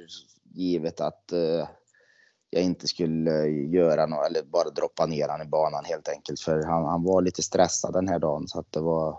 givet 0.55 1.01
att 1.01 1.33
uh, 1.33 1.69
jag 2.51 2.63
inte 2.63 2.89
skulle 2.89 3.47
göra 3.49 4.07
något 4.07 4.27
eller 4.27 4.43
bara 4.43 4.71
droppa 4.71 5.07
ner 5.07 5.29
han 5.29 5.43
i 5.43 5.45
banan 5.45 5.85
helt 5.85 6.09
enkelt. 6.09 6.41
För 6.41 6.63
han, 6.63 6.85
han 6.85 7.03
var 7.03 7.23
lite 7.23 7.43
stressad 7.43 7.93
den 7.93 8.09
här 8.09 8.19
dagen 8.19 8.49
så 8.49 8.61
att 8.61 8.73
det 8.73 8.81
var 8.81 9.19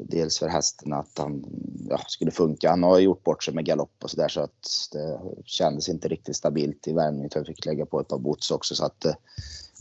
dels 0.00 0.38
för 0.38 0.48
hästen 0.48 0.92
att 0.92 1.18
han 1.18 1.44
ja, 1.90 1.98
skulle 2.06 2.30
funka. 2.30 2.70
Han 2.70 2.82
har 2.82 2.98
gjort 2.98 3.24
bort 3.24 3.44
sig 3.44 3.54
med 3.54 3.64
galopp 3.64 3.94
och 4.02 4.10
så 4.10 4.16
där 4.16 4.28
så 4.28 4.40
att 4.40 4.88
det 4.92 5.20
kändes 5.44 5.88
inte 5.88 6.08
riktigt 6.08 6.36
stabilt 6.36 6.88
i 6.88 6.92
värmningen. 6.92 7.30
Jag 7.34 7.46
fick 7.46 7.66
lägga 7.66 7.86
på 7.86 8.00
ett 8.00 8.08
par 8.08 8.18
boots 8.18 8.50
också 8.50 8.74
så 8.74 8.84
att 8.84 9.04
eh, 9.04 9.14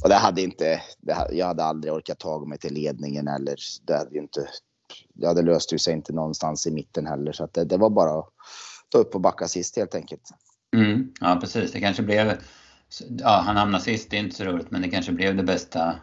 och 0.04 0.10
det 0.10 0.16
hade 0.16 0.42
inte, 0.42 0.82
det, 1.00 1.28
jag 1.32 1.46
hade 1.46 1.64
aldrig 1.64 1.94
orkat 1.94 2.20
ta 2.20 2.46
mig 2.46 2.58
till 2.58 2.74
ledningen 2.74 3.28
eller 3.28 3.56
det 3.84 3.98
hade 3.98 4.16
ju 4.16 4.20
inte, 4.20 4.50
det 5.14 5.28
hade 5.28 5.42
löst 5.42 5.74
ju 5.74 5.80
sig 5.80 5.94
inte 5.94 6.14
någonstans 6.14 6.68
i 6.68 6.72
mitten 6.72 7.06
heller 7.06 7.32
så 7.32 7.44
att 7.44 7.54
det, 7.54 7.66
det 7.66 7.78
var 7.78 7.90
bara 7.90 8.20
att 8.20 8.30
ta 8.90 8.98
upp 8.98 9.16
och 9.16 9.22
backa 9.22 9.48
sist 9.48 9.78
helt 9.78 9.96
enkelt. 9.96 10.30
Mm, 10.76 11.14
ja 11.22 11.38
precis, 11.42 11.72
det 11.72 11.80
kanske 11.80 12.04
blev, 12.04 12.32
ja 13.20 13.42
han 13.46 13.56
hamnade 13.56 13.84
sist, 13.84 14.10
det 14.10 14.18
är 14.18 14.20
inte 14.20 14.36
så 14.36 14.44
roligt, 14.44 14.72
men 14.72 14.82
det 14.82 14.90
kanske 14.90 15.12
blev 15.12 15.36
det 15.36 15.44
bästa 15.44 15.96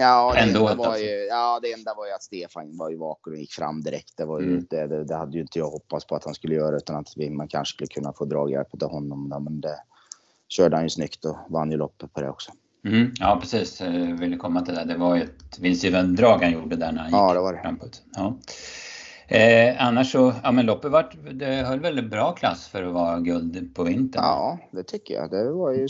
Ja, 0.00 0.32
det 0.34 0.40
ändå. 0.40 0.68
Enda 0.68 0.84
var 0.84 0.96
ju, 0.96 1.26
ja, 1.30 1.60
det 1.62 1.72
enda 1.72 1.94
var 1.94 2.06
ju 2.06 2.12
att 2.12 2.22
Stefan 2.22 2.76
var 2.76 2.90
ju 2.90 2.96
vaken 2.96 3.32
och 3.32 3.38
gick 3.38 3.52
fram 3.52 3.82
direkt. 3.82 4.16
Det, 4.16 4.24
var 4.24 4.40
ju, 4.40 4.46
mm. 4.46 4.66
det, 4.70 4.86
det, 4.86 5.04
det, 5.04 5.16
hade 5.16 5.32
ju 5.32 5.40
inte 5.40 5.58
jag 5.58 5.70
hoppats 5.70 6.06
på 6.06 6.16
att 6.16 6.24
han 6.24 6.34
skulle 6.34 6.54
göra 6.54 6.76
utan 6.76 6.96
att 6.96 7.12
vi, 7.16 7.30
man 7.30 7.48
kanske 7.48 7.74
skulle 7.74 7.88
kunna 7.88 8.12
få 8.12 8.24
draghjälp 8.24 8.82
av 8.82 8.90
honom. 8.90 9.28
Då, 9.28 9.40
men 9.40 9.60
det 9.60 9.76
körde 10.48 10.76
han 10.76 10.84
ju 10.84 10.90
snyggt 10.90 11.24
och 11.24 11.36
vann 11.48 11.70
ju 11.70 11.76
loppet 11.76 12.12
på 12.12 12.20
det 12.20 12.28
också. 12.28 12.52
Mm, 12.84 13.12
ja 13.18 13.38
precis, 13.40 13.80
jag 13.80 14.18
ville 14.18 14.36
komma 14.36 14.60
till 14.60 14.74
det. 14.74 14.84
Det 14.84 14.96
var 14.96 15.16
ju 15.16 15.22
ett 15.22 15.58
vinstgivande 15.58 16.22
drag 16.22 16.42
han 16.42 16.52
gjorde 16.52 16.76
där 16.76 16.92
när 16.92 17.02
han 17.02 17.10
ja, 17.10 17.28
gick 17.28 17.34
det 17.34 17.40
var 17.40 17.52
det. 17.52 17.60
framåt. 17.60 18.02
Ja. 18.16 18.38
Eh, 19.32 19.86
annars 19.86 20.12
så, 20.12 20.32
ja 20.42 20.52
men 20.52 20.66
loppet 20.66 20.90
var, 20.90 21.10
det 21.32 21.46
höll 21.46 21.80
väldigt 21.80 22.10
bra 22.10 22.32
klass 22.32 22.68
för 22.68 22.82
att 22.82 22.94
vara 22.94 23.20
guld 23.20 23.74
på 23.74 23.84
vintern. 23.84 24.22
Ja, 24.22 24.58
det 24.70 24.82
tycker 24.82 25.14
jag. 25.14 25.30
Det 25.30 25.50
var 25.50 25.72
ju, 25.72 25.86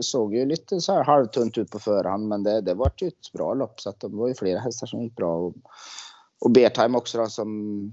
såg 0.00 0.34
ju 0.34 0.46
lite 0.46 0.80
så 0.80 0.92
här 0.92 1.04
halvtunt 1.04 1.58
ut 1.58 1.70
på 1.70 1.78
förhand 1.78 2.28
men 2.28 2.42
det, 2.42 2.60
det 2.60 2.74
var 2.74 2.92
ju 2.96 3.08
ett 3.08 3.32
bra 3.32 3.54
lopp 3.54 3.80
så 3.80 3.88
att 3.88 4.00
det 4.00 4.08
var 4.08 4.28
ju 4.28 4.34
flera 4.34 4.58
hästar 4.58 4.86
som 4.86 5.02
gick 5.02 5.16
bra. 5.16 5.36
Och, 5.36 5.54
och 6.40 6.50
Bertime 6.50 6.98
också 6.98 7.18
då 7.18 7.26
som 7.26 7.92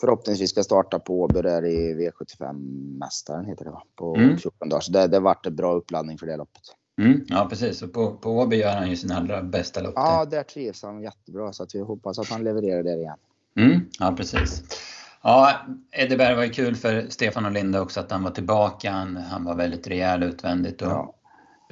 förhoppningsvis 0.00 0.50
ska 0.50 0.62
starta 0.62 0.98
på 0.98 1.20
Åby 1.20 1.42
där 1.42 1.64
i 1.64 1.94
V75-mästaren 1.94 3.44
heter 3.44 3.64
det 3.64 3.70
va? 3.70 3.82
På 3.96 4.16
mm. 4.16 4.38
14 4.38 4.68
dagar. 4.68 4.80
Så 4.80 4.92
det, 4.92 5.06
det 5.06 5.20
vart 5.20 5.46
en 5.46 5.56
bra 5.56 5.74
uppladdning 5.74 6.18
för 6.18 6.26
det 6.26 6.36
loppet. 6.36 6.62
Mm, 7.00 7.24
ja 7.28 7.46
precis, 7.50 7.82
och 7.82 7.92
på, 7.92 8.16
på 8.16 8.30
Åby 8.30 8.56
gör 8.56 8.76
han 8.76 8.90
ju 8.90 8.96
sin 8.96 9.12
allra 9.12 9.42
bästa 9.42 9.80
lopp. 9.80 9.92
Ja, 9.96 10.24
där 10.24 10.42
trivs 10.42 10.82
han 10.82 11.02
jättebra 11.02 11.52
så 11.52 11.62
att 11.62 11.74
vi 11.74 11.80
hoppas 11.80 12.18
att 12.18 12.28
han 12.28 12.44
levererar 12.44 12.82
där 12.82 12.96
igen. 12.96 13.18
Mm, 13.56 13.80
ja, 13.98 14.14
precis. 14.16 14.62
Ja, 15.22 15.66
Edberg 15.90 16.34
var 16.34 16.44
ju 16.44 16.50
kul 16.50 16.76
för 16.76 17.06
Stefan 17.08 17.46
och 17.46 17.52
Linda 17.52 17.80
också 17.80 18.00
att 18.00 18.10
han 18.10 18.22
var 18.22 18.30
tillbaka. 18.30 18.92
Han, 18.92 19.16
han 19.16 19.44
var 19.44 19.54
väldigt 19.54 19.86
rejäl 19.86 20.22
utvändigt. 20.22 20.82
Och 20.82 20.88
ja. 20.88 21.14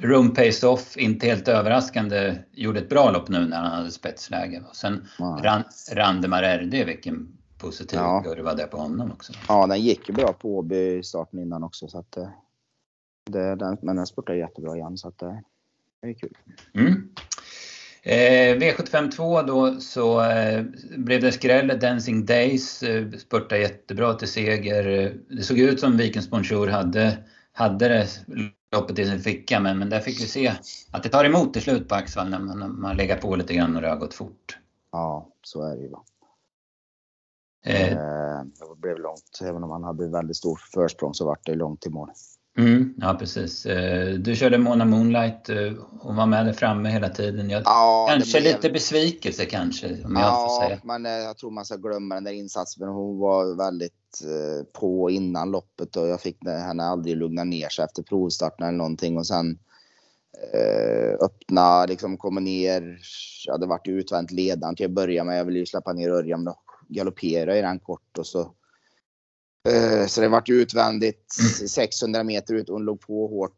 Room 0.01 0.33
Pace 0.33 0.67
Off, 0.67 0.97
inte 0.97 1.27
helt 1.27 1.47
överraskande, 1.47 2.35
gjorde 2.51 2.79
ett 2.79 2.89
bra 2.89 3.11
lopp 3.11 3.29
nu 3.29 3.47
när 3.47 3.57
han 3.57 3.71
hade 3.71 3.91
spetsläge. 3.91 4.63
Och 4.69 4.75
sen 4.75 5.07
ja. 5.19 5.39
Ran, 5.43 5.63
Randemar 5.93 6.43
RD, 6.43 6.85
vilken 6.85 7.37
positiv 7.57 7.99
ja. 7.99 8.23
kurva 8.23 8.53
det 8.53 8.67
på 8.67 8.77
honom 8.77 9.11
också. 9.11 9.33
Ja, 9.47 9.67
den 9.67 9.81
gick 9.81 10.09
ju 10.09 10.15
bra 10.15 10.33
på 10.33 10.57
Åby 10.57 10.97
i 10.99 11.03
starten 11.03 11.39
innan 11.39 11.63
också. 11.63 11.87
Så 11.87 11.99
att, 11.99 12.17
eh, 12.17 12.29
det, 13.31 13.55
den, 13.55 13.77
men 13.81 13.95
den 13.95 14.07
spurtade 14.07 14.37
jättebra 14.37 14.75
igen 14.75 14.97
så 14.97 15.07
att 15.07 15.21
eh, 15.21 15.35
det 16.01 16.07
är 16.07 16.13
kul. 16.13 16.37
Mm. 16.73 17.09
Eh, 18.03 18.57
V75 18.57 19.11
2 19.11 19.41
då 19.41 19.79
så 19.79 20.21
eh, 20.21 20.63
blev 20.97 21.21
det 21.21 21.31
skräll. 21.31 21.79
Dancing 21.79 22.25
Days 22.25 22.83
eh, 22.83 23.11
spurtade 23.11 23.61
jättebra 23.61 24.13
till 24.13 24.27
seger. 24.27 25.15
Det 25.29 25.43
såg 25.43 25.59
ut 25.59 25.79
som 25.79 25.97
Vikens 25.97 26.29
Bonjour 26.29 26.67
hade, 26.67 27.17
hade 27.53 27.87
det 27.87 28.07
loppet 28.71 28.99
i 28.99 29.05
sin 29.05 29.19
ficka 29.19 29.59
men, 29.59 29.79
men 29.79 29.89
där 29.89 29.99
fick 29.99 30.21
vi 30.21 30.25
se 30.25 30.53
att 30.91 31.03
det 31.03 31.09
tar 31.09 31.25
emot 31.25 31.53
till 31.53 31.61
slut 31.61 31.89
på 31.89 31.95
Axvall 31.95 32.29
när 32.29 32.39
man, 32.39 32.59
när 32.59 32.67
man 32.67 32.97
lägger 32.97 33.15
på 33.15 33.35
lite 33.35 33.53
grann 33.53 33.75
och 33.75 33.81
det 33.81 33.89
har 33.89 33.97
gått 33.97 34.13
fort. 34.13 34.57
Ja, 34.91 35.27
så 35.41 35.63
är 35.67 35.75
det 35.75 35.81
ju. 35.81 35.91
Eh, 37.65 37.91
eh, 37.91 38.43
det 38.43 38.81
blev 38.81 38.99
långt. 38.99 39.39
Även 39.41 39.63
om 39.63 39.71
han 39.71 39.83
hade 39.83 40.07
väldigt 40.07 40.37
stort 40.37 40.61
försprång 40.61 41.13
så 41.13 41.25
vart 41.25 41.45
det 41.45 41.55
långt 41.55 41.81
till 41.81 41.91
mål. 41.91 42.09
Mm, 42.57 42.93
ja 42.97 43.15
precis. 43.19 43.65
Eh, 43.65 44.13
du 44.13 44.35
körde 44.35 44.57
Mona 44.57 44.85
Moonlight 44.85 45.49
eh, 45.49 45.73
och 45.99 46.15
var 46.15 46.25
med 46.25 46.45
där 46.45 46.53
framme 46.53 46.89
hela 46.89 47.09
tiden. 47.09 47.49
Jag, 47.49 47.61
ja, 47.65 48.07
kanske 48.09 48.41
blev... 48.41 48.53
lite 48.53 48.69
besvikelse 48.69 49.45
kanske 49.45 49.87
om 49.87 50.15
jag 50.15 50.21
ja, 50.21 50.47
får 50.47 50.65
säga. 50.65 50.79
men 50.83 51.05
eh, 51.05 51.11
jag 51.11 51.37
tror 51.37 51.51
man 51.51 51.65
ska 51.65 51.75
glömma 51.75 52.15
den 52.15 52.23
där 52.23 52.31
insatsen. 52.31 52.87
Hon 52.87 53.19
var 53.19 53.57
väldigt 53.57 53.93
på 54.73 55.09
innan 55.09 55.51
loppet 55.51 55.95
och 55.95 56.07
jag 56.07 56.21
fick 56.21 56.45
henne 56.45 56.83
aldrig 56.83 57.17
lugna 57.17 57.43
ner 57.43 57.69
sig 57.69 57.85
efter 57.85 58.03
provstarten 58.03 58.67
eller 58.67 58.77
någonting 58.77 59.17
och 59.17 59.27
sen 59.27 59.59
öppna, 61.21 61.85
liksom 61.85 62.17
komma 62.17 62.39
ner. 62.39 62.99
Ja, 63.47 63.57
det 63.57 63.65
vart 63.65 63.87
ju 63.87 63.99
utvänt 63.99 64.31
ledaren 64.31 64.75
till 64.75 64.85
att 64.85 64.91
börja 64.91 65.23
med. 65.23 65.39
Jag 65.39 65.45
ville 65.45 65.59
ju 65.59 65.65
släppa 65.65 65.93
ner 65.93 66.09
Örjan 66.09 66.47
och 66.47 66.63
galoppera 66.87 67.57
i 67.57 67.61
den 67.61 67.79
kort 67.79 68.17
och 68.17 68.27
så 68.27 68.53
så 70.07 70.21
det 70.21 70.27
vart 70.27 70.49
ju 70.49 70.53
utvändigt 70.53 71.33
600 71.69 72.19
mm. 72.19 72.27
meter 72.27 72.53
ut 72.53 72.69
och 72.69 72.75
hon 72.75 72.85
låg 72.85 73.01
på 73.01 73.27
hårt. 73.27 73.57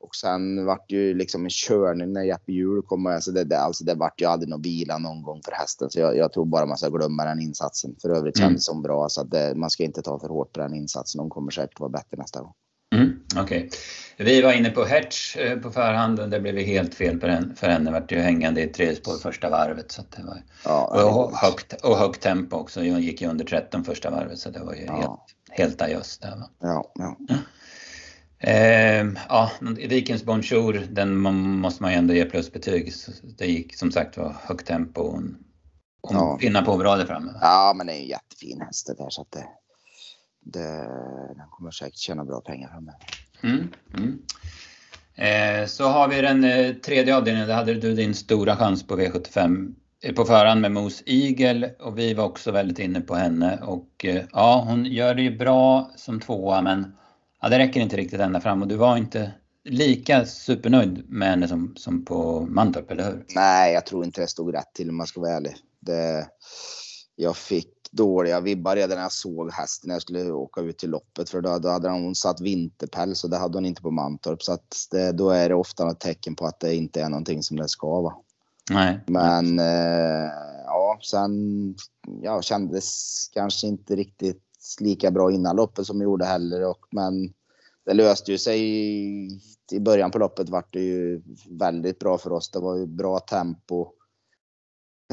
Och 0.00 0.14
sen 0.14 0.64
vart 0.64 0.88
det 0.88 0.94
ju 0.94 1.14
liksom 1.14 1.44
en 1.44 1.50
körning 1.50 2.12
när 2.12 2.22
Jeppe 2.22 2.52
Hjul 2.52 2.82
kom. 2.82 3.06
Alltså 3.06 3.32
det, 3.32 3.44
det, 3.44 3.58
alltså 3.58 3.84
det 3.84 3.94
vart 3.94 4.20
ju 4.20 4.26
aldrig 4.26 4.48
någon 4.48 4.62
vila 4.62 4.98
någon 4.98 5.22
gång 5.22 5.40
för 5.44 5.52
hästen. 5.52 5.90
Så 5.90 6.00
jag, 6.00 6.16
jag 6.16 6.32
tror 6.32 6.44
bara 6.44 6.66
man 6.66 6.78
ska 6.78 6.88
glömma 6.88 7.24
den 7.24 7.40
insatsen. 7.40 7.96
För 8.02 8.10
övrigt 8.10 8.38
mm. 8.38 8.48
kändes 8.48 8.64
som 8.64 8.82
bra. 8.82 9.08
Så 9.08 9.20
att 9.20 9.30
det, 9.30 9.54
man 9.56 9.70
ska 9.70 9.84
inte 9.84 10.02
ta 10.02 10.20
för 10.20 10.28
hårt 10.28 10.52
på 10.52 10.60
den 10.60 10.74
insatsen. 10.74 11.18
De 11.18 11.30
kommer 11.30 11.50
säkert 11.50 11.80
vara 11.80 11.90
bättre 11.90 12.16
nästa 12.16 12.40
gång. 12.40 12.52
Okej. 13.40 13.66
Okay. 13.66 13.70
Vi 14.20 14.42
var 14.42 14.52
inne 14.52 14.70
på 14.70 14.84
Hertz 14.84 15.36
eh, 15.36 15.58
på 15.58 15.70
förhand 15.70 16.30
det 16.30 16.40
blev 16.40 16.58
helt 16.58 16.94
fel 16.94 17.20
för 17.56 17.68
henne. 17.68 17.90
vart 17.90 18.12
ju 18.12 18.18
hängande 18.20 18.62
i 18.62 18.66
tre 18.66 18.94
spår 18.94 19.18
första 19.18 19.50
varvet. 19.50 19.92
Så 19.92 20.02
det 20.16 20.22
var, 20.22 20.42
ja, 20.64 21.04
och, 21.04 21.36
högt, 21.36 21.72
och 21.72 21.96
högt 21.96 22.22
tempo 22.22 22.56
också. 22.56 22.84
Jag 22.84 23.00
gick 23.00 23.22
ju 23.22 23.28
under 23.28 23.44
13 23.44 23.84
första 23.84 24.10
varvet 24.10 24.38
så 24.38 24.50
det 24.50 24.60
var 24.60 24.74
ju 24.74 24.84
ja. 24.84 24.94
helt, 24.96 25.58
helt 25.58 25.82
ajöss 25.82 26.18
där. 26.18 26.36
Va? 26.36 26.50
Ja, 26.60 26.92
ja. 26.94 27.16
Eh, 28.40 29.06
ja, 29.28 29.50
Vikens 29.88 30.24
Bonjour, 30.24 30.86
den 30.90 31.16
måste 31.16 31.82
man 31.82 31.92
ju 31.92 31.98
ändå 31.98 32.14
ge 32.14 32.24
plusbetyg. 32.24 32.92
Det 33.38 33.46
gick 33.46 33.76
som 33.76 33.92
sagt 33.92 34.16
var 34.16 34.36
högt 34.42 34.66
tempo 34.66 35.00
och 35.00 35.12
hon, 35.12 35.36
hon 36.02 36.16
ja. 36.16 36.38
pinnar 36.40 36.62
på 36.62 36.76
bra 36.76 36.96
där 36.96 37.06
framme. 37.06 37.32
Ja, 37.40 37.72
men 37.76 37.86
det 37.86 37.92
är 37.92 38.00
en 38.00 38.06
jättefin 38.06 38.60
häst 38.60 38.86
det 38.86 38.94
där 38.94 39.10
så 39.10 39.22
att 39.22 39.30
det, 39.30 39.46
det, 40.40 40.68
den 41.36 41.48
kommer 41.50 41.70
säkert 41.70 41.98
tjäna 41.98 42.24
bra 42.24 42.40
pengar 42.40 42.68
framöver. 42.68 43.00
Mm, 43.42 43.68
mm. 43.94 44.18
Eh, 45.14 45.66
så 45.66 45.84
har 45.84 46.08
vi 46.08 46.20
den 46.20 46.44
eh, 46.44 46.74
tredje 46.74 47.16
avdelningen, 47.16 47.48
där 47.48 47.54
hade 47.54 47.74
du 47.74 47.94
din 47.94 48.14
stora 48.14 48.56
chans 48.56 48.86
på 48.86 48.98
V75 48.98 49.74
eh, 50.02 50.14
på 50.14 50.24
förhand 50.24 50.60
med 50.60 50.72
Mos 50.72 51.02
Igel 51.06 51.66
och 51.80 51.98
vi 51.98 52.14
var 52.14 52.24
också 52.24 52.52
väldigt 52.52 52.78
inne 52.78 53.00
på 53.00 53.14
henne 53.14 53.58
och 53.62 54.04
eh, 54.04 54.24
ja, 54.32 54.64
hon 54.68 54.84
gör 54.84 55.14
det 55.14 55.22
ju 55.22 55.38
bra 55.38 55.90
som 55.96 56.20
tvåa 56.20 56.62
men 56.62 56.96
ja, 57.42 57.48
det 57.48 57.58
räcker 57.58 57.80
inte 57.80 57.96
riktigt 57.96 58.20
ända 58.20 58.40
fram 58.40 58.62
och 58.62 58.68
du 58.68 58.76
var 58.76 58.96
inte 58.96 59.32
lika 59.64 60.26
supernöjd 60.26 61.04
med 61.08 61.28
henne 61.28 61.48
som, 61.48 61.74
som 61.76 62.04
på 62.04 62.46
Mantorp, 62.50 62.90
eller 62.90 63.04
hur? 63.04 63.24
Nej, 63.34 63.72
jag 63.74 63.86
tror 63.86 64.04
inte 64.04 64.20
det 64.20 64.28
stod 64.28 64.54
rätt 64.54 64.74
till 64.74 64.90
om 64.90 64.96
man 64.96 65.06
ska 65.06 65.20
vara 65.20 65.32
ärlig. 65.32 65.56
Det, 65.80 66.26
jag 67.16 67.36
fick 67.36 67.74
dåliga 67.90 68.40
vibbar 68.40 68.76
redan 68.76 68.96
när 68.96 69.02
jag 69.02 69.12
såg 69.12 69.52
hästen 69.52 69.88
när 69.88 69.94
jag 69.94 70.02
skulle 70.02 70.32
åka 70.32 70.60
ut 70.60 70.78
till 70.78 70.90
loppet. 70.90 71.30
För 71.30 71.40
då, 71.40 71.58
då 71.58 71.68
hade 71.68 71.90
hon 71.90 72.14
satt 72.14 72.40
vinterpäls 72.40 73.24
och 73.24 73.30
det 73.30 73.36
hade 73.36 73.56
hon 73.56 73.66
inte 73.66 73.82
på 73.82 73.90
Mantorp. 73.90 74.42
Så 74.42 74.52
att 74.52 74.76
det, 74.90 75.12
då 75.12 75.30
är 75.30 75.48
det 75.48 75.54
ofta 75.54 75.90
ett 75.90 76.00
tecken 76.00 76.36
på 76.36 76.46
att 76.46 76.60
det 76.60 76.74
inte 76.74 77.00
är 77.00 77.08
någonting 77.08 77.42
som 77.42 77.56
det 77.56 77.68
ska 77.68 78.00
vara. 78.00 78.14
Nej. 78.70 79.00
Men 79.06 79.58
eh, 79.58 80.30
ja, 80.64 80.98
sen 81.02 81.74
ja, 82.22 82.42
kändes 82.42 83.28
kanske 83.32 83.66
inte 83.66 83.96
riktigt 83.96 84.42
lika 84.80 85.10
bra 85.10 85.32
innan 85.32 85.56
loppet 85.56 85.86
som 85.86 86.02
gjorde 86.02 86.24
heller. 86.24 86.64
Och, 86.64 86.86
men 86.90 87.32
det 87.84 87.94
löste 87.94 88.32
ju 88.32 88.38
sig 88.38 88.60
i, 88.60 89.28
i 89.72 89.80
början 89.80 90.10
på 90.10 90.18
loppet 90.18 90.48
vart 90.48 90.72
det 90.72 90.80
ju 90.80 91.22
väldigt 91.50 91.98
bra 91.98 92.18
för 92.18 92.32
oss. 92.32 92.50
Det 92.50 92.58
var 92.58 92.76
ju 92.76 92.86
bra 92.86 93.18
tempo. 93.18 93.88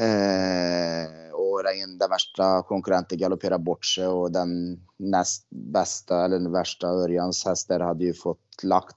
Eh, 0.00 1.34
den, 1.62 1.98
den 1.98 2.10
värsta 2.10 2.62
konkurrenten 2.62 3.18
galopperade 3.18 3.64
bort 3.64 3.84
sig 3.84 4.06
och 4.06 4.32
den 4.32 4.80
näst 4.96 5.46
bästa 5.50 6.24
eller 6.24 6.38
den 6.38 6.52
värsta 6.52 6.88
Örjans 6.88 7.44
häst 7.44 7.68
där 7.68 7.80
hade 7.80 8.04
ju 8.04 8.14
fått 8.14 8.62
lagt 8.62 8.96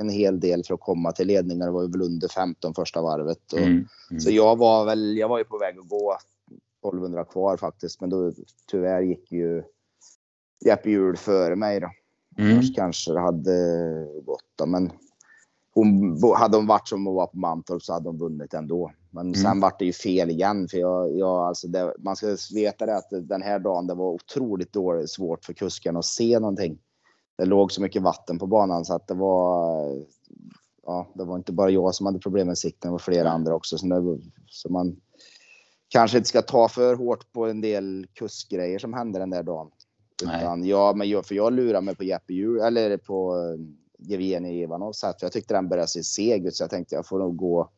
en 0.00 0.08
hel 0.08 0.40
del 0.40 0.64
för 0.64 0.74
att 0.74 0.80
komma 0.80 1.12
till 1.12 1.26
ledningen. 1.26 1.66
Det 1.66 1.72
var 1.72 1.82
ju 1.82 1.90
väl 1.90 2.02
under 2.02 2.28
15 2.28 2.74
första 2.74 3.02
varvet. 3.02 3.52
Mm. 3.52 3.86
Mm. 4.10 4.20
Så 4.20 4.30
jag 4.30 4.56
var 4.56 4.84
väl, 4.84 5.16
jag 5.16 5.28
var 5.28 5.38
ju 5.38 5.44
på 5.44 5.58
väg 5.58 5.78
att 5.78 5.88
gå 5.88 6.16
1200 6.88 7.24
kvar 7.24 7.56
faktiskt, 7.56 8.00
men 8.00 8.10
då 8.10 8.32
tyvärr 8.70 9.00
gick 9.00 9.32
ju 9.32 9.62
Jeppe 10.64 10.90
Hjul 10.90 11.16
före 11.16 11.56
mig 11.56 11.80
då. 11.80 11.90
Mm. 12.38 12.62
kanske 12.76 13.12
det 13.12 13.20
hade 13.20 13.52
gått 14.24 14.52
då, 14.56 14.66
men 14.66 14.92
hon, 15.74 16.18
hade 16.36 16.56
hon 16.56 16.66
varit 16.66 16.88
som 16.88 17.06
hon 17.06 17.14
var 17.14 17.26
på 17.26 17.38
Mantorp 17.38 17.82
så 17.82 17.92
hade 17.92 18.08
hon 18.08 18.18
vunnit 18.18 18.54
ändå. 18.54 18.92
Men 19.10 19.26
mm. 19.26 19.34
sen 19.34 19.60
vart 19.60 19.78
det 19.78 19.84
ju 19.84 19.92
fel 19.92 20.30
igen. 20.30 20.68
För 20.68 20.78
jag, 20.78 21.16
jag, 21.16 21.48
alltså 21.48 21.68
det, 21.68 21.94
man 21.98 22.16
ska 22.16 22.36
veta 22.54 22.86
det 22.86 22.96
att 22.96 23.08
den 23.10 23.42
här 23.42 23.58
dagen 23.58 23.86
det 23.86 23.94
var 23.94 24.12
otroligt 24.12 24.72
dåligt, 24.72 25.10
svårt 25.10 25.44
för 25.44 25.52
kuskarna 25.52 25.98
att 25.98 26.04
se 26.04 26.38
någonting. 26.38 26.78
Det 27.38 27.44
låg 27.44 27.72
så 27.72 27.82
mycket 27.82 28.02
vatten 28.02 28.38
på 28.38 28.46
banan 28.46 28.84
så 28.84 28.94
att 28.94 29.06
det 29.06 29.14
var... 29.14 29.86
Ja, 30.86 31.12
det 31.14 31.24
var 31.24 31.36
inte 31.36 31.52
bara 31.52 31.70
jag 31.70 31.94
som 31.94 32.06
hade 32.06 32.18
problem 32.18 32.46
med 32.46 32.58
sikten, 32.58 32.88
det 32.88 32.92
var 32.92 32.98
flera 32.98 33.30
andra 33.30 33.54
också. 33.54 33.78
Så, 33.78 33.86
det, 33.86 34.20
så 34.46 34.72
man 34.72 34.96
kanske 35.88 36.16
inte 36.16 36.28
ska 36.28 36.42
ta 36.42 36.68
för 36.68 36.94
hårt 36.94 37.32
på 37.32 37.46
en 37.46 37.60
del 37.60 38.06
kuskgrejer 38.14 38.78
som 38.78 38.94
hände 38.94 39.18
den 39.18 39.30
där 39.30 39.42
dagen. 39.42 39.70
Utan 40.22 40.64
jag, 40.64 40.96
men 40.96 41.08
jag, 41.08 41.26
för 41.26 41.34
jag 41.34 41.52
lurade 41.52 41.80
mig 41.80 41.96
på 41.96 42.04
Jeppe 42.04 42.34
eller 42.66 42.96
på 42.96 43.36
Jevgenij 44.02 44.62
Ivanov 44.62 44.92
för 44.92 45.14
jag 45.20 45.32
tyckte 45.32 45.54
den 45.54 45.68
började 45.68 45.88
se 45.88 46.02
seg 46.02 46.46
ut 46.46 46.56
så 46.56 46.62
jag 46.62 46.70
tänkte 46.70 46.94
jag 46.94 47.06
får 47.06 47.18
nog 47.18 47.36
gå 47.36 47.70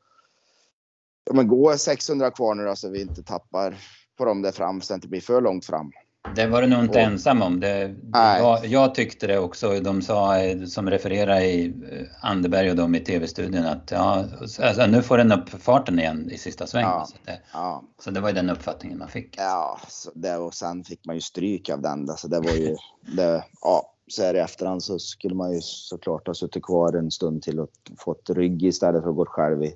ja, 1.25 1.33
men 1.33 1.49
gå 1.49 1.77
600 1.77 2.31
kvar 2.31 2.55
nu 2.55 2.65
då 2.65 2.77
så 2.77 2.89
vi 2.89 3.03
inte 3.03 3.23
tappar 3.23 3.77
på 4.19 4.25
dem 4.25 4.43
där 4.43 4.53
fram 4.53 4.81
så 4.81 4.93
det 4.93 4.95
inte 4.95 5.09
blir 5.09 5.21
för 5.21 5.41
långt 5.41 5.65
fram. 5.65 5.93
Det 6.37 6.47
var 6.47 6.63
du 6.63 6.69
nog 6.69 6.85
inte 6.85 6.99
och, 6.99 7.05
ensam 7.05 7.43
om. 7.43 7.61
Det, 7.61 7.97
var, 8.03 8.65
jag 8.65 8.95
tyckte 8.95 9.27
det 9.27 9.39
också. 9.39 9.81
De 9.81 10.03
sa, 10.03 10.35
som 10.67 10.91
refererar 10.91 11.41
i 11.41 11.67
eh, 11.67 12.31
Anderberg 12.31 12.71
och 12.71 12.77
de 12.77 12.95
i 12.95 13.01
tv-studion 13.01 13.67
att 13.67 13.91
ja, 13.91 14.25
alltså, 14.41 14.87
nu 14.87 15.03
får 15.03 15.19
den 15.19 15.33
upp 15.33 15.49
farten 15.49 15.99
igen 15.99 16.31
i 16.31 16.39
sista 16.39 16.67
svängen. 16.67 16.91
Ja, 16.91 17.07
så, 17.07 17.17
det, 17.25 17.41
ja. 17.53 17.83
så 17.99 18.11
det 18.11 18.21
var 18.21 18.29
ju 18.29 18.35
den 18.35 18.51
uppfattningen 18.51 18.99
man 18.99 19.09
fick. 19.09 19.35
Ja, 19.39 19.81
så 19.89 20.11
det, 20.15 20.37
och 20.37 20.55
sen 20.55 20.85
fick 20.85 21.05
man 21.05 21.15
ju 21.15 21.21
stryk 21.21 21.69
av 21.69 21.83
den. 21.83 22.09
Så 22.09 22.29
det 22.29 22.41
var 22.41 22.53
ju, 22.53 22.77
det, 23.17 23.45
ja, 23.63 23.92
så 24.11 24.23
här 24.23 24.35
i 24.35 24.39
efterhand 24.39 24.83
så 24.83 24.99
skulle 24.99 25.35
man 25.35 25.53
ju 25.53 25.61
såklart 25.61 26.27
ha 26.27 26.35
suttit 26.35 26.63
kvar 26.63 26.93
en 26.93 27.11
stund 27.11 27.43
till 27.43 27.61
och 27.61 27.71
fått 27.99 28.31
rygg 28.31 28.63
istället 28.63 29.03
för 29.03 29.11
att 29.11 29.17
gå 29.17 29.27
själv 29.27 29.65
i 29.65 29.75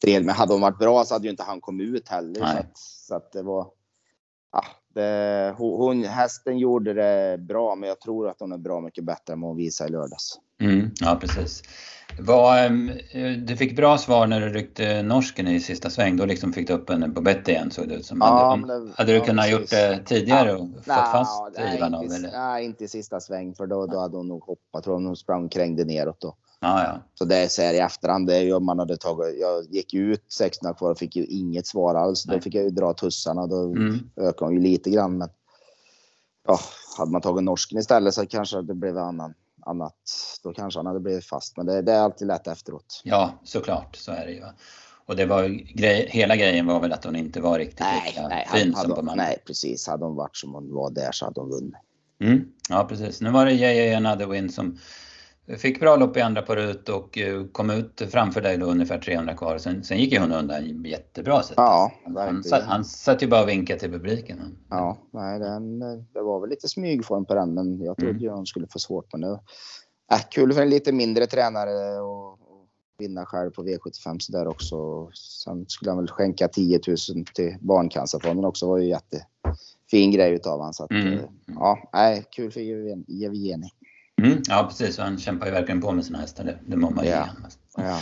del. 0.00 0.24
Men 0.24 0.34
hade 0.34 0.52
hon 0.52 0.60
varit 0.60 0.78
bra 0.78 1.04
så 1.04 1.14
hade 1.14 1.24
ju 1.24 1.30
inte 1.30 1.42
han 1.42 1.60
kommit 1.60 1.88
ut 1.88 2.08
heller. 2.08 2.40
Så 2.40 2.58
att, 2.58 2.78
så 2.78 3.14
att, 3.14 3.32
det 3.32 3.42
var... 3.42 3.70
Ja, 4.52 4.64
det, 4.94 5.54
hon, 5.58 6.04
hästen 6.04 6.58
gjorde 6.58 6.94
det 6.94 7.38
bra, 7.38 7.74
men 7.74 7.88
jag 7.88 8.00
tror 8.00 8.28
att 8.28 8.40
hon 8.40 8.52
är 8.52 8.58
bra 8.58 8.80
mycket 8.80 9.04
bättre 9.04 9.32
än 9.32 9.40
vad 9.40 9.50
hon 9.50 9.56
visade 9.56 9.88
i 9.88 9.92
lördags. 9.92 10.38
Mm, 10.60 10.90
ja, 11.00 11.18
precis. 11.20 11.62
Var, 12.18 12.58
ehm, 12.58 12.90
du 13.46 13.56
fick 13.56 13.76
bra 13.76 13.98
svar 13.98 14.26
när 14.26 14.40
du 14.40 14.48
ryckte 14.48 15.02
norsken 15.02 15.48
i 15.48 15.60
sista 15.60 15.90
sväng. 15.90 16.16
Då 16.16 16.24
liksom 16.24 16.52
fick 16.52 16.66
du 16.66 16.72
upp 16.72 16.90
henne 16.90 17.08
på 17.08 17.20
bett 17.20 17.48
igen 17.48 17.70
såg 17.70 17.88
det 17.88 17.94
ut 17.94 18.06
som. 18.06 18.18
Ja, 18.20 18.50
hade, 18.50 18.84
det, 18.84 18.92
hade 18.96 19.12
du 19.12 19.18
ja, 19.18 19.24
kunnat 19.24 19.44
precis. 19.44 19.60
gjort 19.60 19.70
det 19.70 20.02
tidigare 20.06 20.54
och 20.54 20.58
fått 20.58 20.86
nej, 20.86 21.12
fast 21.12 21.42
nej, 21.58 21.76
Ivanov? 21.76 22.04
Inte, 22.04 22.30
nej, 22.32 22.64
inte 22.64 22.84
i 22.84 22.88
sista 22.88 23.20
sväng 23.20 23.54
för 23.54 23.66
då, 23.66 23.86
då 23.86 23.98
hade 23.98 24.16
hon 24.16 24.28
nog 24.28 24.42
hoppat. 24.42 24.84
Tror 24.84 24.94
hon 24.94 25.16
sprang 25.16 25.48
krängde 25.48 25.84
neråt 25.84 26.20
då. 26.20 26.36
Ja, 26.60 26.82
ja. 26.84 27.02
Så 27.14 27.24
det 27.24 27.36
är 27.36 27.48
så 27.48 27.62
här 27.62 27.74
i 27.74 27.78
efterhand. 27.78 28.26
Det 28.26 28.36
är 28.36 28.42
ju 28.42 28.52
om 28.52 28.64
man 28.64 28.78
hade 28.78 28.96
tagit. 28.96 29.40
Jag 29.40 29.64
gick 29.64 29.94
ut 29.94 30.24
16 30.32 30.74
kvar 30.74 30.90
och 30.90 30.98
fick 30.98 31.16
ju 31.16 31.24
inget 31.24 31.66
svar 31.66 31.94
alls. 31.94 32.26
Nej. 32.26 32.36
Då 32.36 32.42
fick 32.42 32.54
jag 32.54 32.64
ju 32.64 32.70
dra 32.70 32.92
tussarna. 32.92 33.46
Då 33.46 33.64
mm. 33.64 33.98
ökade 34.16 34.44
hon 34.44 34.54
ju 34.54 34.60
lite 34.60 34.90
grann. 34.90 35.18
Men 35.18 35.28
ja, 36.46 36.58
hade 36.98 37.12
man 37.12 37.20
tagit 37.20 37.44
norsken 37.44 37.78
istället 37.78 38.14
så 38.14 38.26
kanske 38.26 38.62
det 38.62 38.74
blev 38.74 38.98
annan 38.98 39.34
annat. 39.66 39.94
Då 40.42 40.52
kanske 40.52 40.78
han 40.78 40.86
hade 40.86 41.00
blivit 41.00 41.24
fast. 41.24 41.56
Men 41.56 41.66
det, 41.66 41.82
det 41.82 41.92
är 41.92 42.00
alltid 42.00 42.28
lätt 42.28 42.46
efteråt. 42.46 43.00
Ja, 43.04 43.32
såklart. 43.44 43.96
Så 43.96 44.12
är 44.12 44.26
det 44.26 44.32
ju. 44.32 44.42
Och 45.06 45.16
det 45.16 45.26
var 45.26 45.48
grej, 45.74 46.08
hela 46.10 46.36
grejen 46.36 46.66
var 46.66 46.80
väl 46.80 46.92
att 46.92 47.04
hon 47.04 47.16
inte 47.16 47.40
var 47.40 47.58
riktigt 47.58 47.80
nej, 47.80 48.02
lika 48.06 48.28
nej, 48.28 48.48
fin 48.52 48.74
som 48.74 48.94
på 48.94 49.02
Nej, 49.02 49.42
precis. 49.46 49.86
Hade 49.86 50.04
hon 50.04 50.16
varit 50.16 50.36
som 50.36 50.54
hon 50.54 50.74
var 50.74 50.90
där 50.90 51.12
så 51.12 51.24
hade 51.24 51.40
hon 51.40 51.50
vunnit. 51.50 51.74
Mm, 52.20 52.52
ja, 52.68 52.84
precis. 52.84 53.20
Nu 53.20 53.30
var 53.30 53.46
det 53.46 53.52
JJ 53.52 53.94
Another 53.94 54.26
Win 54.26 54.52
som 54.52 54.78
Fick 55.58 55.80
bra 55.80 55.96
lopp 55.96 56.16
i 56.16 56.20
andra 56.20 56.42
på 56.42 56.54
ut 56.54 56.88
och 56.88 57.18
eh, 57.18 57.44
kom 57.52 57.70
ut 57.70 58.02
framför 58.10 58.40
dig 58.40 58.56
då 58.56 58.66
ungefär 58.66 58.98
300 58.98 59.34
kvar. 59.34 59.58
Sen, 59.58 59.84
sen 59.84 59.98
gick 59.98 60.12
ju 60.12 60.18
hon 60.18 60.32
undan 60.32 60.84
jättebra 60.84 61.42
sätt. 61.42 61.54
Ja, 61.56 61.92
han, 62.16 62.44
satt, 62.44 62.62
han 62.62 62.84
satt 62.84 63.22
ju 63.22 63.26
bara 63.26 63.42
och 63.42 63.48
vinkade 63.48 63.80
till 63.80 63.90
publiken. 63.90 64.38
Ja, 64.70 64.98
nej, 65.10 65.38
den, 65.38 65.78
det 66.12 66.22
var 66.22 66.40
väl 66.40 66.50
lite 66.50 66.68
smygform 66.68 67.24
på 67.24 67.34
den 67.34 67.54
men 67.54 67.80
jag 67.80 67.96
trodde 67.96 68.26
mm. 68.26 68.34
hon 68.34 68.46
skulle 68.46 68.66
få 68.66 68.78
svårt 68.78 69.12
med 69.12 69.20
det. 69.20 69.40
Äh, 70.12 70.20
kul 70.30 70.52
för 70.52 70.62
en 70.62 70.70
lite 70.70 70.92
mindre 70.92 71.26
tränare 71.26 72.00
och, 72.00 72.32
och 72.32 72.68
vinna 72.98 73.26
själv 73.26 73.50
på 73.50 73.62
V75 73.62 74.18
så 74.18 74.32
där 74.32 74.48
också. 74.48 75.10
Sen 75.14 75.64
skulle 75.68 75.90
han 75.90 75.98
väl 75.98 76.08
skänka 76.08 76.48
10 76.48 76.80
000 76.86 76.96
till 77.34 77.56
Barncancerfonden 77.60 78.44
också. 78.44 78.66
Det 78.66 78.70
var 78.70 78.78
ju 78.78 78.88
jättefin 78.88 80.10
grej 80.10 80.32
utav 80.32 80.58
honom. 80.58 80.72
Så 80.72 80.84
att, 80.84 80.90
mm. 80.90 81.12
Eh, 81.12 81.20
ja, 81.46 81.90
nej, 81.92 82.24
kul 82.30 82.50
för 82.50 82.60
Jevgenij. 83.08 83.70
Mm, 84.24 84.42
ja 84.48 84.66
precis, 84.68 84.98
han 84.98 85.18
kämpar 85.18 85.46
ju 85.46 85.52
verkligen 85.52 85.80
på 85.80 85.92
med 85.92 86.04
sina 86.04 86.18
hästar. 86.18 86.44
Det, 86.44 86.58
det 86.66 86.76
man 86.76 87.00
ja. 87.04 87.28
ja. 87.76 88.00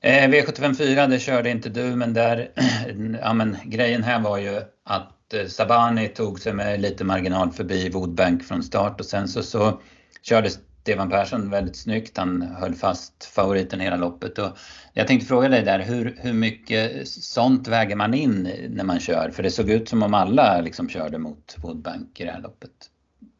Eh, 0.00 0.28
V75 0.28 0.74
4, 0.74 1.06
det 1.06 1.18
körde 1.18 1.50
inte 1.50 1.68
du, 1.68 1.96
men 1.96 2.14
där, 2.14 2.50
ja 3.22 3.32
men 3.32 3.56
grejen 3.64 4.02
här 4.02 4.20
var 4.20 4.38
ju 4.38 4.62
att 4.84 5.34
eh, 5.34 5.46
Sabani 5.46 6.08
tog 6.08 6.40
sig 6.40 6.52
med 6.52 6.80
lite 6.80 7.04
marginal 7.04 7.52
förbi 7.52 7.88
Woodbank 7.88 8.44
från 8.44 8.62
start 8.62 9.00
och 9.00 9.06
sen 9.06 9.28
så, 9.28 9.42
så 9.42 9.80
körde 10.22 10.50
Stefan 10.84 11.10
Persson 11.10 11.50
väldigt 11.50 11.76
snyggt. 11.76 12.18
Han 12.18 12.42
höll 12.42 12.74
fast 12.74 13.24
favoriten 13.24 13.80
hela 13.80 13.96
loppet. 13.96 14.38
Och 14.38 14.58
jag 14.92 15.06
tänkte 15.06 15.26
fråga 15.26 15.48
dig 15.48 15.62
där, 15.62 15.78
hur, 15.78 16.18
hur 16.20 16.32
mycket 16.32 17.08
sånt 17.08 17.68
väger 17.68 17.96
man 17.96 18.14
in 18.14 18.50
när 18.68 18.84
man 18.84 19.00
kör? 19.00 19.30
För 19.30 19.42
det 19.42 19.50
såg 19.50 19.70
ut 19.70 19.88
som 19.88 20.02
om 20.02 20.14
alla 20.14 20.60
liksom 20.60 20.88
körde 20.88 21.18
mot 21.18 21.56
Woodbank 21.62 22.20
i 22.20 22.24
det 22.24 22.30
här 22.30 22.40
loppet. 22.40 22.70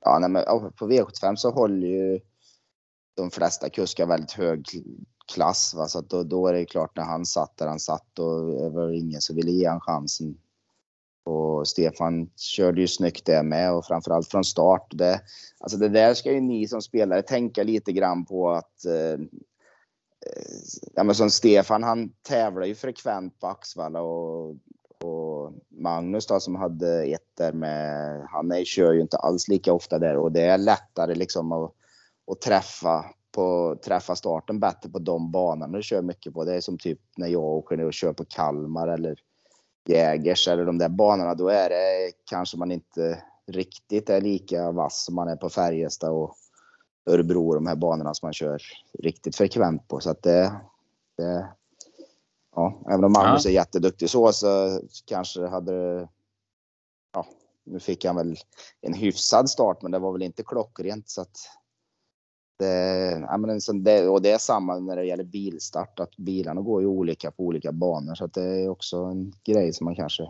Ja, 0.05 0.19
nej, 0.19 0.31
men 0.31 0.45
på 0.71 0.90
V75 0.90 1.37
så 1.37 1.51
håller 1.51 1.87
ju 1.87 2.21
de 3.17 3.31
flesta 3.31 3.71
kuskar 3.71 4.07
väldigt 4.07 4.33
hög 4.33 4.67
klass. 5.33 5.75
Va? 5.75 5.88
Så 5.88 6.01
då, 6.01 6.23
då 6.23 6.47
är 6.47 6.53
det 6.53 6.64
klart 6.64 6.97
när 6.97 7.05
han 7.05 7.27
satt 7.27 7.57
där 7.57 7.67
han 7.67 7.81
satt 7.81 8.19
och 8.19 8.47
det 8.47 8.71
var 8.71 8.90
ingen 8.90 9.21
som 9.21 9.37
ville 9.37 9.51
ge 9.51 9.69
han 9.69 9.81
chansen. 9.81 10.38
Och 11.25 11.69
Stefan 11.69 12.31
körde 12.37 12.81
ju 12.81 12.88
snyggt 12.88 13.27
det 13.27 13.43
med 13.43 13.73
och 13.73 13.87
framförallt 13.87 14.29
från 14.29 14.45
start. 14.45 14.87
Det, 14.90 15.21
alltså 15.59 15.79
det 15.79 15.88
där 15.88 16.14
ska 16.14 16.33
ju 16.33 16.40
ni 16.40 16.69
som 16.69 16.83
spelare 16.83 17.23
tänka 17.23 17.62
lite 17.62 17.93
grann 17.93 18.25
på 18.25 18.51
att 18.51 18.85
eh, 18.85 19.12
eh 19.12 19.19
ja, 20.95 21.05
men 21.05 21.14
som 21.14 21.31
Stefan, 21.31 21.83
han 21.83 22.12
tävlar 22.29 22.67
ju 22.67 22.75
frekvent 22.75 23.40
på 23.40 23.47
Axvalla 23.47 24.01
och 24.01 24.57
och 25.05 25.53
Magnus 25.69 26.27
då 26.27 26.40
som 26.40 26.57
hade 26.57 27.05
ett 27.05 27.37
där 27.37 27.53
med, 27.53 28.21
han 28.31 28.53
är, 28.53 28.64
kör 28.64 28.93
ju 28.93 29.01
inte 29.01 29.17
alls 29.17 29.49
lika 29.49 29.73
ofta 29.73 29.99
där 29.99 30.17
och 30.17 30.33
det 30.33 30.43
är 30.43 30.59
lättare 30.59 31.14
liksom 31.14 31.53
att, 31.53 31.73
att 32.31 32.40
träffa 32.40 33.05
på, 33.35 33.77
träffa 33.85 34.17
starten 34.17 34.61
bättre 34.61 34.88
på 34.90 34.99
de 34.99 35.31
banorna 35.31 35.77
du 35.77 35.83
kör 35.83 36.03
mycket 36.03 36.35
på. 36.35 36.45
Det 36.45 36.55
är 36.55 36.61
som 36.61 36.79
typ 36.79 37.01
när 37.17 37.29
jag 37.29 37.43
åker 37.43 37.77
ner 37.77 37.87
och 37.87 37.95
kör 37.95 38.12
på 38.12 38.25
Kalmar 38.25 38.88
eller 38.88 39.19
Jägers 39.88 40.49
eller 40.49 40.64
de 40.64 40.79
där 40.79 40.88
banorna. 40.88 41.35
Då 41.35 41.49
är 41.49 41.69
det 41.69 42.12
kanske 42.25 42.57
man 42.57 42.73
inte 42.73 43.23
riktigt 43.47 44.11
är 44.11 44.21
lika 44.21 44.71
vass 44.71 45.05
som 45.05 45.14
man 45.14 45.29
är 45.29 45.37
på 45.37 45.51
Färjestad 45.51 46.11
och 46.11 46.37
Örebro 47.07 47.49
och 47.49 47.55
de 47.55 47.67
här 47.67 47.77
banorna 47.77 48.14
som 48.14 48.27
man 48.27 48.33
kör 48.33 48.62
riktigt 48.99 49.37
frekvent 49.37 49.88
på. 49.88 50.01
Så 50.01 50.11
att 50.11 50.23
det, 50.23 50.53
det, 51.17 51.49
ja, 52.55 52.83
även 52.90 53.05
om 53.05 53.12
Magnus 53.12 53.45
ja. 53.45 53.51
är 53.51 53.55
jätteduktig 53.55 54.11
så, 54.11 54.33
så 54.33 54.81
kanske 55.05 55.47
hade 55.47 56.09
ja, 57.12 57.27
nu 57.64 57.81
fick 57.81 58.05
han 58.05 58.17
väl 58.17 58.37
en 58.81 58.95
hyfsad 58.95 59.51
start, 59.51 59.83
men 59.83 59.93
det 59.93 59.99
var 59.99 60.12
väl 60.12 60.23
inte 60.23 60.43
klockrent 60.43 61.09
så 61.09 61.21
att 61.21 61.37
det, 62.59 63.11
ja, 63.29 63.37
men 63.37 63.61
det, 63.85 64.09
och 64.09 64.23
det 64.23 64.31
är 64.31 64.38
samma 64.38 64.79
när 64.79 64.97
det 64.97 65.05
gäller 65.05 65.25
bilstart, 65.25 66.01
att 66.01 66.17
bilarna 66.17 66.61
går 66.61 66.81
ju 66.81 66.87
olika 66.87 67.31
på 67.31 67.43
olika 67.43 67.73
banor 67.73 68.14
så 68.14 68.25
att 68.25 68.35
det 68.35 68.43
är 68.43 68.69
också 68.69 68.97
en 68.97 69.33
grej 69.45 69.73
som 69.73 69.85
man 69.85 69.95
kanske 69.95 70.29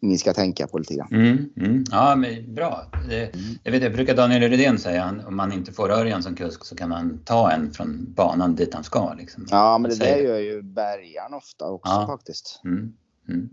ni 0.00 0.18
ska 0.18 0.32
tänka 0.32 0.66
på 0.66 0.78
lite 0.78 0.94
grann. 0.94 1.08
Mm, 1.10 1.50
mm. 1.56 1.84
Ja, 1.90 2.16
men 2.16 2.54
bra. 2.54 2.86
Det, 3.08 3.34
mm. 3.34 3.58
jag, 3.62 3.72
vet, 3.72 3.82
jag 3.82 3.92
brukar 3.92 4.16
Daniel 4.16 4.50
Rydén 4.50 4.78
säga, 4.78 5.14
om 5.26 5.36
man 5.36 5.52
inte 5.52 5.72
får 5.72 5.90
Örjan 5.90 6.22
som 6.22 6.34
kusk 6.34 6.64
så 6.64 6.76
kan 6.76 6.88
man 6.88 7.20
ta 7.24 7.50
en 7.50 7.72
från 7.72 8.12
banan 8.12 8.54
dit 8.54 8.74
han 8.74 8.84
ska. 8.84 9.14
Liksom. 9.14 9.46
Ja, 9.50 9.78
men 9.78 9.90
det 9.90 9.96
där 9.96 10.16
gör 10.16 10.38
ju 10.38 10.62
bärgaren 10.62 11.34
ofta 11.34 11.64
också 11.64 11.92
ja. 11.92 12.06
faktiskt. 12.06 12.60
Mm, 12.64 12.92
mm. 13.28 13.48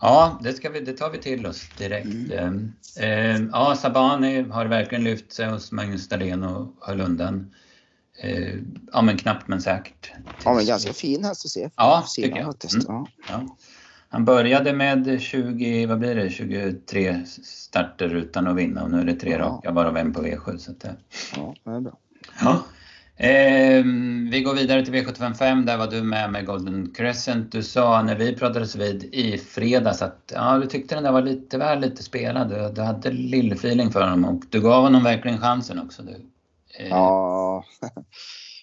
Ja, 0.00 0.40
det, 0.42 0.52
ska 0.52 0.70
vi, 0.70 0.80
det 0.80 0.92
tar 0.92 1.10
vi 1.10 1.18
till 1.18 1.46
oss 1.46 1.68
direkt. 1.78 2.32
Eh, 3.00 3.36
ja, 3.52 3.76
Sabani 3.76 4.42
har 4.42 4.66
verkligen 4.66 5.04
lyft 5.04 5.32
sig 5.32 5.48
hos 5.48 5.72
Magnus 5.72 6.08
Dahlén 6.08 6.44
och 6.44 6.74
höll 6.80 7.00
undan. 7.00 7.54
Eh, 8.22 8.54
ja, 8.92 9.02
men 9.02 9.18
knappt 9.18 9.48
men 9.48 9.62
säkert. 9.62 10.12
Ja, 10.44 10.54
men 10.54 10.66
ganska 10.66 10.92
fin 10.92 11.24
häst 11.24 11.44
att 11.44 11.50
se. 11.50 11.70
Ja, 11.76 12.04
tycker 12.16 12.38
jag. 12.38 12.54
Ja. 12.86 13.06
Ja. 13.28 13.56
Han 14.10 14.24
började 14.24 14.72
med 14.72 15.20
20, 15.20 15.86
vad 15.86 15.98
blir 15.98 16.14
det, 16.14 16.30
23 16.30 17.24
starter 17.42 18.14
utan 18.14 18.46
att 18.46 18.56
vinna 18.56 18.82
och 18.82 18.90
nu 18.90 19.00
är 19.00 19.04
det 19.04 19.14
tre 19.14 19.30
ja. 19.30 19.38
raka, 19.38 19.70
varav 19.70 19.96
en 19.96 20.12
på 20.12 20.22
V7. 20.22 20.56
Så 20.56 20.70
att, 20.70 20.84
ja, 21.36 21.54
det 21.64 21.70
är 21.70 21.80
bra. 21.80 21.98
Ja. 22.40 22.62
Eh, 23.20 23.84
vi 24.30 24.42
går 24.44 24.54
vidare 24.54 24.84
till 24.84 24.94
V755. 24.94 25.66
Där 25.66 25.76
var 25.76 25.86
du 25.86 26.02
med 26.02 26.32
med 26.32 26.46
Golden 26.46 26.90
Crescent. 26.94 27.52
Du 27.52 27.62
sa 27.62 28.02
när 28.02 28.16
vi 28.16 28.34
pratades 28.34 28.76
vid 28.76 29.04
i 29.04 29.38
fredags 29.38 30.02
att 30.02 30.32
ja, 30.34 30.58
du 30.58 30.66
tyckte 30.66 30.94
den 30.94 31.04
där 31.04 31.12
var 31.12 31.22
lite 31.22 31.58
väl 31.58 31.80
lite 31.80 32.02
spelad. 32.02 32.48
Du, 32.48 32.72
du 32.74 32.82
hade 32.82 33.10
lillfeeling 33.10 33.90
för 33.90 34.00
honom 34.00 34.24
och 34.24 34.44
du 34.50 34.60
gav 34.60 34.82
honom 34.82 35.04
verkligen 35.04 35.38
chansen 35.38 35.78
också. 35.78 36.02
Du, 36.02 36.12
eh. 36.78 36.88
Ja, 36.88 37.64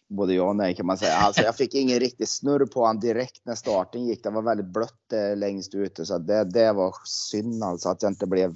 både 0.07 0.33
ja 0.33 0.43
och 0.43 0.55
nej 0.55 0.75
kan 0.75 0.85
man 0.85 0.97
säga. 0.97 1.13
Alltså, 1.13 1.41
jag 1.41 1.55
fick 1.55 1.73
ingen 1.73 1.99
riktig 1.99 2.27
snurr 2.27 2.65
på 2.65 2.79
honom 2.79 2.99
direkt 2.99 3.41
när 3.43 3.55
starten 3.55 4.05
gick. 4.05 4.23
Det 4.23 4.29
var 4.29 4.41
väldigt 4.41 4.73
blött 4.73 5.13
längst 5.35 5.75
ute 5.75 6.05
så 6.05 6.17
det, 6.17 6.43
det 6.43 6.73
var 6.73 6.95
synd 7.03 7.63
alltså 7.63 7.89
att 7.89 8.01
jag 8.01 8.11
inte 8.11 8.27
blev 8.27 8.55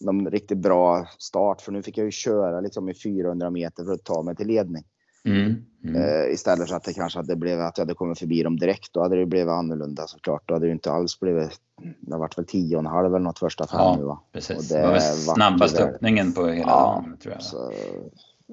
någon 0.00 0.30
riktigt 0.30 0.58
bra 0.58 1.06
start. 1.18 1.60
För 1.60 1.72
nu 1.72 1.82
fick 1.82 1.98
jag 1.98 2.04
ju 2.04 2.10
köra 2.10 2.60
liksom 2.60 2.88
i 2.88 2.94
400 2.94 3.50
meter 3.50 3.84
för 3.84 3.92
att 3.92 4.04
ta 4.04 4.22
mig 4.22 4.36
till 4.36 4.46
ledning. 4.46 4.84
Mm, 5.24 5.64
mm. 5.84 6.02
Uh, 6.02 6.32
istället 6.32 6.68
för 6.68 6.76
att 6.76 6.84
det 6.84 6.92
kanske 6.92 7.18
hade 7.18 7.36
blivit 7.36 7.60
att 7.60 7.78
jag 7.78 7.84
hade 7.84 7.94
kommit 7.94 8.18
förbi 8.18 8.42
dem 8.42 8.58
direkt. 8.58 8.92
Då 8.92 9.02
hade 9.02 9.16
det 9.16 9.26
blivit 9.26 9.48
annorlunda 9.48 10.06
såklart. 10.06 10.42
Då 10.46 10.54
hade 10.54 10.66
det 10.66 10.72
inte 10.72 10.92
alls 10.92 11.20
blivit. 11.20 11.60
Det 12.00 12.12
har 12.12 12.18
varit 12.18 12.38
väl 12.38 12.46
tio 12.46 12.76
och 12.76 12.80
en 12.80 12.86
halv 12.86 13.14
eller 13.14 13.24
något 13.24 13.38
första 13.38 13.66
fem 13.66 13.80
ja, 13.80 13.96
nu 13.96 14.02
va? 14.02 14.20
Precis. 14.32 14.56
Och 14.56 14.64
det, 14.64 14.80
det 14.80 14.86
var 14.86 14.92
väl 14.92 15.16
snabbaste 15.16 15.84
öppningen 15.84 16.32
på 16.32 16.46
hela 16.46 16.70
ja, 16.70 17.02
dagen 17.04 17.16
tror 17.22 17.34
jag. 17.34 17.42
Så, 17.42 17.72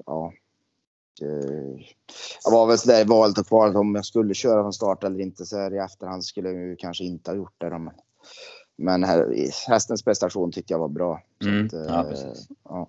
ja. 0.06 0.32
Jag 2.44 2.50
var 2.50 2.66
väl 2.66 2.78
sådär 2.78 3.04
valet 3.04 3.38
och 3.38 3.46
kvalet 3.46 3.76
om 3.76 3.94
jag 3.94 4.04
skulle 4.04 4.34
köra 4.34 4.62
från 4.62 4.72
start 4.72 5.04
eller 5.04 5.20
inte. 5.20 5.46
Så 5.46 5.58
här 5.58 5.74
i 5.74 5.78
efterhand 5.78 6.24
skulle 6.24 6.50
jag 6.50 6.78
kanske 6.78 7.04
inte 7.04 7.30
ha 7.30 7.36
gjort 7.36 7.54
det. 7.58 7.70
Men, 7.70 7.90
men 8.76 9.04
här, 9.04 9.50
hästens 9.68 10.02
prestation 10.02 10.52
tyckte 10.52 10.72
jag 10.72 10.78
var 10.78 10.88
bra. 10.88 11.22
Mm, 11.44 11.66
att, 11.66 11.72
ja, 11.72 12.06
precis. 12.08 12.48
Ja. 12.64 12.88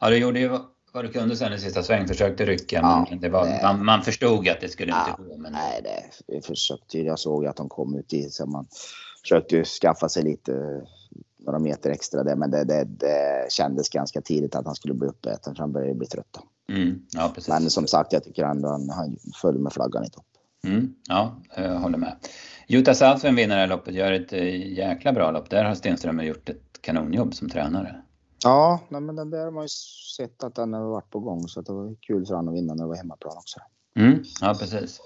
ja, 0.00 0.10
du 0.10 0.16
gjorde 0.16 0.40
ju 0.40 0.58
vad 0.92 1.04
du 1.04 1.08
kunde 1.08 1.36
sen 1.36 1.52
i 1.52 1.58
sista 1.58 1.82
sväng, 1.82 2.08
försökte 2.08 2.44
rycka 2.44 2.76
ja, 2.76 3.06
men 3.10 3.20
det 3.20 3.28
var, 3.28 3.46
det, 3.46 3.60
man, 3.62 3.84
man, 3.84 4.02
förstod 4.02 4.48
att 4.48 4.60
det 4.60 4.68
skulle 4.68 4.92
ja, 4.92 5.08
inte 5.08 5.22
gå. 5.22 5.38
Men... 5.38 5.52
Nej, 5.52 5.80
det, 5.82 6.34
det 6.34 6.46
försökte 6.46 6.98
Jag 6.98 7.18
såg 7.18 7.46
att 7.46 7.56
de 7.56 7.68
kom 7.68 7.94
ut 7.94 8.12
i 8.12 8.30
så 8.30 8.46
man 8.46 8.66
försökte 9.22 9.56
ju 9.56 9.64
skaffa 9.64 10.08
sig 10.08 10.22
lite 10.22 10.82
några 11.38 11.58
meter 11.58 11.90
extra 11.90 12.24
där, 12.24 12.36
men 12.36 12.50
det, 12.50 12.64
det, 12.64 12.84
det 12.84 13.46
kändes 13.52 13.88
ganska 13.88 14.20
tidigt 14.20 14.54
att 14.54 14.66
han 14.66 14.74
skulle 14.74 14.94
bli 14.94 15.08
uppäten 15.08 15.54
för 15.54 15.62
han 15.62 15.72
började 15.72 15.94
bli 15.94 16.06
trött. 16.06 16.38
Mm, 16.72 17.02
ja. 17.12 17.34
Men 17.48 17.70
som 17.70 17.86
sagt, 17.86 18.12
jag 18.12 18.24
tycker 18.24 18.44
ändå 18.44 18.68
han, 18.68 18.90
han 18.90 19.16
föll 19.42 19.58
med 19.58 19.72
flaggan 19.72 20.04
i 20.04 20.10
topp. 20.10 20.24
Mm, 20.64 20.94
ja, 21.08 21.36
jag 21.56 21.78
håller 21.78 21.98
med. 21.98 22.16
Jutta 22.66 22.94
Saltven 22.94 23.34
vinner 23.34 23.54
det 23.54 23.60
här 23.60 23.68
loppet, 23.68 23.94
gör 23.94 24.12
ett 24.12 24.32
eh, 24.32 24.72
jäkla 24.72 25.12
bra 25.12 25.30
lopp. 25.30 25.50
Där 25.50 25.64
har 25.64 25.74
Stenström 25.74 26.20
gjort 26.20 26.48
ett 26.48 26.62
kanonjobb 26.80 27.34
som 27.34 27.48
tränare. 27.48 28.02
Ja, 28.44 28.80
nej, 28.88 29.00
men 29.00 29.16
den 29.16 29.30
där 29.30 29.44
har 29.44 29.50
man 29.50 29.64
ju 29.64 29.68
sett 30.16 30.44
att 30.44 30.54
den 30.54 30.72
har 30.72 30.82
varit 30.82 31.10
på 31.10 31.20
gång 31.20 31.48
så 31.48 31.60
det 31.60 31.72
var 31.72 31.94
kul 32.00 32.26
för 32.26 32.34
honom 32.34 32.54
att 32.54 32.60
vinna 32.60 32.74
när 32.74 32.84
det 32.84 32.88
var 32.88 32.96
hemmaplan 32.96 33.36
också. 33.36 33.60
Mm, 33.96 34.22
ja, 34.40 34.56
precis. 34.60 35.00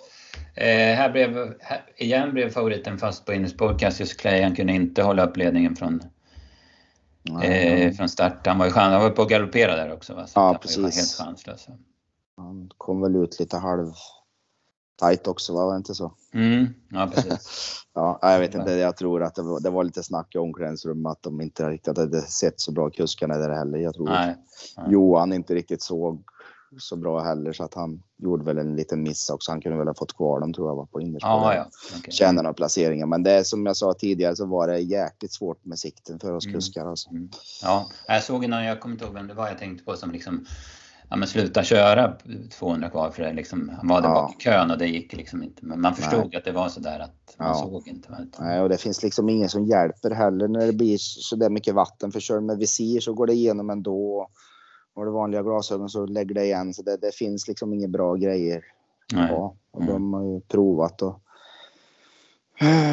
Eh, 0.54 0.96
här 0.96 1.12
blev, 1.12 1.54
här, 1.60 1.84
igen 1.96 2.32
blev 2.32 2.50
favoriten 2.50 2.98
fast 2.98 3.24
på 3.26 3.32
innerspår. 3.32 3.78
Cassius 3.78 4.12
Clay, 4.12 4.42
han 4.42 4.56
kunde 4.56 4.72
inte 4.72 5.02
hålla 5.02 5.26
upp 5.26 5.36
ledningen 5.36 5.76
från, 5.76 6.02
eh, 7.42 7.92
från 7.92 8.08
start. 8.08 8.46
Han 8.46 8.58
var 8.58 8.66
ju 8.66 8.72
han 8.72 9.00
var 9.02 9.10
på 9.10 9.22
att 9.22 9.28
galoppera 9.28 9.76
där 9.76 9.92
också. 9.92 10.14
Va? 10.14 10.26
Så 10.26 10.40
ja, 10.40 10.58
precis. 10.62 10.78
Var 10.78 10.90
helt 10.90 11.28
chanslös. 11.28 11.68
Han 12.36 12.70
kom 12.78 13.00
väl 13.00 13.16
ut 13.16 13.40
lite 13.40 13.56
halv 13.56 13.92
tajt 15.02 15.26
också, 15.26 15.52
var 15.52 15.72
det 15.72 15.76
inte 15.76 15.94
så? 15.94 16.12
Mm, 16.34 16.66
ja, 16.90 17.10
precis. 17.14 17.84
ja, 17.94 18.18
jag 18.22 18.40
vet 18.40 18.54
inte, 18.54 18.72
jag 18.72 18.96
tror 18.96 19.22
att 19.22 19.34
det 19.34 19.42
var, 19.42 19.60
det 19.60 19.70
var 19.70 19.84
lite 19.84 20.02
snack 20.02 20.34
i 20.34 20.38
omklädningsrummet 20.38 21.12
att 21.12 21.22
de 21.22 21.40
inte 21.40 21.68
riktigt 21.70 21.98
hade 21.98 22.22
sett 22.22 22.60
så 22.60 22.72
bra 22.72 22.90
kuskarna 22.90 23.36
där 23.36 23.50
heller. 23.50 23.78
Jag 23.78 23.94
tror 23.94 24.08
nej, 24.08 24.36
nej. 24.76 24.86
Johan 24.92 25.32
inte 25.32 25.54
riktigt 25.54 25.82
såg 25.82 26.24
så 26.78 26.96
bra 26.96 27.20
heller 27.20 27.52
så 27.52 27.64
att 27.64 27.74
han 27.74 28.02
gjorde 28.18 28.44
väl 28.44 28.58
en 28.58 28.76
liten 28.76 29.02
miss 29.02 29.30
också. 29.30 29.50
Han 29.50 29.60
kunde 29.60 29.78
väl 29.78 29.86
ha 29.86 29.94
fått 29.94 30.16
kvar 30.16 30.40
dem 30.40 30.52
tror 30.52 30.68
jag 30.68 30.76
var 30.76 30.86
på 30.86 31.00
innerspår. 31.00 31.30
Ja, 31.30 31.54
ja. 31.54 31.66
Okay. 31.98 32.12
Känna 32.12 32.42
några 32.42 32.54
placeringar. 32.54 33.06
Men 33.06 33.22
det 33.22 33.44
som 33.44 33.66
jag 33.66 33.76
sa 33.76 33.94
tidigare 33.94 34.36
så 34.36 34.46
var 34.46 34.68
det 34.68 34.78
jäkligt 34.78 35.32
svårt 35.32 35.64
med 35.64 35.78
sikten 35.78 36.18
för 36.18 36.32
oss 36.32 36.46
mm. 36.46 36.54
kuskar. 36.54 36.86
Alltså. 36.86 37.10
Mm. 37.10 37.30
Ja, 37.62 37.90
jag 38.06 38.22
såg 38.22 38.44
innan, 38.44 38.64
jag 38.64 38.80
kommer 38.80 38.94
inte 38.94 39.04
ihåg 39.04 39.14
vem 39.14 39.26
det 39.26 39.34
var 39.34 39.48
jag 39.48 39.58
tänkte 39.58 39.84
på 39.84 39.96
som 39.96 40.10
liksom 40.10 40.46
ja, 41.12 41.16
men 41.16 41.28
sluta 41.28 41.62
köra 41.62 42.16
200 42.58 42.90
kvar 42.90 43.10
för 43.10 43.22
det 43.22 43.32
liksom, 43.32 43.72
han 43.78 43.88
var 43.88 44.00
där 44.00 44.08
ja. 44.08 44.14
bak 44.14 44.34
i 44.40 44.44
kön 44.44 44.70
och 44.70 44.78
det 44.78 44.86
gick 44.86 45.12
liksom 45.12 45.42
inte. 45.42 45.66
Men 45.66 45.80
man 45.80 45.94
förstod 45.94 46.28
Nej. 46.28 46.36
att 46.36 46.44
det 46.44 46.52
var 46.52 46.68
så 46.68 46.80
där 46.80 47.00
att 47.00 47.34
man 47.38 47.48
ja. 47.48 47.54
såg 47.54 47.88
inte. 47.88 48.28
Nej, 48.38 48.60
och 48.60 48.68
det 48.68 48.78
finns 48.78 49.02
liksom 49.02 49.28
ingen 49.28 49.48
som 49.48 49.64
hjälper 49.66 50.10
heller 50.10 50.48
när 50.48 50.66
det 50.66 50.72
blir 50.72 50.96
så 50.98 51.36
där 51.36 51.50
mycket 51.50 51.74
vatten. 51.74 52.12
För 52.12 52.20
kör 52.20 52.40
med 52.40 52.58
visir 52.58 53.00
så 53.00 53.12
går 53.12 53.26
det 53.26 53.32
igenom 53.32 53.70
ändå. 53.70 54.28
Har 54.94 55.06
du 55.06 55.12
vanliga 55.12 55.42
glasögon 55.42 55.88
så 55.88 56.06
lägger 56.06 56.34
det 56.34 56.44
igen. 56.44 56.74
Så 56.74 56.82
det, 56.82 56.96
det 56.96 57.14
finns 57.14 57.48
liksom 57.48 57.72
inga 57.72 57.88
bra 57.88 58.14
grejer. 58.14 58.64
Ja, 59.12 59.56
och 59.70 59.82
mm. 59.82 59.92
de 59.92 60.14
har 60.14 60.24
ju 60.24 60.40
provat 60.40 61.02
och 61.02 61.22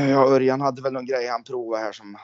Ja, 0.10 0.28
Örjan 0.28 0.62
hade 0.62 0.82
väl 0.82 0.94
någon 0.94 1.06
grej 1.06 1.28
han 1.28 1.44
provade 1.44 1.84
här 1.84 1.92
som 1.92 2.18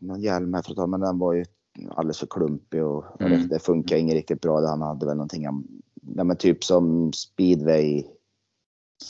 någon 0.00 0.20
hjälm 0.20 0.54
här 0.54 0.62
för 0.62 0.70
att 0.70 0.76
ta, 0.76 0.86
men 0.86 1.00
den 1.00 1.18
var 1.18 1.32
ju 1.32 1.44
alldeles 1.90 2.18
för 2.18 2.26
klumpig 2.26 2.84
och 2.84 3.04
mm. 3.20 3.32
det, 3.32 3.48
det 3.48 3.58
funkar 3.58 3.96
inget 3.96 4.14
riktigt 4.14 4.40
bra. 4.40 4.66
Han 4.66 4.82
hade 4.82 5.06
väl 5.06 5.16
någonting, 5.16 5.42
ja, 5.42 6.24
men 6.24 6.36
typ 6.36 6.64
som 6.64 7.12
speedway 7.12 8.04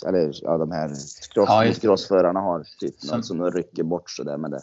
eller 0.06 0.32
ja, 0.42 0.58
de 0.58 0.70
här 0.70 0.88
cross, 1.34 1.78
crossförarna 1.78 2.40
har. 2.40 2.66
Typ 2.80 3.00
som, 3.00 3.16
något 3.16 3.26
som 3.26 3.38
de 3.38 3.50
rycker 3.50 3.82
bort 3.82 4.10
sådär. 4.10 4.36
Men 4.36 4.50
det, 4.50 4.60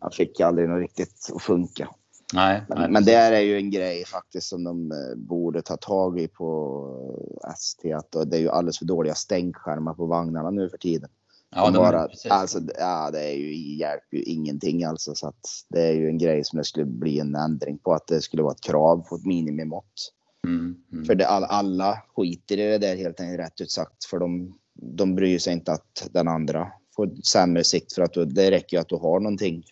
han 0.00 0.10
fick 0.10 0.40
aldrig 0.40 0.68
något 0.68 0.80
riktigt 0.80 1.30
att 1.34 1.42
funka. 1.42 1.88
Nej, 2.32 2.62
men, 2.68 2.78
nej, 2.78 2.90
men 2.90 3.04
det 3.04 3.14
är 3.14 3.40
ju 3.40 3.56
en 3.56 3.70
grej 3.70 4.04
faktiskt 4.04 4.46
som 4.46 4.64
de 4.64 4.92
eh, 4.92 5.16
borde 5.16 5.62
ta 5.62 5.76
tag 5.76 6.20
i 6.20 6.28
på 6.28 7.30
ST. 7.54 7.92
Att 7.92 8.30
det 8.30 8.36
är 8.36 8.40
ju 8.40 8.48
alldeles 8.48 8.78
för 8.78 8.84
dåliga 8.84 9.14
stänkskärmar 9.14 9.94
på 9.94 10.06
vagnarna 10.06 10.50
nu 10.50 10.70
för 10.70 10.78
tiden. 10.78 11.10
Ja, 11.56 11.70
de 11.70 11.74
bara, 11.74 12.08
alltså, 12.30 12.60
ja, 12.78 13.10
det 13.10 13.20
är 13.20 13.32
ju, 13.32 13.76
hjälper 13.76 14.16
ju 14.16 14.22
ingenting 14.22 14.84
alltså. 14.84 15.14
Så 15.14 15.32
det 15.68 15.82
är 15.82 15.92
ju 15.92 16.08
en 16.08 16.18
grej 16.18 16.44
som 16.44 16.56
det 16.56 16.64
skulle 16.64 16.86
bli 16.86 17.18
en 17.18 17.34
ändring 17.34 17.78
på. 17.78 17.92
Att 17.92 18.06
det 18.06 18.20
skulle 18.20 18.42
vara 18.42 18.52
ett 18.52 18.60
krav 18.60 19.06
på 19.08 19.16
ett 19.16 19.26
minimimått. 19.26 20.12
Mm, 20.46 20.76
mm. 20.92 21.04
För 21.04 21.14
det, 21.14 21.26
all, 21.26 21.44
alla 21.44 21.98
skiter 22.16 22.58
i 22.58 22.62
det 22.62 22.78
där 22.78 22.96
helt 22.96 23.20
enkelt 23.20 23.40
rätt 23.40 23.60
ut 23.60 23.70
sagt. 23.70 24.04
För 24.04 24.18
de, 24.18 24.58
de 24.74 25.14
bryr 25.14 25.38
sig 25.38 25.52
inte 25.52 25.72
att 25.72 26.08
den 26.10 26.28
andra 26.28 26.68
får 26.96 27.22
sämre 27.22 27.64
sikt. 27.64 27.92
För 27.92 28.02
att 28.02 28.12
du, 28.12 28.24
det 28.24 28.50
räcker 28.50 28.76
ju 28.76 28.80
att 28.80 28.88
du 28.88 28.96
har 28.96 29.20
någonting 29.20 29.64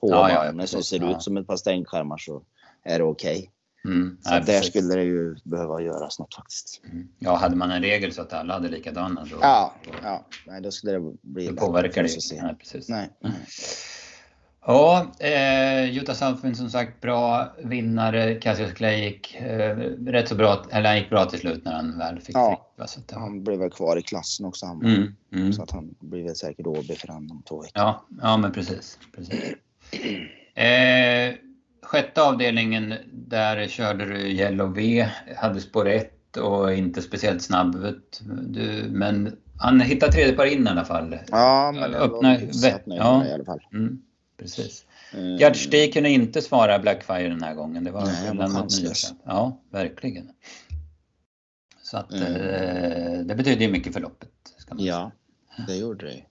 på 0.00 0.10
ja, 0.10 0.22
vagnen 0.22 0.60
ja, 0.60 0.66
som 0.66 0.82
ser 0.82 1.10
ut 1.10 1.22
som 1.22 1.36
ett 1.36 1.46
par 1.46 1.56
stänkskärmar 1.56 2.18
så 2.18 2.42
är 2.84 2.98
det 2.98 3.04
okej. 3.04 3.38
Okay. 3.38 3.48
Mm, 3.84 4.18
så 4.22 4.30
nej, 4.30 4.42
där 4.46 4.62
skulle 4.62 4.94
det 4.94 5.02
ju 5.02 5.36
behöva 5.44 5.80
göras 5.80 6.18
något 6.18 6.34
faktiskt. 6.34 6.80
Mm. 6.84 7.08
Ja, 7.18 7.36
hade 7.36 7.56
man 7.56 7.70
en 7.70 7.82
regel 7.82 8.12
så 8.12 8.22
att 8.22 8.32
alla 8.32 8.54
hade 8.54 8.68
likadana 8.68 9.26
då... 9.30 9.36
Ja, 9.40 9.74
ja. 10.02 10.26
Nej, 10.46 10.60
då 10.60 10.70
skulle 10.70 10.92
det 10.92 11.12
bli... 11.22 11.46
Då 11.46 11.56
påverkar 11.56 12.02
det 12.02 12.08
ju 12.08 12.42
nej, 12.42 12.54
precis. 12.58 12.88
Nej. 12.88 13.10
Ja, 14.66 15.06
eh, 15.18 15.90
Jutta 15.90 16.14
Salfin 16.14 16.54
som 16.54 16.70
sagt 16.70 17.00
bra 17.00 17.52
vinnare. 17.58 18.34
Cassius 18.34 18.72
Clay 18.72 19.04
gick 19.04 19.34
eh, 19.34 19.76
rätt 20.06 20.28
så 20.28 20.34
bra, 20.34 20.64
eller 20.70 20.88
han 20.88 20.98
gick 20.98 21.10
bra 21.10 21.24
till 21.24 21.38
slut 21.38 21.64
när 21.64 21.72
han 21.72 21.98
väl 21.98 22.20
fick 22.20 22.36
ja, 22.36 22.70
fritt. 22.76 23.10
Han 23.10 23.44
blev 23.44 23.58
väl 23.58 23.70
kvar 23.70 23.96
i 23.96 24.02
klassen 24.02 24.46
också. 24.46 24.66
Han, 24.66 24.84
mm, 24.84 25.14
mm. 25.32 25.52
Så 25.52 25.62
att 25.62 25.70
han 25.70 25.94
blir 26.00 26.24
väl 26.24 26.36
säkert 26.36 26.66
OB 26.66 26.92
för 26.98 27.08
han 27.08 27.30
om 27.30 27.42
två 27.48 27.62
veckor. 27.62 27.72
Ja, 27.74 28.06
ja 28.22 28.36
men 28.36 28.52
precis. 28.52 28.98
precis. 29.16 29.54
Eh, 30.54 31.34
sjätte 31.82 32.22
avdelningen, 32.22 32.94
där 33.12 33.68
körde 33.68 34.04
du 34.04 34.18
Yellow 34.28 34.74
V, 34.74 35.08
hade 35.36 35.60
spår 35.60 35.88
1 35.88 36.36
och 36.36 36.72
inte 36.74 37.02
speciellt 37.02 37.42
snabb. 37.42 37.94
Du, 38.42 38.84
men 38.88 39.36
han 39.58 39.80
hittade 39.80 40.12
tredje 40.12 40.32
par 40.32 40.46
in 40.46 40.66
i 40.66 40.70
alla 40.70 40.84
fall. 40.84 41.18
Ja, 41.30 41.72
men 41.72 41.90
det 41.90 41.98
Öppna, 41.98 42.38
var 42.38 42.96
ja, 42.96 43.26
i 43.26 43.32
alla 43.32 43.44
fall. 43.44 43.60
Mm, 43.72 44.02
precis. 44.38 44.84
Mm. 45.14 45.36
Gerd 45.36 45.56
Stig 45.56 45.92
kunde 45.92 46.10
inte 46.10 46.42
svara 46.42 46.78
Blackfire 46.78 47.28
den 47.28 47.42
här 47.42 47.54
gången. 47.54 47.84
Det 47.84 47.90
var 47.90 48.34
Nej, 48.34 48.48
chanslös. 48.48 49.14
Ja, 49.24 49.60
verkligen. 49.70 50.30
Så 51.82 51.96
att 51.96 52.12
mm. 52.12 52.36
eh, 52.36 53.20
det 53.20 53.34
betyder 53.34 53.66
ju 53.66 53.72
mycket 53.72 53.92
för 53.92 54.00
loppet. 54.00 54.30
ja, 54.76 55.10
det 55.66 55.76
gjorde 55.76 56.06
det. 56.06 56.22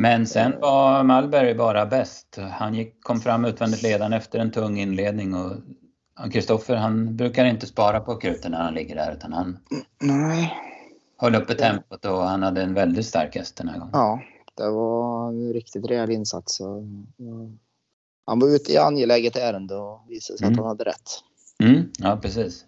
Men 0.00 0.26
sen 0.26 0.60
var 0.60 1.02
Malberg 1.02 1.54
bara 1.54 1.86
bäst. 1.86 2.38
Han 2.52 2.74
gick, 2.74 3.04
kom 3.04 3.20
fram 3.20 3.44
utvändigt 3.44 3.82
ledande 3.82 4.16
efter 4.16 4.38
en 4.38 4.50
tung 4.50 4.78
inledning 4.78 5.34
och 5.34 5.52
Kristoffer 6.32 6.76
han 6.76 7.16
brukar 7.16 7.44
inte 7.44 7.66
spara 7.66 8.00
på 8.00 8.16
kruten 8.16 8.52
när 8.52 8.62
han 8.62 8.74
ligger 8.74 8.94
där 8.94 9.12
utan 9.12 9.32
han 9.32 9.58
Nej. 10.00 10.54
höll 11.16 11.34
uppe 11.34 11.54
tempot 11.54 12.04
och 12.04 12.22
han 12.22 12.42
hade 12.42 12.62
en 12.62 12.74
väldigt 12.74 13.06
stark 13.06 13.34
häst 13.34 13.56
den 13.56 13.68
här 13.68 13.78
gången. 13.78 13.90
Ja, 13.92 14.20
det 14.54 14.70
var 14.70 15.28
en 15.28 15.52
riktigt 15.52 15.86
rejäl 15.86 16.10
insats. 16.10 16.60
Han 18.26 18.38
var 18.38 18.48
ute 18.48 18.72
i 18.72 18.78
angeläget 18.78 19.36
ärende 19.36 19.76
och 19.76 20.04
visade 20.08 20.38
sig 20.38 20.46
mm. 20.46 20.58
att 20.58 20.64
han 20.64 20.68
hade 20.68 20.84
rätt. 20.84 21.10
Mm, 21.62 21.90
ja, 21.98 22.18
precis. 22.22 22.64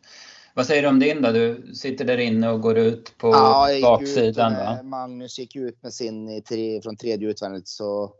Vad 0.54 0.66
säger 0.66 0.82
du 0.82 0.88
om 0.88 0.98
din 0.98 1.22
då? 1.22 1.32
Du 1.32 1.74
sitter 1.74 2.04
där 2.04 2.18
inne 2.18 2.50
och 2.50 2.60
går 2.60 2.78
ut 2.78 3.18
på 3.18 3.28
ja, 3.28 3.68
baksidan 3.82 4.52
va? 4.52 4.82
Magnus 4.82 5.38
gick 5.38 5.56
ut 5.56 5.82
med 5.82 5.92
sin 5.92 6.42
tre, 6.42 6.82
från 6.82 6.96
tredje 6.96 7.30
utvändigt 7.30 7.68
så 7.68 8.12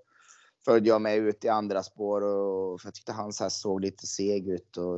följde 0.65 0.89
jag 0.89 1.03
med 1.03 1.17
ut 1.17 1.45
i 1.45 1.49
andra 1.49 1.83
spår 1.83 2.21
och 2.21 2.81
för 2.81 2.87
jag 2.87 2.95
tyckte 2.95 3.13
hans 3.13 3.41
häst 3.41 3.61
såg 3.61 3.81
lite 3.81 4.07
seg 4.07 4.49
ut 4.49 4.77
och 4.77 4.97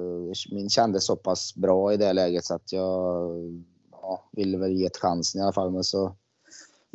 min 0.52 0.70
kändes 0.70 1.06
så 1.06 1.16
pass 1.16 1.54
bra 1.54 1.92
i 1.92 1.96
det 1.96 2.12
läget 2.12 2.44
så 2.44 2.54
att 2.54 2.72
jag 2.72 3.30
ja, 3.90 4.28
ville 4.32 4.58
väl 4.58 4.72
ge 4.72 4.86
ett 4.86 4.96
chansen 4.96 5.40
i 5.40 5.42
alla 5.42 5.52
fall. 5.52 5.70
Men 5.70 5.84
så 5.84 6.16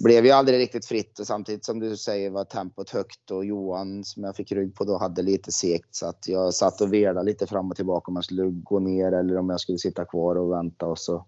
blev 0.03 0.25
ju 0.25 0.31
aldrig 0.31 0.59
riktigt 0.59 0.85
fritt 0.85 1.19
och 1.19 1.27
samtidigt 1.27 1.65
som 1.65 1.79
du 1.79 1.97
säger 1.97 2.29
var 2.29 2.43
tempot 2.43 2.89
högt 2.89 3.31
och 3.31 3.45
Johan 3.45 4.03
som 4.03 4.23
jag 4.23 4.35
fick 4.35 4.51
rygg 4.51 4.75
på 4.75 4.83
då 4.83 4.97
hade 4.97 5.21
lite 5.21 5.51
segt 5.51 5.95
så 5.95 6.07
att 6.07 6.27
jag 6.27 6.53
satt 6.53 6.81
och 6.81 6.93
velade 6.93 7.25
lite 7.25 7.47
fram 7.47 7.69
och 7.69 7.75
tillbaka 7.75 8.11
om 8.11 8.15
jag 8.15 8.25
skulle 8.25 8.49
gå 8.49 8.79
ner 8.79 9.11
eller 9.11 9.37
om 9.37 9.49
jag 9.49 9.59
skulle 9.59 9.77
sitta 9.77 10.05
kvar 10.05 10.35
och 10.35 10.51
vänta 10.51 10.85
och 10.85 10.99
så 10.99 11.25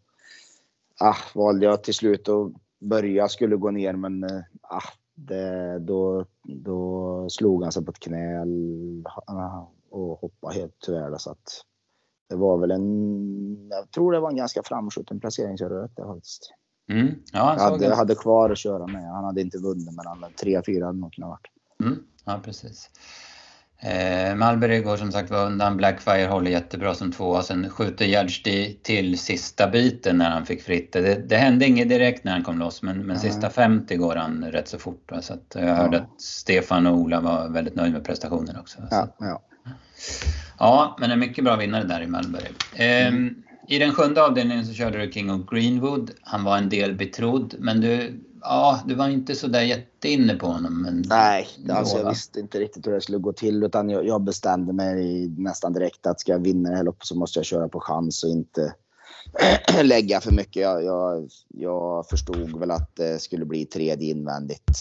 ah, 1.00 1.16
valde 1.36 1.66
jag 1.66 1.84
till 1.84 1.94
slut 1.94 2.30
att 2.30 2.52
börja 2.80 3.28
skulle 3.28 3.56
gå 3.56 3.72
ner 3.72 3.94
men 3.94 4.24
eh, 4.24 4.42
ah, 4.62 4.90
det, 5.16 5.80
då, 5.80 6.26
då 6.44 7.28
slog 7.30 7.64
han 7.64 7.72
sig 7.72 7.86
på 7.86 7.92
ett 7.92 8.00
knä 8.00 8.46
ah, 9.28 9.72
och 9.90 10.20
hoppade 10.20 10.56
helt 10.56 10.76
tyvärr 10.86 11.18
så 11.18 11.32
att 11.32 11.66
det 12.30 12.36
var 12.36 12.58
väl 12.58 12.72
en, 12.72 13.68
jag 13.70 13.92
tror 13.92 14.12
det 14.12 14.20
var 14.20 14.30
en 14.30 14.36
ganska 14.36 14.64
framskjuten 14.64 15.20
placering 15.20 15.58
så 15.58 15.64
jag 15.64 15.72
röt 15.72 15.96
det 15.96 16.04
faktiskt. 16.04 16.54
Mm. 16.92 17.16
Ja, 17.32 17.56
jag 17.58 17.64
hade, 17.64 17.96
hade 17.96 18.16
kvar 18.16 18.50
att 18.50 18.58
köra 18.58 18.88
med. 18.88 19.12
Han 19.12 19.24
hade 19.24 19.42
inte 19.42 19.58
vunnit 19.58 19.96
men 19.96 20.06
han 20.06 20.26
tre, 20.42 20.62
fyra 20.66 20.86
hade 20.86 21.00
nog 21.00 21.14
kunnat 21.14 21.30
varit. 21.30 21.48
Mm. 21.84 22.00
Ja, 22.26 22.40
precis. 22.44 22.90
Eh, 23.84 24.36
Malberg 24.36 24.82
går 24.82 24.98
som 24.98 25.12
sagt 25.12 25.32
var 25.32 25.46
undan. 25.46 25.78
Blackfire 25.78 26.26
håller 26.26 26.52
jättebra 26.52 26.96
som 26.96 27.12
tvåa. 27.12 27.44
Sen 27.44 27.70
skjuter 27.70 28.06
Gerdsti 28.06 28.80
till 28.84 29.20
sista 29.20 29.68
biten 29.68 30.18
när 30.18 30.30
han 30.30 30.46
fick 30.46 30.62
fritt. 30.62 30.94
Det, 30.94 31.30
det 31.30 31.38
hände 31.38 31.66
inget 31.66 31.90
direkt 31.90 32.24
när 32.24 32.32
han 32.32 32.44
kom 32.44 32.60
loss 32.60 32.82
men, 32.82 33.06
men 33.06 33.20
sista 33.20 33.50
50 33.50 33.96
går 33.96 34.16
han 34.16 34.44
rätt 34.44 34.68
så 34.68 34.80
fort. 34.80 35.12
Va? 35.12 35.22
Så 35.22 35.34
att 35.34 35.56
jag 35.56 35.76
hörde 35.76 35.98
ja. 35.98 36.04
att 36.04 36.22
Stefan 36.22 36.88
och 36.88 36.98
Ola 36.98 37.22
var 37.22 37.50
väldigt 37.50 37.76
nöjda 37.76 37.94
med 37.94 38.06
prestationen 38.06 38.58
också. 38.60 38.78
Ja, 38.92 39.08
ja. 39.20 39.42
ja, 40.60 40.98
men 41.00 41.12
en 41.12 41.20
mycket 41.20 41.44
bra 41.44 41.56
vinnare 41.56 41.84
där 41.84 42.02
i 42.02 42.08
Malberg. 42.08 42.52
Eh, 42.76 43.08
mm. 43.08 43.44
I 43.68 43.80
den 43.80 43.94
sjunde 43.94 44.24
avdelningen 44.24 44.66
så 44.66 44.74
körde 44.74 45.06
du 45.06 45.12
King 45.12 45.32
of 45.32 45.42
Greenwood. 45.50 46.12
Han 46.22 46.44
var 46.44 46.58
en 46.58 46.70
del 46.70 46.96
betrodd, 46.96 47.56
men 47.60 47.82
du, 47.82 48.24
ja, 48.42 48.80
du 48.88 48.96
var 48.96 49.10
inte 49.10 49.36
så 49.36 49.48
där 49.48 49.62
jätteinne 49.62 50.36
på 50.36 50.48
honom. 50.48 50.82
Men 50.82 51.04
Nej, 51.08 51.48
alltså 51.70 51.98
jag 51.98 52.10
visste 52.10 52.40
inte 52.40 52.60
riktigt 52.60 52.88
hur 52.88 52.92
det 52.92 53.02
skulle 53.02 53.18
gå 53.18 53.34
till 53.34 53.64
utan 53.64 53.90
jag, 53.90 54.06
jag 54.08 54.22
bestämde 54.22 54.74
mig 54.74 55.28
nästan 55.38 55.74
direkt 55.74 56.08
att 56.08 56.20
ska 56.20 56.32
jag 56.32 56.40
vinna 56.40 56.70
det 56.70 56.76
här 56.76 56.84
loppet 56.84 57.06
så 57.06 57.16
måste 57.16 57.40
jag 57.40 57.46
köra 57.46 57.70
på 57.70 57.80
chans 57.80 58.24
och 58.24 58.30
inte 58.30 58.74
lägga 59.84 60.22
för 60.22 60.32
mycket. 60.32 60.62
Jag, 60.62 60.84
jag, 60.84 61.30
jag 61.48 62.08
förstod 62.10 62.60
väl 62.60 62.72
att 62.72 62.96
det 62.96 63.22
skulle 63.22 63.46
bli 63.46 63.66
tredje 63.66 64.10
invändigt 64.12 64.72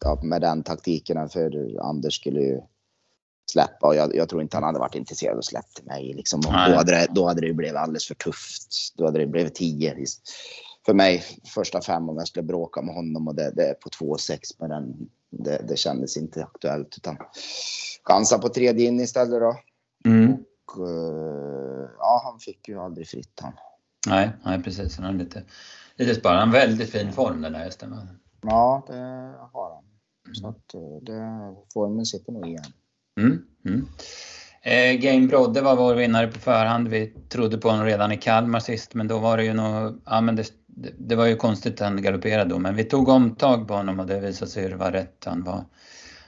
ja, 0.00 0.20
med 0.22 0.40
den 0.40 0.62
taktiken 0.62 1.28
för 1.28 1.80
Anders 1.80 2.14
skulle 2.14 2.40
ju 2.40 2.60
släppa 3.50 3.86
och 3.86 3.94
jag, 3.94 4.16
jag, 4.16 4.28
tror 4.28 4.42
inte 4.42 4.56
han 4.56 4.64
hade 4.64 4.78
varit 4.78 4.94
intresserad 4.94 5.32
av 5.32 5.38
att 5.38 5.44
släppa 5.44 5.82
mig. 5.82 6.14
Liksom. 6.14 6.40
då, 6.40 6.50
hade 6.50 6.92
det, 6.92 7.06
då 7.10 7.26
hade 7.26 7.40
det 7.40 7.52
blivit 7.52 7.76
alldeles 7.76 8.06
för 8.06 8.14
tufft. 8.14 8.94
Då 8.96 9.04
hade 9.04 9.18
det 9.18 9.26
blivit 9.26 9.54
tio. 9.54 10.06
För 10.86 10.94
mig, 10.94 11.24
första 11.54 11.80
fem 11.80 12.08
om 12.08 12.16
jag 12.16 12.28
skulle 12.28 12.42
bråka 12.42 12.82
med 12.82 12.94
honom 12.94 13.28
och 13.28 13.34
det, 13.34 13.50
det 13.50 13.68
är 13.68 13.74
på 13.74 13.88
2,6 13.88 14.38
men 14.58 14.70
den, 14.70 15.08
det, 15.30 15.62
det 15.68 15.76
kändes 15.76 16.16
inte 16.16 16.44
aktuellt. 16.44 16.94
Utan 16.96 17.16
chansa 18.02 18.38
på 18.38 18.48
tredje 18.48 18.86
in 18.86 19.00
istället 19.00 19.40
då. 19.40 19.56
Mm. 20.04 20.32
Och, 20.32 20.88
uh, 20.88 21.88
ja, 21.98 22.22
han 22.24 22.38
fick 22.38 22.68
ju 22.68 22.80
aldrig 22.80 23.08
fritt 23.08 23.40
han. 23.42 23.52
Nej, 24.06 24.30
nej 24.44 24.62
precis. 24.62 24.96
Han 24.96 25.06
har 25.06 25.12
lite, 25.12 25.42
lite 25.96 26.14
sparad. 26.14 26.38
Han 26.38 26.50
väldigt 26.50 26.90
fin 26.90 27.12
form 27.12 27.42
den 27.42 27.52
där 27.52 27.64
hästen. 27.64 27.96
Ja, 28.42 28.84
det 28.86 28.94
har 29.52 29.74
han. 29.74 29.84
Så 30.34 30.48
att 30.48 30.74
eh, 30.74 31.02
det, 31.02 31.54
formen 31.72 32.06
sitter 32.06 32.32
nog 32.32 32.46
igen. 32.46 32.64
Mm, 33.16 33.42
mm. 33.66 33.86
Eh, 34.62 34.94
Game 35.00 35.26
Brodde 35.26 35.60
var 35.60 35.76
vår 35.76 35.94
vinnare 35.94 36.26
på 36.26 36.38
förhand. 36.38 36.88
Vi 36.88 37.06
trodde 37.28 37.58
på 37.58 37.68
honom 37.68 37.86
redan 37.86 38.12
i 38.12 38.16
Kalmar 38.16 38.60
sist, 38.60 38.94
men 38.94 39.08
då 39.08 39.18
var 39.18 39.36
det 39.36 39.44
ju 39.44 39.54
nog, 39.54 40.00
ja 40.04 40.20
men 40.20 40.36
det, 40.36 40.50
det 40.98 41.16
var 41.16 41.26
ju 41.26 41.36
konstigt 41.36 41.74
att 41.74 41.88
han 41.88 42.02
galopperade 42.02 42.50
då, 42.50 42.58
men 42.58 42.76
vi 42.76 42.84
tog 42.84 43.08
omtag 43.08 43.68
på 43.68 43.74
honom 43.74 44.00
och 44.00 44.06
det 44.06 44.20
visade 44.20 44.50
sig 44.50 44.74
vara 44.74 44.92
rätt. 44.92 45.22
Han, 45.24 45.44
var, 45.44 45.64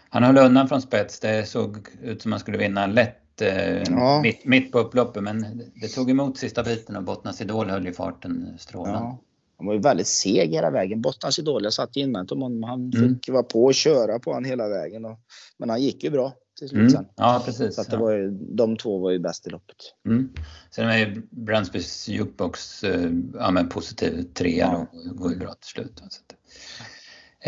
han 0.08 0.22
höll 0.22 0.38
undan 0.38 0.68
från 0.68 0.82
spets. 0.82 1.20
Det 1.20 1.48
såg 1.48 1.76
ut 2.02 2.22
som 2.22 2.32
han 2.32 2.40
skulle 2.40 2.58
vinna 2.58 2.86
lätt 2.86 3.42
eh, 3.42 3.82
ja. 3.82 4.20
mitt, 4.22 4.44
mitt 4.44 4.72
på 4.72 4.78
upploppet, 4.78 5.22
men 5.22 5.62
det 5.74 5.88
tog 5.88 6.10
emot 6.10 6.38
sista 6.38 6.62
biten 6.62 6.96
och 6.96 7.04
Bottnas 7.04 7.40
Idol 7.40 7.70
höll 7.70 7.86
ju 7.86 7.92
farten 7.92 8.54
strålande. 8.58 8.98
Ja. 8.98 9.18
Han 9.58 9.66
var 9.66 9.74
ju 9.74 9.80
väldigt 9.80 10.06
seg 10.06 10.50
hela 10.50 10.70
vägen. 10.70 11.00
Bottnas 11.00 11.38
Idol, 11.38 11.64
jag 11.64 11.72
satt 11.72 11.96
inväntat 11.96 12.32
om 12.32 12.42
honom. 12.42 12.62
Han 12.62 12.92
mm. 12.94 13.08
fick 13.08 13.28
vara 13.28 13.42
på 13.42 13.64
och 13.64 13.74
köra 13.74 14.18
på 14.18 14.30
honom 14.30 14.44
hela 14.44 14.68
vägen. 14.68 15.04
Och, 15.04 15.18
men 15.56 15.70
han 15.70 15.82
gick 15.82 16.04
ju 16.04 16.10
bra 16.10 16.32
till 16.58 16.68
slut 16.68 16.80
mm. 16.80 16.90
sen. 16.90 17.06
Ja, 17.16 17.42
precis. 17.44 17.74
Så 17.74 17.80
att 17.80 17.90
det 17.90 17.96
var 17.96 18.12
ju, 18.12 18.30
de 18.30 18.76
två 18.76 18.98
var 18.98 19.10
ju 19.10 19.18
bäst 19.18 19.46
i 19.46 19.50
loppet. 19.50 19.76
Mm. 20.06 20.32
Sen 20.70 20.88
är 20.88 20.98
ju 20.98 21.22
Brandsbys 21.30 22.08
jukebox 22.08 22.84
eh, 22.84 23.10
ja, 23.34 23.50
men 23.50 23.68
positiv 23.68 24.22
trea 24.34 24.66
ja. 24.72 24.86
och 25.10 25.16
går 25.16 25.32
ju 25.32 25.38
bra 25.38 25.54
till 25.54 25.70
slut. 25.70 26.02
Så 26.10 26.20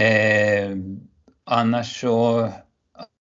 eh, 0.03 0.77
annars 1.45 2.01
så, 2.01 2.49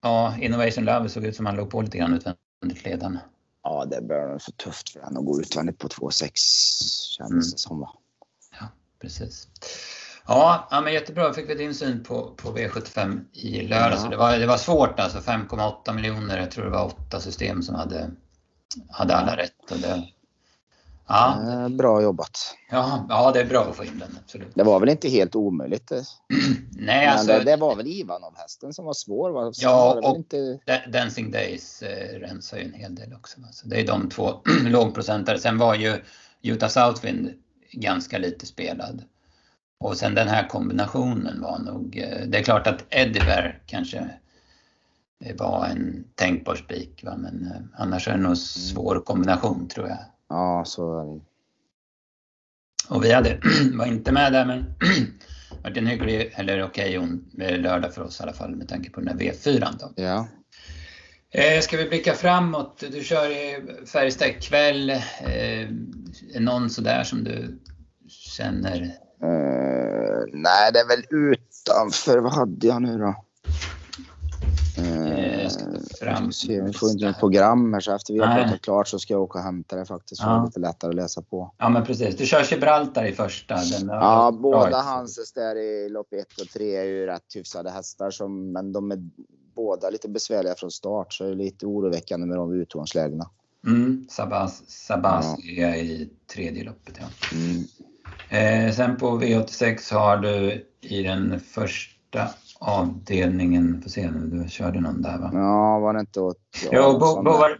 ja, 0.02 0.36
Innovation 0.40 0.84
Love 0.84 1.08
såg 1.08 1.24
ut 1.24 1.36
som 1.36 1.46
han 1.46 1.56
låg 1.56 1.70
på 1.70 1.82
lite 1.82 1.98
grann 1.98 2.14
utvändigt 2.14 2.84
ledan. 2.84 3.18
Ja, 3.62 3.84
det 3.84 4.02
börjar 4.02 4.28
nog 4.28 4.42
för 4.42 4.52
tufft 4.52 4.88
för 4.90 5.00
honom 5.00 5.18
att 5.18 5.26
gå 5.26 5.40
utvändigt 5.40 5.78
på 5.78 5.88
2,6 5.88 6.30
kändes 7.16 7.30
mm. 7.30 7.40
det 7.40 7.58
som. 7.58 7.80
Va? 7.80 7.90
Ja, 8.60 8.68
precis. 9.00 9.48
Ja, 10.26 10.68
ja 10.70 10.80
men 10.80 10.92
jättebra. 10.92 11.32
Fick 11.32 11.50
vi 11.50 11.54
din 11.54 11.74
syn 11.74 12.04
på, 12.04 12.34
på 12.36 12.56
V75 12.56 13.24
i 13.32 13.62
lördags. 13.62 14.02
Ja. 14.04 14.10
Det, 14.10 14.16
var, 14.16 14.38
det 14.38 14.46
var 14.46 14.56
svårt 14.56 15.00
alltså. 15.00 15.18
5,8 15.18 15.94
miljoner. 15.94 16.38
Jag 16.38 16.50
tror 16.50 16.64
det 16.64 16.70
var 16.70 16.84
åtta 16.84 17.20
system 17.20 17.62
som 17.62 17.74
hade, 17.74 18.10
hade 18.90 19.16
alla 19.16 19.36
rätt. 19.36 19.70
Och 19.70 19.78
det, 19.78 20.08
ja. 21.06 21.40
Eh, 21.48 21.68
bra 21.68 22.02
jobbat. 22.02 22.56
Ja, 22.70 23.06
ja, 23.08 23.32
det 23.32 23.40
är 23.40 23.46
bra 23.46 23.64
att 23.64 23.76
få 23.76 23.84
in 23.84 23.98
den. 23.98 24.18
Absolut. 24.24 24.54
Det 24.54 24.62
var 24.62 24.80
väl 24.80 24.88
inte 24.88 25.08
helt 25.08 25.36
omöjligt? 25.36 25.92
Nej, 26.70 27.06
alltså, 27.06 27.26
det, 27.26 27.44
det, 27.44 27.56
var 27.56 27.76
väl 27.76 27.86
Ivanov-hästen 27.86 28.72
som 28.72 28.84
var 28.84 28.94
svår? 28.94 29.30
Va? 29.30 29.52
ja, 29.56 30.00
och 30.02 30.16
inte... 30.16 30.58
Dancing 30.92 31.30
Days 31.30 31.82
eh, 31.82 32.18
rensar 32.18 32.58
ju 32.58 32.64
en 32.64 32.72
hel 32.72 32.94
del 32.94 33.12
också. 33.12 33.40
Alltså, 33.46 33.68
det 33.68 33.80
är 33.80 33.86
de 33.86 34.08
två 34.08 34.30
lågprocentare. 34.64 35.38
Sen 35.38 35.58
var 35.58 35.74
ju 35.74 36.02
Utah 36.42 36.68
Southwind 36.68 37.30
ganska 37.72 38.18
lite 38.18 38.46
spelad. 38.46 39.02
Och 39.80 39.96
sen 39.96 40.14
den 40.14 40.28
här 40.28 40.48
kombinationen 40.48 41.40
var 41.40 41.58
nog, 41.58 41.98
eh, 41.98 42.26
det 42.26 42.38
är 42.38 42.42
klart 42.42 42.66
att 42.66 42.84
Ediver 42.90 43.62
kanske 43.66 44.10
var 45.32 45.66
en 45.66 46.04
tänkbar 46.14 46.54
spik 46.54 47.02
men 47.02 47.46
eh, 47.46 47.80
annars 47.82 48.08
är 48.08 48.12
det 48.12 48.18
nog 48.18 48.30
en 48.30 48.36
svår 48.36 49.00
kombination 49.00 49.68
tror 49.68 49.88
jag. 49.88 49.98
Ja, 50.28 50.64
så 50.66 51.00
är 51.00 51.14
det. 51.14 51.20
Och 52.88 53.04
vi 53.04 53.12
hade, 53.12 53.40
var 53.72 53.86
inte 53.86 54.12
med 54.12 54.32
där 54.32 54.46
men 54.46 54.74
varit 55.62 55.76
en 55.76 55.86
hygglig, 55.86 56.32
eller 56.34 56.62
okej 56.62 56.98
okay, 56.98 57.56
lördag 57.56 57.94
för 57.94 58.02
oss 58.02 58.20
i 58.20 58.22
alla 58.22 58.32
fall 58.32 58.56
med 58.56 58.68
tanke 58.68 58.90
på 58.90 59.00
den 59.00 59.08
här 59.08 59.16
V4 59.16 59.66
då. 59.80 60.02
Ja. 60.02 60.28
Eh, 61.30 61.60
ska 61.60 61.76
vi 61.76 61.88
blicka 61.88 62.14
framåt? 62.14 62.84
Du 62.92 63.04
kör 63.04 63.30
i 63.30 63.62
Färjestad 63.86 64.42
kväll. 64.42 64.90
Eh, 64.90 65.68
någon 66.40 66.70
sådär 66.70 67.04
som 67.04 67.24
du 67.24 67.60
känner 68.08 68.94
Uh, 69.22 70.24
nej, 70.32 70.72
det 70.72 70.78
är 70.78 70.88
väl 70.88 71.04
utanför. 71.10 72.18
Vad 72.18 72.32
hade 72.32 72.66
jag 72.66 72.82
nu 72.82 72.98
då? 72.98 73.14
Uh, 74.78 75.48
fram. 76.00 76.32
Se, 76.32 76.60
vi 76.60 76.72
får 76.72 76.90
inte 76.90 77.06
något 77.06 77.18
program 77.18 77.72
här 77.72 77.80
så 77.80 77.94
efter 77.94 78.14
vi 78.14 78.20
har 78.20 78.42
pratat 78.42 78.62
klart 78.62 78.88
så 78.88 78.98
ska 78.98 79.14
jag 79.14 79.22
åka 79.22 79.38
och 79.38 79.44
hämta 79.44 79.76
det 79.76 79.86
faktiskt. 79.86 80.20
Så 80.20 80.28
ja. 80.28 80.32
det 80.32 80.40
är 80.40 80.46
lite 80.46 80.60
lättare 80.60 80.88
att 80.88 80.94
läsa 80.94 81.22
på. 81.22 81.54
Ja 81.58 81.68
men 81.68 81.84
precis. 81.84 82.16
Du 82.16 82.26
kör 82.26 82.42
Gibraltar 82.42 83.04
i 83.04 83.12
första. 83.12 83.58
Ja, 83.88 84.38
båda 84.42 84.76
Hanses 84.76 85.32
där 85.32 85.56
i 85.56 85.88
lopp 85.88 86.12
1 86.12 86.40
och 86.40 86.48
3 86.48 86.76
är 86.76 86.84
ju 86.84 87.06
rätt 87.06 87.34
hyfsade 87.34 87.70
hästar 87.70 88.10
som, 88.10 88.52
men 88.52 88.72
de 88.72 88.90
är 88.90 88.98
båda 89.54 89.90
lite 89.90 90.08
besvärliga 90.08 90.54
från 90.54 90.70
start 90.70 91.12
så 91.12 91.24
det 91.24 91.30
är 91.30 91.34
lite 91.34 91.66
oroväckande 91.66 92.26
med 92.26 92.36
de 92.36 92.52
utgångslägena. 92.52 93.30
Mm, 93.66 94.06
Sabas, 94.10 94.62
Sabas 94.66 95.36
ja. 95.38 95.66
är 95.66 95.74
i 95.74 96.10
tredje 96.34 96.64
loppet 96.64 96.94
ja. 97.00 97.36
Mm. 97.36 97.64
Eh, 98.28 98.72
sen 98.72 98.96
på 98.96 99.18
V86 99.20 99.94
har 99.94 100.16
du 100.16 100.66
i 100.80 101.02
den 101.02 101.40
första 101.40 102.28
avdelningen, 102.58 103.82
får 103.82 103.90
se 103.90 104.10
nu, 104.10 104.38
du 104.38 104.48
körde 104.48 104.80
någon 104.80 105.02
där 105.02 105.18
va? 105.18 105.30
Ja, 105.32 105.78
var 105.78 105.94
det 105.94 106.00
inte 106.00 106.20
åt... 106.20 106.38
Ja, 106.70 106.70
jo, 106.72 106.98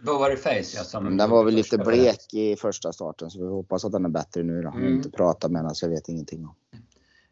Bovary 0.05 0.37
Face 0.37 0.77
ja. 0.77 0.83
Som 0.83 1.17
den 1.17 1.29
var 1.29 1.43
väl 1.43 1.53
lite 1.53 1.77
blek 1.77 2.33
i 2.33 2.55
första 2.55 2.93
starten 2.93 3.29
så 3.29 3.39
vi 3.39 3.47
hoppas 3.47 3.85
att 3.85 3.91
den 3.91 4.05
är 4.05 4.09
bättre 4.09 4.43
nu 4.43 4.61
då. 4.61 4.69
Mm. 4.69 4.83
Jag 4.83 4.89
har 4.89 4.95
inte 4.95 5.11
pratat 5.11 5.51
med 5.51 5.61
henne 5.61 5.75
så 5.75 5.85
jag 5.85 5.89
vet 5.89 6.09
ingenting 6.09 6.45
om. 6.45 6.55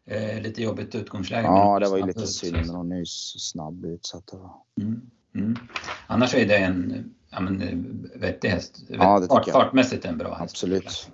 Eh, 0.06 0.42
lite 0.42 0.62
jobbigt 0.62 0.94
utgångsläge. 0.94 1.46
Ja, 1.46 1.78
det 1.78 1.88
var 1.88 1.96
ju 1.96 2.06
lite 2.06 2.26
synd 2.26 2.56
men 2.56 2.76
hon 2.76 2.92
är 2.92 2.96
ju 2.96 3.06
snabb 3.06 3.84
utsatt. 3.84 4.32
Mm. 4.80 5.00
Mm. 5.34 5.56
Annars 6.06 6.34
är 6.34 6.46
det 6.46 6.56
en 6.56 7.10
ja, 7.30 7.40
men, 7.40 8.10
vettig 8.14 8.48
häst. 8.48 8.82
Ja, 8.88 9.20
det 9.20 9.26
Fart, 9.26 9.48
fartmässigt 9.48 10.04
en 10.04 10.18
bra 10.18 10.34
häst. 10.34 10.52
Absolut. 10.52 11.10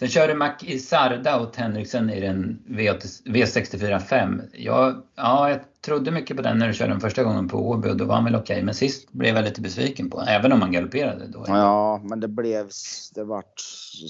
Sen 0.00 0.08
körde 0.08 0.34
Mac 0.34 0.54
Isarda 0.62 1.40
och 1.40 1.56
Henriksen 1.56 2.10
i 2.10 2.20
den 2.20 2.62
V64 3.24 3.98
5. 3.98 4.42
Jag, 4.52 5.02
ja, 5.16 5.50
jag 5.50 5.60
trodde 5.84 6.10
mycket 6.10 6.36
på 6.36 6.42
den 6.42 6.58
när 6.58 6.68
du 6.68 6.74
körde 6.74 6.92
den 6.92 7.00
första 7.00 7.24
gången 7.24 7.48
på 7.48 7.70
Åby 7.70 7.88
och 7.88 7.96
då 7.96 8.04
var 8.04 8.14
han 8.14 8.24
väl 8.24 8.34
okej. 8.34 8.54
Okay. 8.54 8.64
Men 8.64 8.74
sist 8.74 9.12
blev 9.12 9.36
jag 9.36 9.44
lite 9.44 9.60
besviken 9.60 10.10
på 10.10 10.20
även 10.20 10.52
om 10.52 10.62
han 10.62 10.72
galopperade 10.72 11.26
då. 11.26 11.44
Ja, 11.46 12.00
men 12.04 12.20
det 12.20 12.28
blev, 12.28 12.68
det 13.14 13.24
vart 13.24 13.60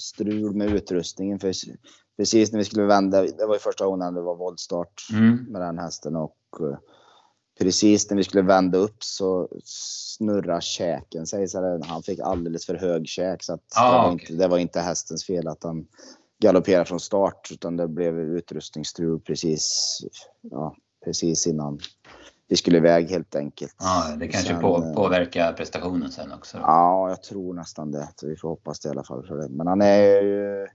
strul 0.01 0.55
med 0.55 0.75
utrustningen. 0.75 1.39
För 1.39 1.53
precis 2.17 2.53
när 2.53 2.59
vi 2.59 2.65
skulle 2.65 2.87
vända, 2.87 3.23
det 3.23 3.47
var 3.47 3.55
ju 3.55 3.61
första 3.61 3.85
gången 3.85 4.15
det 4.15 4.23
var 4.23 4.37
voltstart 4.37 5.09
mm. 5.13 5.37
med 5.49 5.61
den 5.63 5.79
hästen 5.79 6.17
och 6.17 6.37
eh, 6.61 6.79
precis 7.61 8.11
när 8.11 8.17
vi 8.17 8.25
skulle 8.25 8.43
vända 8.43 8.79
upp 8.79 9.05
så 9.05 9.49
snurrar 9.65 10.61
käken 10.61 11.27
sig. 11.27 11.49
Så 11.49 11.81
han 11.85 12.03
fick 12.03 12.21
alldeles 12.21 12.67
för 12.67 12.75
hög 12.75 13.09
käk 13.09 13.43
så 13.43 13.55
att 13.55 13.61
ah, 13.77 13.93
det, 13.93 13.99
var 13.99 14.15
okay. 14.15 14.27
inte, 14.27 14.43
det 14.43 14.49
var 14.49 14.59
inte 14.59 14.81
hästens 14.81 15.27
fel 15.27 15.49
att 15.49 15.65
han 15.65 15.87
galopperade 16.43 16.85
från 16.85 17.01
start 17.01 17.49
utan 17.53 17.77
det 17.77 17.89
blev 17.89 18.21
utrustningsstrul 18.21 19.21
precis, 19.21 19.99
ja, 20.41 20.77
precis 21.05 21.47
innan 21.47 21.79
vi 22.49 22.57
skulle 22.57 22.77
iväg 22.77 23.11
helt 23.11 23.35
enkelt. 23.35 23.77
Ja, 23.79 24.17
det 24.19 24.29
kanske 24.29 24.53
sen, 24.53 24.61
på, 24.61 24.85
eh, 24.85 24.95
påverkar 24.95 25.53
prestationen 25.53 26.11
sen 26.11 26.33
också? 26.33 26.59
Ja, 26.59 27.09
jag 27.09 27.23
tror 27.23 27.55
nästan 27.55 27.91
det. 27.91 28.09
Vi 28.23 28.37
får 28.37 28.49
hoppas 28.49 28.81
det 28.81 28.89
i 28.89 28.91
alla 28.91 29.05
fall. 29.05 29.27
För 29.27 29.37
det. 29.37 29.49
Men 29.49 29.67
han 29.67 29.83
är 29.83 30.23
ju 30.23 30.67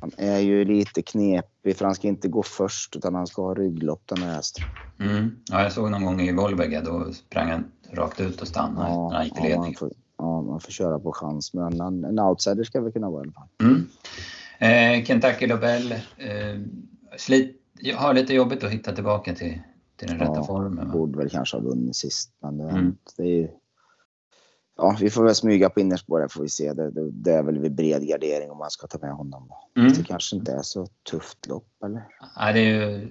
han 0.00 0.10
är 0.16 0.38
ju 0.38 0.64
lite 0.64 1.02
knepig 1.02 1.76
för 1.76 1.84
han 1.84 1.94
ska 1.94 2.08
inte 2.08 2.28
gå 2.28 2.42
först 2.42 2.96
utan 2.96 3.14
han 3.14 3.26
ska 3.26 3.42
ha 3.42 3.54
rygglopp 3.54 4.02
den 4.04 4.22
här 4.22 4.34
hästen. 4.34 4.64
Mm. 5.00 5.36
Ja, 5.50 5.62
jag 5.62 5.72
såg 5.72 5.90
någon 5.90 6.04
gång 6.04 6.20
i 6.20 6.32
Volvega 6.32 6.80
då 6.80 7.12
sprang 7.12 7.50
han 7.50 7.64
rakt 7.92 8.20
ut 8.20 8.40
och 8.40 8.48
stannade 8.48 8.88
ja, 8.88 9.08
när 9.08 9.16
han 9.16 9.24
gick 9.24 9.38
i 9.38 9.42
ledning. 9.42 9.76
Ja, 9.80 9.88
ja, 10.18 10.42
man 10.42 10.60
får 10.60 10.72
köra 10.72 10.98
på 10.98 11.12
chans 11.12 11.54
men 11.54 11.80
en, 11.80 12.04
en 12.04 12.18
outsider 12.18 12.64
ska 12.64 12.80
väl 12.80 12.92
kunna 12.92 13.10
vara 13.10 13.24
i 13.24 13.26
alla 13.26 13.32
fall. 13.32 13.48
Mm. 13.60 13.88
Eh, 14.58 15.04
Kentucky 15.04 15.46
Lobel 15.46 15.92
eh, 15.92 16.60
slit, 17.16 17.56
har 17.96 18.14
lite 18.14 18.34
jobbigt 18.34 18.64
att 18.64 18.70
hitta 18.70 18.92
tillbaka 18.92 19.34
till, 19.34 19.60
till 19.96 20.08
den 20.08 20.18
rätta 20.18 20.32
ja, 20.34 20.44
formen. 20.44 20.90
Borde 20.90 21.18
väl 21.18 21.30
kanske 21.30 21.56
ha 21.56 21.62
vunnit 21.62 21.96
sist 21.96 22.30
men 22.42 22.58
det, 22.58 22.70
mm. 22.70 22.96
det 23.16 23.42
är 23.42 23.50
ja, 24.78 24.96
vi 25.00 25.10
får 25.10 25.24
väl 25.24 25.34
smyga 25.34 25.70
på 25.70 25.80
innerspåret 25.80 26.32
får 26.32 26.42
vi 26.42 26.48
se. 26.48 26.72
Det, 26.72 26.90
det, 26.90 27.10
det, 27.10 27.32
är 27.32 27.42
väl 27.42 27.58
vid 27.58 27.74
bred 27.74 28.08
gardering 28.08 28.50
om 28.50 28.58
man 28.58 28.70
ska 28.70 28.86
ta 28.86 28.98
med 28.98 29.12
honom. 29.12 29.52
Mm. 29.76 29.92
Det 29.92 30.04
kanske 30.04 30.36
inte 30.36 30.52
är 30.52 30.62
så 30.62 30.86
tufft 31.10 31.46
lopp 31.46 31.68
eller? 31.84 32.02
Nej, 32.36 32.52
det 32.52 32.60
är 32.60 32.64
ju... 32.64 33.08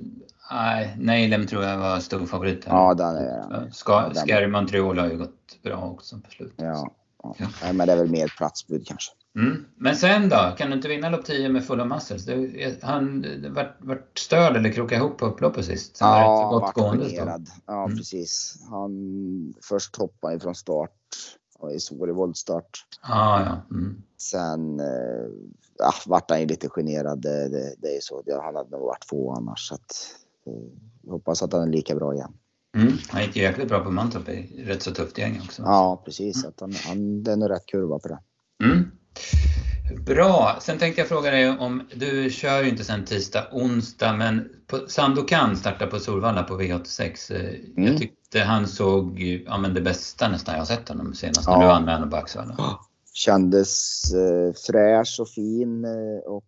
Nej, 0.52 0.96
Neilem 1.00 1.48
tror 1.48 1.64
jag 1.64 1.78
var 1.78 2.00
stor 2.00 2.26
favorit. 2.26 2.64
Ja, 2.68 2.94
den 2.94 3.16
är 3.16 3.40
han. 3.40 3.72
Ska, 3.72 4.12
Scary 4.16 4.48
Montreal 4.48 4.98
har 4.98 5.08
ju 5.08 5.18
gått 5.18 5.62
bra 5.64 5.90
också 5.90 6.20
på 6.20 6.32
slutet. 6.32 6.56
Ja, 6.58 6.92
ja. 7.24 7.36
ja. 7.40 7.74
Men 7.74 7.88
det 7.88 7.94
är 7.94 7.98
väl 7.98 8.12
mer 8.12 8.34
platsbud 8.38 8.88
kanske. 8.88 9.12
Mm. 9.36 9.66
Men 9.76 9.96
sen 9.96 10.30
då? 10.30 10.56
Kan 10.58 10.70
du 10.70 10.76
inte 10.76 10.88
vinna 10.88 11.10
lopp 11.10 11.26
10 11.26 11.50
med 11.50 11.66
fulla 11.66 11.86
muscles? 11.86 12.26
Det, 12.26 12.84
han 12.84 13.26
vart, 13.50 13.78
vart 13.80 14.20
störd 14.20 14.56
eller 14.56 14.72
krokade 14.72 15.02
ihop 15.02 15.18
på 15.18 15.26
upploppet 15.26 15.66
sist? 15.66 15.98
Sen 15.98 16.08
ja, 16.08 16.50
var 16.52 16.62
vart 16.62 16.76
gående, 16.76 17.42
Ja, 17.66 17.84
mm. 17.84 17.98
precis. 17.98 18.56
Han 18.70 19.54
först 19.64 19.96
hoppade 19.96 20.36
ifrån 20.36 20.56
start 20.56 20.92
var 21.60 21.72
ju 21.72 21.80
svår 21.80 22.10
i 22.10 22.14
voltstart. 22.14 22.86
Ah, 23.02 23.42
ja. 23.42 23.62
Mm. 23.72 24.04
Sen 24.18 24.80
eh, 24.80 25.28
ja, 25.78 25.94
vart 26.06 26.30
han 26.30 26.40
ju 26.40 26.48
lite 26.48 26.70
generad. 26.70 27.22
Det, 27.22 27.50
det, 27.50 27.76
det 27.78 27.88
är 27.88 27.96
ju 27.96 28.02
så. 28.02 28.24
Han 28.44 28.56
hade 28.56 28.70
nog 28.70 28.82
varit 28.82 29.06
få 29.06 29.32
annars. 29.32 29.68
Så 29.68 29.76
att, 29.76 30.16
eh, 30.46 31.12
hoppas 31.12 31.44
att 31.44 31.54
han 31.54 31.62
är 31.62 31.72
lika 31.72 31.96
bra 31.96 32.14
igen. 32.14 32.34
Mm. 32.76 32.94
Han 33.10 33.22
gick 33.22 33.36
ju 33.36 33.42
jäkligt 33.42 33.68
bra 33.68 33.80
på 33.80 33.92
Mantorp 33.92 34.30
i 34.30 34.64
rätt 34.66 34.84
så 34.84 34.92
tufft 34.92 35.18
gäng 35.18 35.42
också. 35.46 35.62
Ja, 35.62 36.02
precis. 36.06 36.38
Mm. 36.38 36.50
Att 36.50 36.60
han, 36.60 36.74
han, 36.86 37.24
det 37.24 37.32
är 37.32 37.36
nog 37.36 37.50
rätt 37.50 37.66
kurva 37.66 38.00
på 38.00 38.08
det. 38.08 38.20
Mm. 38.64 38.92
Bra! 40.06 40.58
Sen 40.62 40.78
tänkte 40.78 41.02
jag 41.02 41.08
fråga 41.08 41.32
dig 41.32 41.50
om, 41.50 41.88
du 41.96 42.30
kör 42.30 42.64
ju 42.64 42.70
inte 42.70 42.84
sen 42.84 43.06
tisdag, 43.06 43.48
onsdag, 43.52 44.14
men 44.14 44.50
på, 44.68 44.80
Sandokan 44.88 45.58
startar 45.58 45.88
på 45.88 46.00
Solvalla 46.00 46.44
på 46.44 46.62
V86. 46.62 47.36
Eh, 47.36 47.40
mm. 47.78 47.92
Jag 47.92 47.98
tyckte 48.32 48.48
han 48.48 48.68
såg 48.68 49.20
ja, 49.46 49.58
men 49.58 49.74
det 49.74 49.82
bästa 49.82 50.28
nästan 50.28 50.54
jag 50.54 50.62
har 50.62 50.66
sett 50.66 50.90
honom 50.90 51.14
senast 51.14 51.48
när 51.48 51.60
du 51.60 51.66
vann 51.66 51.86
med 51.86 51.94
honom 51.94 52.10
på 52.10 52.16
Axevalla. 52.16 52.80
Kändes 53.14 54.04
eh, 54.14 54.54
fräsch 54.68 55.18
och 55.20 55.30
fin 55.30 55.86
eh, 55.86 56.32
och 56.32 56.44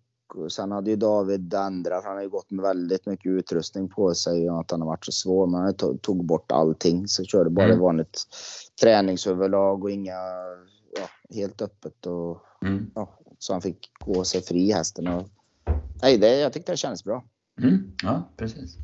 sen 0.51 0.71
hade 0.71 0.89
ju 0.89 0.95
David 0.95 1.53
ändrat. 1.53 2.03
Han 2.05 2.15
har 2.15 2.23
ju 2.23 2.29
gått 2.29 2.51
med 2.51 2.63
väldigt 2.63 3.05
mycket 3.05 3.29
utrustning 3.29 3.89
på 3.89 4.13
sig 4.13 4.49
och 4.49 4.59
att 4.59 4.71
han 4.71 4.81
har 4.81 4.87
varit 4.87 5.05
så 5.05 5.11
svår. 5.11 5.47
Men 5.47 5.61
han 5.61 5.97
tog 5.99 6.25
bort 6.25 6.51
allting 6.51 7.07
så 7.07 7.23
körde 7.23 7.49
bara 7.49 7.65
mm. 7.65 7.79
vanligt 7.79 8.23
träningsöverlag 8.81 9.83
och 9.83 9.91
inga 9.91 10.19
ja, 10.97 11.35
helt 11.35 11.61
öppet 11.61 12.05
och 12.05 12.41
mm. 12.65 12.91
ja, 12.95 13.09
så 13.39 13.53
han 13.53 13.61
fick 13.61 13.91
gå 13.99 14.23
sig 14.23 14.41
fri 14.41 14.71
hästen. 14.71 15.07
Och, 15.07 15.27
nej, 16.01 16.17
det, 16.17 16.39
jag 16.39 16.53
tyckte 16.53 16.71
det 16.71 16.77
kändes 16.77 17.03
bra. 17.03 17.23
Mm, 17.61 17.91
ja, 18.03 18.29
precis. 18.37 18.77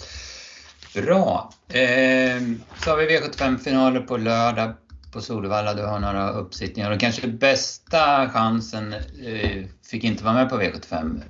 Bra. 0.95 1.49
Eh, 1.67 2.41
så 2.83 2.89
har 2.89 2.97
vi 2.97 3.17
V75-finaler 3.17 4.01
på 4.01 4.17
lördag 4.17 4.73
på 5.13 5.21
Solvalla. 5.21 5.73
Du 5.73 5.83
har 5.83 5.99
några 5.99 6.29
uppsittningar 6.29 6.91
och 6.91 6.99
kanske 6.99 7.27
bästa 7.27 8.29
chansen 8.29 8.93
eh, 8.93 9.65
fick 9.85 10.03
inte 10.03 10.23
vara 10.23 10.33
med 10.33 10.49
på 10.49 10.55
V75. 10.55 11.21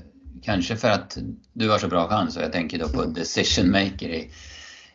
Kanske 0.41 0.76
för 0.76 0.89
att 0.89 1.18
du 1.53 1.70
har 1.70 1.80
så 1.80 1.88
bra 1.88 2.07
chans 2.07 2.38
och 2.38 2.43
jag 2.43 2.51
tänker 2.51 2.80
då 2.80 2.89
på 2.89 3.05
Decision 3.05 3.72
Maker 3.72 4.09
i, 4.09 4.32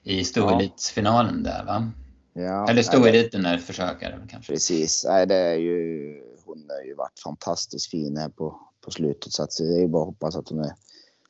i 0.03 0.25
storelitsfinalen 0.25 1.43
där 1.43 1.65
va? 1.65 1.91
Ja, 2.33 2.69
Eller 2.69 2.83
storeliten 2.83 3.47
är 3.47 3.59
försökare 3.59 4.21
kanske. 4.31 4.53
Precis. 4.53 5.05
Nej, 5.09 5.27
det 5.27 5.37
är 5.37 5.57
ju 5.57 6.01
hon 6.45 6.67
har 6.69 6.87
ju 6.87 6.95
varit 6.95 7.21
fantastiskt 7.25 7.91
fin 7.91 8.17
här 8.17 8.29
på, 8.29 8.61
på 8.85 8.91
slutet 8.91 9.33
så 9.33 9.43
att 9.43 9.51
det 9.59 9.83
är 9.83 9.89
bara 9.89 10.03
att 10.03 10.07
hoppas 10.07 10.37
att 10.37 10.49
hon 10.49 10.61
är 10.61 10.73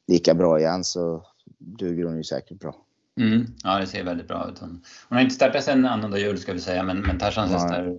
lika 0.07 0.35
bra 0.35 0.61
igen 0.61 0.85
så 0.85 1.27
duger 1.59 2.05
hon 2.05 2.17
ju 2.17 2.25
säkert 2.25 2.59
bra. 2.59 2.75
Mm, 3.21 3.47
ja, 3.65 3.79
det 3.79 3.87
ser 3.87 4.05
väldigt 4.05 4.29
bra 4.29 4.49
ut. 4.49 4.59
Hon, 4.59 4.83
hon 5.09 5.17
har 5.17 5.23
inte 5.23 5.35
startat 5.35 5.65
sedan 5.65 5.87
annandag 5.87 6.19
jul 6.19 6.39
ska 6.39 6.53
vi 6.53 6.61
säga, 6.61 6.83
men, 6.83 7.01
men 7.01 7.19
Tarzans 7.19 7.53
hästar, 7.53 7.99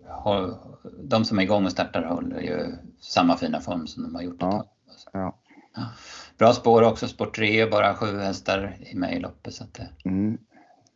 de 1.03 1.25
som 1.25 1.39
är 1.39 1.43
igång 1.43 1.65
och 1.65 1.71
startar 1.71 2.03
håller 2.03 2.41
ju 2.41 2.75
samma 2.99 3.37
fina 3.37 3.61
form 3.61 3.87
som 3.87 4.03
de 4.03 4.15
har 4.15 4.21
gjort 4.21 4.37
ja. 4.39 4.65
Ja. 5.13 5.37
Ja. 5.73 5.89
Bra 6.37 6.53
spår 6.53 6.81
också, 6.81 7.07
sport 7.07 7.35
3, 7.35 7.65
bara 7.65 7.95
sju 7.95 8.19
hästar 8.19 8.77
i 8.79 8.95
med 8.95 9.17
i 9.17 9.19
loppet 9.19 9.53
så 9.53 9.63
det 9.71 9.89
mm. 10.09 10.37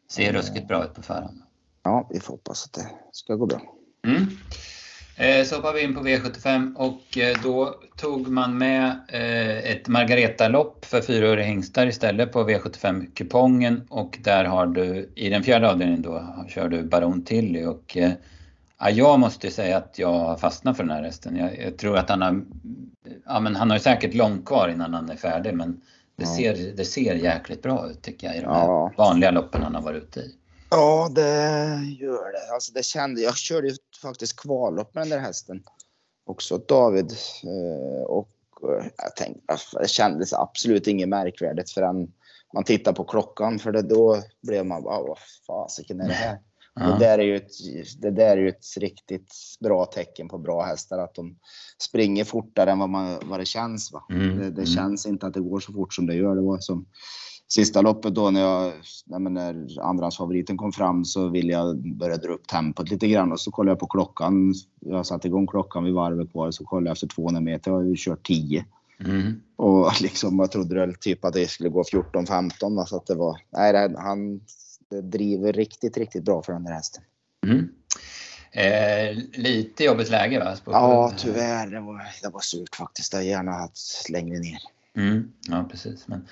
ser 0.10 0.34
ruskigt 0.34 0.68
bra 0.68 0.84
ut 0.84 0.94
på 0.94 1.02
förhand. 1.02 1.42
Ja, 1.84 2.08
vi 2.12 2.20
får 2.20 2.34
hoppas 2.34 2.66
att 2.66 2.74
det 2.74 2.90
ska 3.12 3.36
gå 3.36 3.46
bra. 3.46 3.62
Mm. 4.08 4.28
Eh, 5.18 5.44
så 5.44 5.56
hoppar 5.56 5.74
vi 5.74 5.84
in 5.84 5.96
på 5.96 6.02
V75 6.02 6.76
och 6.76 7.18
eh, 7.18 7.38
då 7.44 7.76
tog 7.98 8.28
man 8.28 8.58
med 8.58 8.86
eh, 9.08 9.72
ett 9.72 9.88
Margareta-lopp 9.88 10.86
för 10.86 11.02
fyraåriga 11.02 11.46
hingstar 11.46 11.88
istället 11.88 12.32
på 12.32 12.50
V75-kupongen 12.50 13.82
och 13.90 14.18
där 14.24 14.46
har 14.46 14.68
du 14.68 15.10
i 15.16 15.30
den 15.30 15.44
fjärde 15.44 15.72
avdelningen 15.72 16.02
då 16.02 16.46
kör 16.48 16.70
du 16.70 16.84
Baron 16.84 17.26
Tilly 17.26 17.66
och 17.66 17.98
ja, 18.80 18.90
jag 18.90 19.20
måste 19.20 19.52
säga 19.52 19.78
att 19.78 20.00
jag 20.00 20.14
har 20.14 20.38
fastnat 20.38 20.78
för 20.78 20.84
den 20.84 20.96
här 20.96 21.04
hästen. 21.04 21.36
Jag, 21.36 21.60
jag, 21.60 21.78
tror 21.78 21.98
att 21.98 22.10
han 22.10 22.22
har, 22.22 22.42
ja 23.26 23.40
men 23.40 23.56
han 23.56 23.72
har 23.72 23.78
säkert 23.78 24.14
långt 24.14 24.46
kvar 24.46 24.70
innan 24.70 24.94
han 24.94 25.10
är 25.10 25.16
färdig 25.16 25.54
men 25.54 25.82
det, 26.16 26.24
ja. 26.24 26.36
ser, 26.38 26.76
det 26.78 26.86
ser 26.86 27.16
jäkligt 27.16 27.62
bra 27.62 27.90
ut 27.90 28.02
tycker 28.02 28.28
jag 28.28 28.36
i 28.38 28.42
de 28.42 28.54
här 28.54 28.66
ja. 28.66 28.92
vanliga 28.98 29.32
loppen 29.32 29.64
han 29.64 29.76
har 29.76 29.82
varit 29.82 30.04
ute 30.04 30.20
i. 30.20 30.36
Ja, 30.76 31.12
det 31.16 31.86
gör 32.00 32.32
det. 32.32 32.54
Alltså 32.54 32.74
det 32.74 32.84
kände, 32.84 33.22
jag 33.22 33.38
körde 33.38 33.68
ju 33.68 33.76
faktiskt 34.02 34.40
kvallopp 34.40 34.96
med 34.96 35.02
den 35.02 35.10
där 35.10 35.20
hästen. 35.20 35.64
Också 36.26 36.58
David. 36.58 37.12
Eh, 37.44 38.06
och 38.06 38.30
eh, 38.64 38.86
jag 38.98 39.16
tänkte, 39.16 39.42
alltså, 39.48 39.80
det 39.80 39.88
kändes 39.88 40.34
absolut 40.34 40.88
inget 40.88 41.10
märkvärdigt 41.10 41.72
förrän 41.72 42.12
man 42.54 42.64
tittar 42.64 42.94
på 42.94 43.04
klockan. 43.04 43.60
För 43.60 43.72
det, 43.72 43.82
då 43.82 44.24
blev 44.42 44.66
man 44.66 44.84
bara, 44.84 45.02
vad 45.02 45.18
fasiken 45.48 46.02
är 46.02 46.08
det 46.08 46.14
här? 46.14 46.40
Ja. 46.76 46.86
Det, 46.86 47.00
där 47.00 47.20
är 47.20 47.24
ju 47.24 47.36
ett, 47.36 47.52
det 48.02 48.12
där 48.12 48.38
är 48.38 48.42
ju 48.42 48.50
ett 48.50 48.78
riktigt 48.78 49.34
bra 49.60 49.86
tecken 49.86 50.28
på 50.28 50.38
bra 50.38 50.64
hästar. 50.64 51.00
Att 51.00 51.16
de 51.16 51.40
springer 51.84 52.24
fortare 52.24 52.72
än 52.72 52.80
vad, 52.80 52.90
man, 52.90 53.20
vad 53.24 53.40
det 53.40 53.46
känns. 53.46 53.92
Va? 53.92 54.06
Mm. 54.10 54.38
Det, 54.38 54.44
det 54.44 54.50
mm. 54.50 54.66
känns 54.66 55.06
inte 55.06 55.28
att 55.28 55.34
det 55.34 55.40
går 55.40 55.60
så 55.60 55.74
fort 55.74 55.94
som 55.94 56.08
det 56.08 56.16
gör. 56.16 56.36
Det 56.36 56.42
var 56.42 56.60
som 56.60 56.86
sista 57.48 57.82
loppet 57.82 58.16
då 58.16 58.32
när, 58.32 58.42
jag, 58.42 58.74
när 59.06 59.82
andrahandsfavoriten 59.82 60.58
kom 60.58 60.72
fram 60.72 61.06
så 61.06 61.28
ville 61.28 61.54
jag 61.54 61.78
börja 61.78 62.18
dra 62.18 62.34
upp 62.34 62.48
tempot 62.48 62.92
lite 62.92 63.08
grann 63.08 63.32
och 63.32 63.40
så 63.40 63.52
kollade 63.52 63.72
jag 63.72 63.80
på 63.80 63.88
klockan. 63.88 64.54
Jag 64.80 65.06
satte 65.06 65.28
igång 65.28 65.48
klockan 65.48 65.84
vid 65.84 65.94
varvet 65.94 66.32
kvar 66.32 66.52
så 66.52 66.66
kollade 66.66 66.90
jag 66.90 66.94
efter 66.94 67.08
200 67.08 67.42
meter 67.42 67.72
jag 67.72 67.78
har 67.78 67.84
ju 67.84 67.96
kört 67.98 68.28
10. 68.28 68.66
Mm. 69.00 69.42
Och 69.56 69.92
liksom 70.02 70.40
jag 70.40 70.52
trodde 70.52 70.76
väl 70.76 70.96
typ 70.96 71.26
att 71.26 71.34
det 71.34 71.48
skulle 71.48 71.70
gå 71.70 71.84
14-15 71.84 72.86
så 72.86 72.98
att 72.98 73.08
det 73.08 73.16
var, 73.16 73.38
nej 73.50 73.96
han 73.98 74.42
driver 75.04 75.54
riktigt, 75.54 75.98
riktigt 75.98 76.24
bra 76.24 76.42
för 76.42 76.54
den 76.54 76.64
där 76.64 76.74
hästen. 76.74 77.04
Mm. 77.46 77.70
Eh, 78.52 79.18
lite 79.34 79.84
jobbigt 79.84 80.10
läge 80.10 80.40
va? 80.40 80.56
Ja, 80.66 81.14
tyvärr. 81.18 81.68
Det 81.68 81.80
var, 81.80 82.02
det 82.22 82.30
var 82.30 82.40
surt 82.40 82.76
faktiskt. 82.76 83.12
Det 83.12 83.18
hade 83.18 83.30
gärna 83.30 83.52
haft 83.52 84.10
längre 84.10 84.40
ner. 84.40 84.60
Mm. 84.98 85.32
Ja, 85.48 85.68
precis. 85.72 86.08
Men 86.08 86.28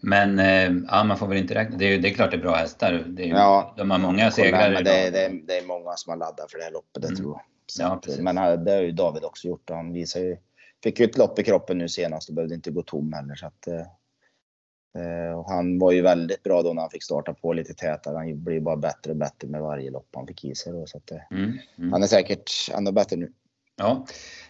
men 0.00 0.38
eh, 0.38 0.72
ja, 0.88 1.04
man 1.04 1.18
får 1.18 1.26
väl 1.26 1.38
inte 1.38 1.54
räkna. 1.54 1.76
Det 1.76 1.84
är, 1.84 1.98
det 1.98 2.08
är 2.08 2.14
klart 2.14 2.30
det 2.30 2.36
är 2.36 2.40
bra 2.40 2.54
hästar. 2.54 3.04
Det 3.06 3.22
är, 3.22 3.28
ja, 3.28 3.74
de 3.76 3.90
har 3.90 3.98
många 3.98 4.30
segrar. 4.30 4.72
Men 4.72 4.84
det, 4.84 5.06
är, 5.06 5.10
det, 5.10 5.40
det 5.46 5.58
är 5.58 5.66
många 5.66 5.92
som 5.96 6.10
har 6.10 6.16
laddat 6.16 6.50
för 6.50 6.58
det 6.58 6.64
här 6.64 6.72
loppet, 6.72 7.02
det 7.02 7.08
mm. 7.08 7.16
tror 7.16 7.32
jag. 7.32 7.42
Så 7.66 7.82
ja, 7.82 7.94
att, 7.94 8.18
men 8.18 8.64
det 8.64 8.72
har 8.72 8.82
ju 8.82 8.92
David 8.92 9.24
också 9.24 9.48
gjort. 9.48 9.70
Han 9.70 9.92
visar 9.92 10.20
ju, 10.20 10.36
fick 10.82 11.00
ju 11.00 11.04
ett 11.04 11.18
lopp 11.18 11.38
i 11.38 11.42
kroppen 11.42 11.78
nu 11.78 11.88
senast 11.88 12.28
och 12.28 12.34
behövde 12.34 12.54
inte 12.54 12.70
gå 12.70 12.82
tom 12.82 13.12
heller. 13.12 13.34
Så 13.34 13.46
att, 13.46 13.66
eh, 13.68 15.38
och 15.38 15.50
han 15.50 15.78
var 15.78 15.92
ju 15.92 16.02
väldigt 16.02 16.42
bra 16.42 16.62
då 16.62 16.72
när 16.72 16.82
han 16.82 16.90
fick 16.90 17.02
starta 17.02 17.34
på 17.34 17.52
lite 17.52 17.74
tätare. 17.74 18.16
Han 18.16 18.44
blir 18.44 18.60
bara 18.60 18.76
bättre 18.76 19.10
och 19.10 19.16
bättre 19.16 19.48
med 19.48 19.62
varje 19.62 19.90
lopp 19.90 20.08
han 20.14 20.26
fick 20.26 20.44
i 20.44 20.54
sig. 20.54 20.72
Då, 20.72 20.86
så 20.86 20.98
att, 20.98 21.10
mm, 21.10 21.58
mm. 21.78 21.92
Han 21.92 22.02
är 22.02 22.06
säkert 22.06 22.50
ännu 22.74 22.92
bättre 22.92 23.16
nu. 23.16 23.32
Ja, 23.76 24.06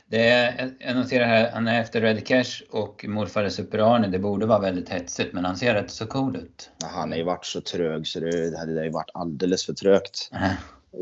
det 0.07 0.29
är, 0.29 0.77
jag 0.79 0.97
noterar 0.97 1.27
här, 1.27 1.51
han 1.51 1.69
är 1.69 1.81
efter 1.81 2.01
Red 2.01 2.27
Cash 2.27 2.63
och 2.71 3.05
morfar 3.09 3.45
är 3.45 3.49
Super-Arne. 3.49 4.09
Det 4.09 4.19
borde 4.19 4.47
vara 4.47 4.59
väldigt 4.59 4.89
hetsigt, 4.89 5.33
men 5.33 5.45
han 5.45 5.57
ser 5.57 5.75
rätt 5.75 5.91
så 5.91 6.07
cool 6.07 6.37
ut. 6.37 6.71
Ja, 6.83 6.89
han 6.89 7.11
har 7.11 7.19
ju 7.19 7.25
varit 7.25 7.45
så 7.45 7.61
trög 7.61 8.07
så 8.07 8.21
det, 8.21 8.51
det 8.51 8.59
hade 8.59 8.85
ju 8.85 8.91
varit 8.91 9.11
alldeles 9.15 9.67
för 9.67 9.73
trögt. 9.73 10.31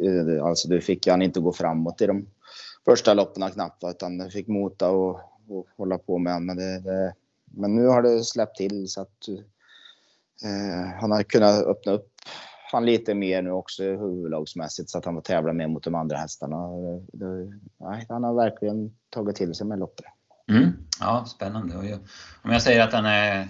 Äh. 0.04 0.44
Alltså, 0.44 0.68
du 0.68 0.80
fick 0.80 1.06
han 1.06 1.22
inte 1.22 1.40
gå 1.40 1.52
framåt 1.52 2.00
i 2.00 2.06
de 2.06 2.26
första 2.84 3.14
loppen 3.14 3.50
knappt, 3.50 3.84
utan 3.84 4.18
du 4.18 4.30
fick 4.30 4.46
mota 4.46 4.90
och, 4.90 5.20
och 5.48 5.66
hålla 5.76 5.98
på 5.98 6.18
med 6.18 6.42
men, 6.42 6.56
det, 6.56 6.80
det, 6.80 7.14
men 7.44 7.76
nu 7.76 7.86
har 7.86 8.02
det 8.02 8.24
släppt 8.24 8.56
till 8.56 8.88
så 8.88 9.00
att 9.00 9.28
eh, 10.44 11.00
han 11.00 11.10
har 11.10 11.22
kunnat 11.22 11.64
öppna 11.64 11.92
upp 11.92 12.08
han 12.74 12.86
lite 12.86 13.14
mer 13.14 13.42
nu 13.42 13.50
också 13.50 13.82
huvudlagsmässigt 13.82 14.90
så 14.90 14.98
att 14.98 15.04
han 15.04 15.14
får 15.14 15.22
tävla 15.22 15.52
mer 15.52 15.68
mot 15.68 15.84
de 15.84 15.94
andra 15.94 16.16
hästarna. 16.16 16.56
Nej, 17.78 18.06
han 18.08 18.24
har 18.24 18.34
verkligen 18.34 18.96
tagit 19.10 19.36
till 19.36 19.54
sig 19.54 19.66
med 19.66 19.78
loppet. 19.78 20.06
Mm. 20.48 20.72
Ja, 21.00 21.24
spännande. 21.28 21.98
Om 22.42 22.50
jag 22.50 22.62
säger 22.62 22.84
att 22.84 22.92
han 22.92 23.06
är 23.06 23.48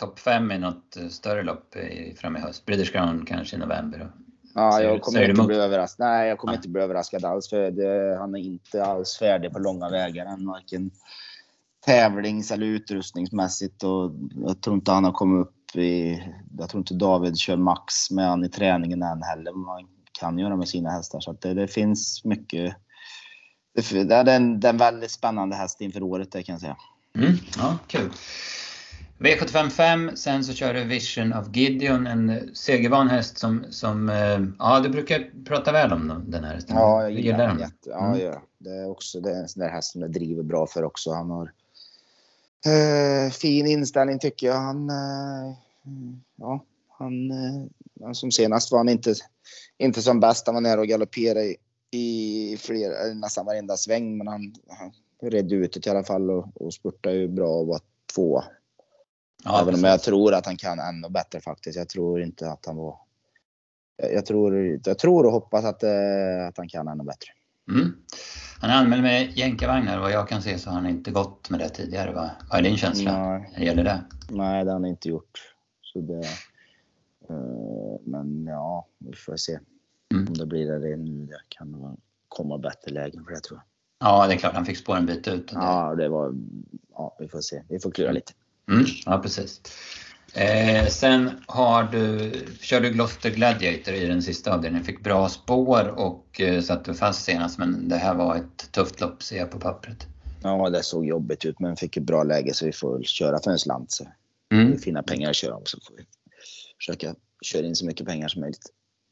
topp 0.00 0.18
fem 0.18 0.52
i 0.52 0.58
något 0.58 0.96
större 1.10 1.42
lopp 1.42 1.76
i, 1.76 2.14
fram 2.16 2.36
i 2.36 2.40
höst, 2.40 2.66
British 2.66 2.92
Crown 2.92 3.24
kanske 3.26 3.56
i 3.56 3.58
november. 3.58 4.10
Ja, 4.54 4.82
jag 4.82 5.02
kommer 5.02 5.30
inte 5.30 5.42
bli 5.42 5.56
överraskad. 5.56 6.06
Nej, 6.06 6.28
jag 6.28 6.38
kommer 6.38 6.52
ja. 6.52 6.56
inte 6.56 6.68
bli 6.68 6.82
överraskad 6.82 7.24
alls 7.24 7.50
för 7.50 7.70
det, 7.70 8.16
han 8.18 8.34
är 8.34 8.38
inte 8.38 8.84
alls 8.84 9.18
färdig 9.18 9.52
på 9.52 9.58
långa 9.58 9.88
vägar 9.88 10.26
än, 10.26 10.46
varken 10.46 10.90
tävlings 11.86 12.50
eller 12.50 12.66
utrustningsmässigt 12.66 13.82
och 13.82 14.12
jag 14.46 14.60
tror 14.60 14.76
inte 14.76 14.92
han 14.92 15.04
har 15.04 15.12
kommit 15.12 15.46
upp 15.46 15.55
vi, 15.76 16.22
jag 16.58 16.68
tror 16.68 16.80
inte 16.80 16.94
David 16.94 17.38
kör 17.38 17.56
max 17.56 18.10
med 18.10 18.28
han 18.28 18.44
i 18.44 18.48
träningen 18.48 19.02
än 19.02 19.22
heller. 19.22 19.52
Man 19.52 19.88
kan 20.12 20.38
göra 20.38 20.56
med 20.56 20.68
sina 20.68 20.90
hästar 20.90 21.20
så 21.20 21.32
det, 21.32 21.54
det 21.54 21.68
finns 21.68 22.24
mycket. 22.24 22.76
Det, 23.74 24.04
det 24.04 24.14
är 24.14 24.28
en, 24.28 24.60
det 24.60 24.68
är 24.68 24.72
en 24.72 24.78
väldigt 24.78 25.10
spännande 25.10 25.56
häst 25.56 25.80
inför 25.80 26.02
året 26.02 26.32
det 26.32 26.42
kan 26.42 26.52
jag 26.52 26.60
säga. 26.60 26.76
Mm, 27.14 27.36
ja, 27.58 27.78
kul. 27.86 28.10
V755, 29.18 30.14
sen 30.14 30.44
så 30.44 30.52
kör 30.52 30.74
du 30.74 30.84
Vision 30.84 31.32
of 31.32 31.46
Gideon, 31.52 32.06
en 32.06 32.50
segervan 32.54 33.08
häst 33.08 33.38
som, 33.38 33.64
som 33.70 34.08
ja 34.58 34.80
du 34.80 34.88
brukar 34.88 35.44
prata 35.44 35.72
väl 35.72 35.92
om 35.92 36.24
den 36.26 36.44
här 36.44 36.54
hästen. 36.54 36.76
Ja, 36.76 37.02
jag 37.02 37.12
gillar 37.12 37.48
den. 37.48 37.58
Jätte, 37.58 37.90
ja, 37.90 38.06
mm. 38.06 38.20
ja, 38.20 38.42
det 38.58 38.70
är 38.70 38.90
också 38.90 39.20
det 39.20 39.30
är 39.30 39.40
en 39.40 39.48
sån 39.48 39.62
där 39.62 39.70
häst 39.70 39.92
som 39.92 40.00
det 40.00 40.08
driver 40.08 40.42
bra 40.42 40.66
för 40.66 40.84
också. 40.84 41.12
Han 41.12 41.30
har 41.30 41.52
eh, 42.66 43.30
fin 43.30 43.66
inställning 43.66 44.18
tycker 44.18 44.46
jag. 44.46 44.54
Han 44.54 44.90
eh, 44.90 45.54
ja, 46.36 46.64
han, 46.88 47.30
eh, 47.30 48.12
som 48.12 48.30
senast 48.30 48.72
var 48.72 48.78
han 48.78 48.88
inte, 48.88 49.14
inte 49.78 50.02
som 50.02 50.20
bäst. 50.20 50.46
Han 50.46 50.54
var 50.54 50.62
nära 50.62 50.80
att 50.80 50.88
galoppera 50.88 51.42
i, 51.42 51.56
i 51.90 52.56
flera, 52.60 53.14
nästan 53.14 53.46
varenda 53.46 53.76
sväng, 53.76 54.18
men 54.18 54.26
han, 54.26 54.54
han 54.68 54.92
redde 55.30 55.54
ut 55.54 55.72
det 55.72 55.86
i 55.86 55.90
alla 55.90 56.04
fall 56.04 56.30
och, 56.30 56.62
och 56.62 56.74
spurtade 56.74 57.16
ju 57.16 57.28
bra 57.28 57.48
och 57.48 57.66
var 57.66 57.80
två. 58.14 58.42
Ja, 59.44 59.62
Även 59.62 59.74
om 59.74 59.84
jag 59.84 60.02
tror 60.02 60.34
att 60.34 60.46
han 60.46 60.56
kan 60.56 60.78
ännu 60.78 61.08
bättre 61.08 61.40
faktiskt. 61.40 61.78
Jag 61.78 61.88
tror 61.88 62.22
inte 62.22 62.50
att 62.50 62.66
han 62.66 62.76
var... 62.76 62.98
Jag 63.96 64.26
tror, 64.26 64.78
jag 64.84 64.98
tror 64.98 65.26
och 65.26 65.32
hoppas 65.32 65.64
att, 65.64 65.82
eh, 65.82 66.46
att 66.48 66.58
han 66.58 66.68
kan 66.68 66.88
ännu 66.88 67.04
bättre. 67.04 67.28
Mm. 67.70 67.92
Han 68.60 68.70
är 68.70 68.74
anmäld 68.74 69.02
med 69.02 69.38
jänkarvagnar. 69.38 69.98
Vad 69.98 70.12
jag 70.12 70.28
kan 70.28 70.42
se 70.42 70.58
så 70.58 70.70
har 70.70 70.76
han 70.76 70.86
inte 70.86 71.10
gått 71.10 71.50
med 71.50 71.60
det 71.60 71.68
tidigare. 71.68 72.12
Vad, 72.12 72.30
vad 72.50 72.58
är 72.58 72.62
din 72.62 72.76
känsla 72.76 73.18
när 73.18 73.58
det 73.58 73.64
gäller 73.64 73.84
det? 73.84 74.04
Nej, 74.30 74.64
det 74.64 74.70
har 74.70 74.78
han 74.78 74.84
inte 74.84 75.08
gjort. 75.08 75.55
Så 75.96 76.02
det, 76.02 76.26
uh, 77.30 77.96
men 78.04 78.46
ja, 78.46 78.86
vi 78.98 79.16
får 79.16 79.36
se 79.36 79.58
mm. 80.14 80.28
om 80.28 80.34
det 80.34 80.46
blir 80.46 80.66
det 80.66 80.96
nu. 80.96 81.26
Det 81.26 81.40
kan 81.48 81.96
komma 82.28 82.58
bättre 82.58 82.92
lägen 82.92 83.24
för 83.24 83.32
det 83.32 83.40
tror 83.40 83.58
jag. 83.58 84.08
Ja, 84.08 84.26
det 84.26 84.34
är 84.34 84.38
klart. 84.38 84.54
Han 84.54 84.64
fick 84.64 84.78
spåren 84.78 85.06
byta 85.06 85.32
ut. 85.32 85.50
Ja, 85.52 85.94
det 85.94 86.08
var... 86.08 86.34
Ja, 86.92 87.16
vi 87.18 87.28
får 87.28 87.40
se. 87.40 87.62
Vi 87.68 87.78
får 87.78 87.90
klura 87.90 88.12
lite. 88.12 88.32
Mm, 88.70 88.84
ja, 89.06 89.18
precis. 89.18 89.60
Eh, 90.34 90.86
sen 90.86 91.30
har 91.46 91.84
du, 91.84 92.32
kör 92.60 92.80
du 92.80 92.90
Gloucester 92.90 93.30
Gladiator 93.30 93.94
i 93.94 94.06
den 94.06 94.22
sista 94.22 94.54
avdelningen. 94.54 94.84
Fick 94.84 95.04
bra 95.04 95.28
spår 95.28 95.88
och 95.88 96.40
eh, 96.40 96.60
satte 96.62 96.94
fast 96.94 97.24
senast 97.24 97.58
men 97.58 97.88
det 97.88 97.96
här 97.96 98.14
var 98.14 98.36
ett 98.36 98.72
tufft 98.72 99.00
lopp 99.00 99.22
ser 99.22 99.36
jag 99.36 99.50
på 99.50 99.60
pappret. 99.60 100.06
Ja, 100.42 100.70
det 100.70 100.82
såg 100.82 101.06
jobbigt 101.06 101.44
ut 101.44 101.60
men 101.60 101.76
fick 101.76 101.96
ett 101.96 102.02
bra 102.02 102.22
läge 102.22 102.54
så 102.54 102.66
vi 102.66 102.72
får 102.72 103.02
köra 103.02 103.38
för 103.42 103.50
en 103.50 103.58
slant. 103.58 103.92
Så. 103.92 104.06
Mm. 104.54 104.78
Fina 104.78 105.02
pengar 105.02 105.30
att 105.30 105.36
köra 105.36 105.56
om 105.56 105.62
så 105.64 105.78
får 105.80 105.94
vi 105.96 106.04
försöka 106.78 107.14
köra 107.42 107.66
in 107.66 107.76
så 107.76 107.86
mycket 107.86 108.06
pengar 108.06 108.28
som 108.28 108.40
möjligt. 108.40 108.66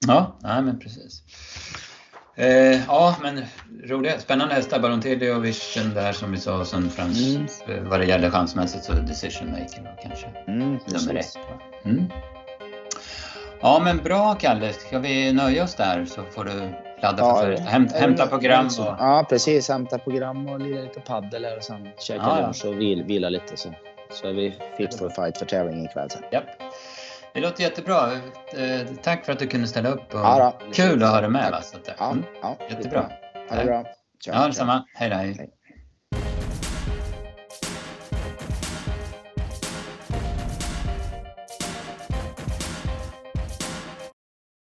Ja, 0.07 0.39
nej, 0.43 0.62
men 0.62 0.78
precis. 0.78 1.22
Eh, 2.37 2.87
ja, 2.87 3.16
men 3.22 3.45
roliga, 3.85 4.18
spännande 4.18 4.55
hästar. 4.55 4.80
Baron 4.80 4.99
och 5.37 5.45
Vision 5.45 5.95
där 5.95 6.12
som 6.12 6.32
vi 6.32 6.39
sa. 6.39 6.59
Och 6.59 6.66
sen 6.66 6.91
Frans, 6.91 7.62
mm. 7.66 7.85
Eh, 7.85 7.89
vad 7.91 8.01
det 8.01 8.07
gäller 8.07 8.30
chansmässigt 8.30 8.85
så 8.85 8.93
decision 8.93 9.51
making 9.51 9.85
då 9.85 9.91
kanske. 10.03 10.26
Mm, 10.26 10.70
Nummer 10.70 11.14
ett. 11.14 11.39
Mm. 11.85 12.05
Ja, 13.61 13.80
men 13.85 13.97
bra 13.97 14.35
Kalle. 14.35 14.72
Ska 14.72 14.99
vi 14.99 15.32
nöja 15.32 15.64
oss 15.64 15.74
där 15.74 16.05
så 16.05 16.22
får 16.30 16.45
du 16.45 16.53
ladda 17.03 17.18
ja, 17.18 17.41
för 17.41 17.57
häm, 17.57 17.89
hämta 17.95 18.26
program. 18.26 18.66
Och... 18.66 18.95
Ja, 18.99 19.26
precis. 19.28 19.68
Hämta 19.68 19.99
program 19.99 20.49
och 20.49 20.61
lira 20.61 20.82
lite 20.82 21.01
paddel 21.01 21.47
och 21.57 21.64
sen 21.64 21.89
käka 21.99 22.22
ja, 22.22 22.41
lunch 22.41 22.64
och 22.64 22.80
vil, 22.80 23.03
vila 23.03 23.28
lite. 23.28 23.57
Så. 23.57 23.68
Så 24.15 24.29
är 24.29 24.33
vi 24.33 24.59
fit 24.77 24.99
for 24.99 25.11
fight 25.11 25.39
för 25.39 25.47
tävlingen 25.47 25.85
ikväll 25.85 26.11
sen. 26.11 26.23
Japp. 26.33 26.45
Det 27.35 27.41
låter 27.41 27.62
jättebra. 27.62 28.12
Eh, 28.12 28.87
tack 29.03 29.25
för 29.25 29.33
att 29.33 29.39
du 29.39 29.47
kunde 29.47 29.67
ställa 29.67 29.89
upp. 29.89 30.15
Och 30.15 30.21
ja, 30.21 30.59
kul 30.73 31.03
att 31.03 31.11
ha 31.11 31.21
dig 31.21 31.31
med. 31.31 31.51
Va? 31.51 31.62
Så 31.62 31.77
att, 31.77 32.01
mm. 32.01 32.25
ja, 32.43 32.57
ja, 32.59 32.67
Jättebra. 32.71 33.11
Ha 33.51 33.57
det 33.57 33.65
bra. 33.65 33.85
Ciao, 34.25 34.35
ja, 34.35 34.47
detsamma. 34.47 34.85
Hej 34.95 35.11
då. 35.11 35.17
Hej. 35.17 35.53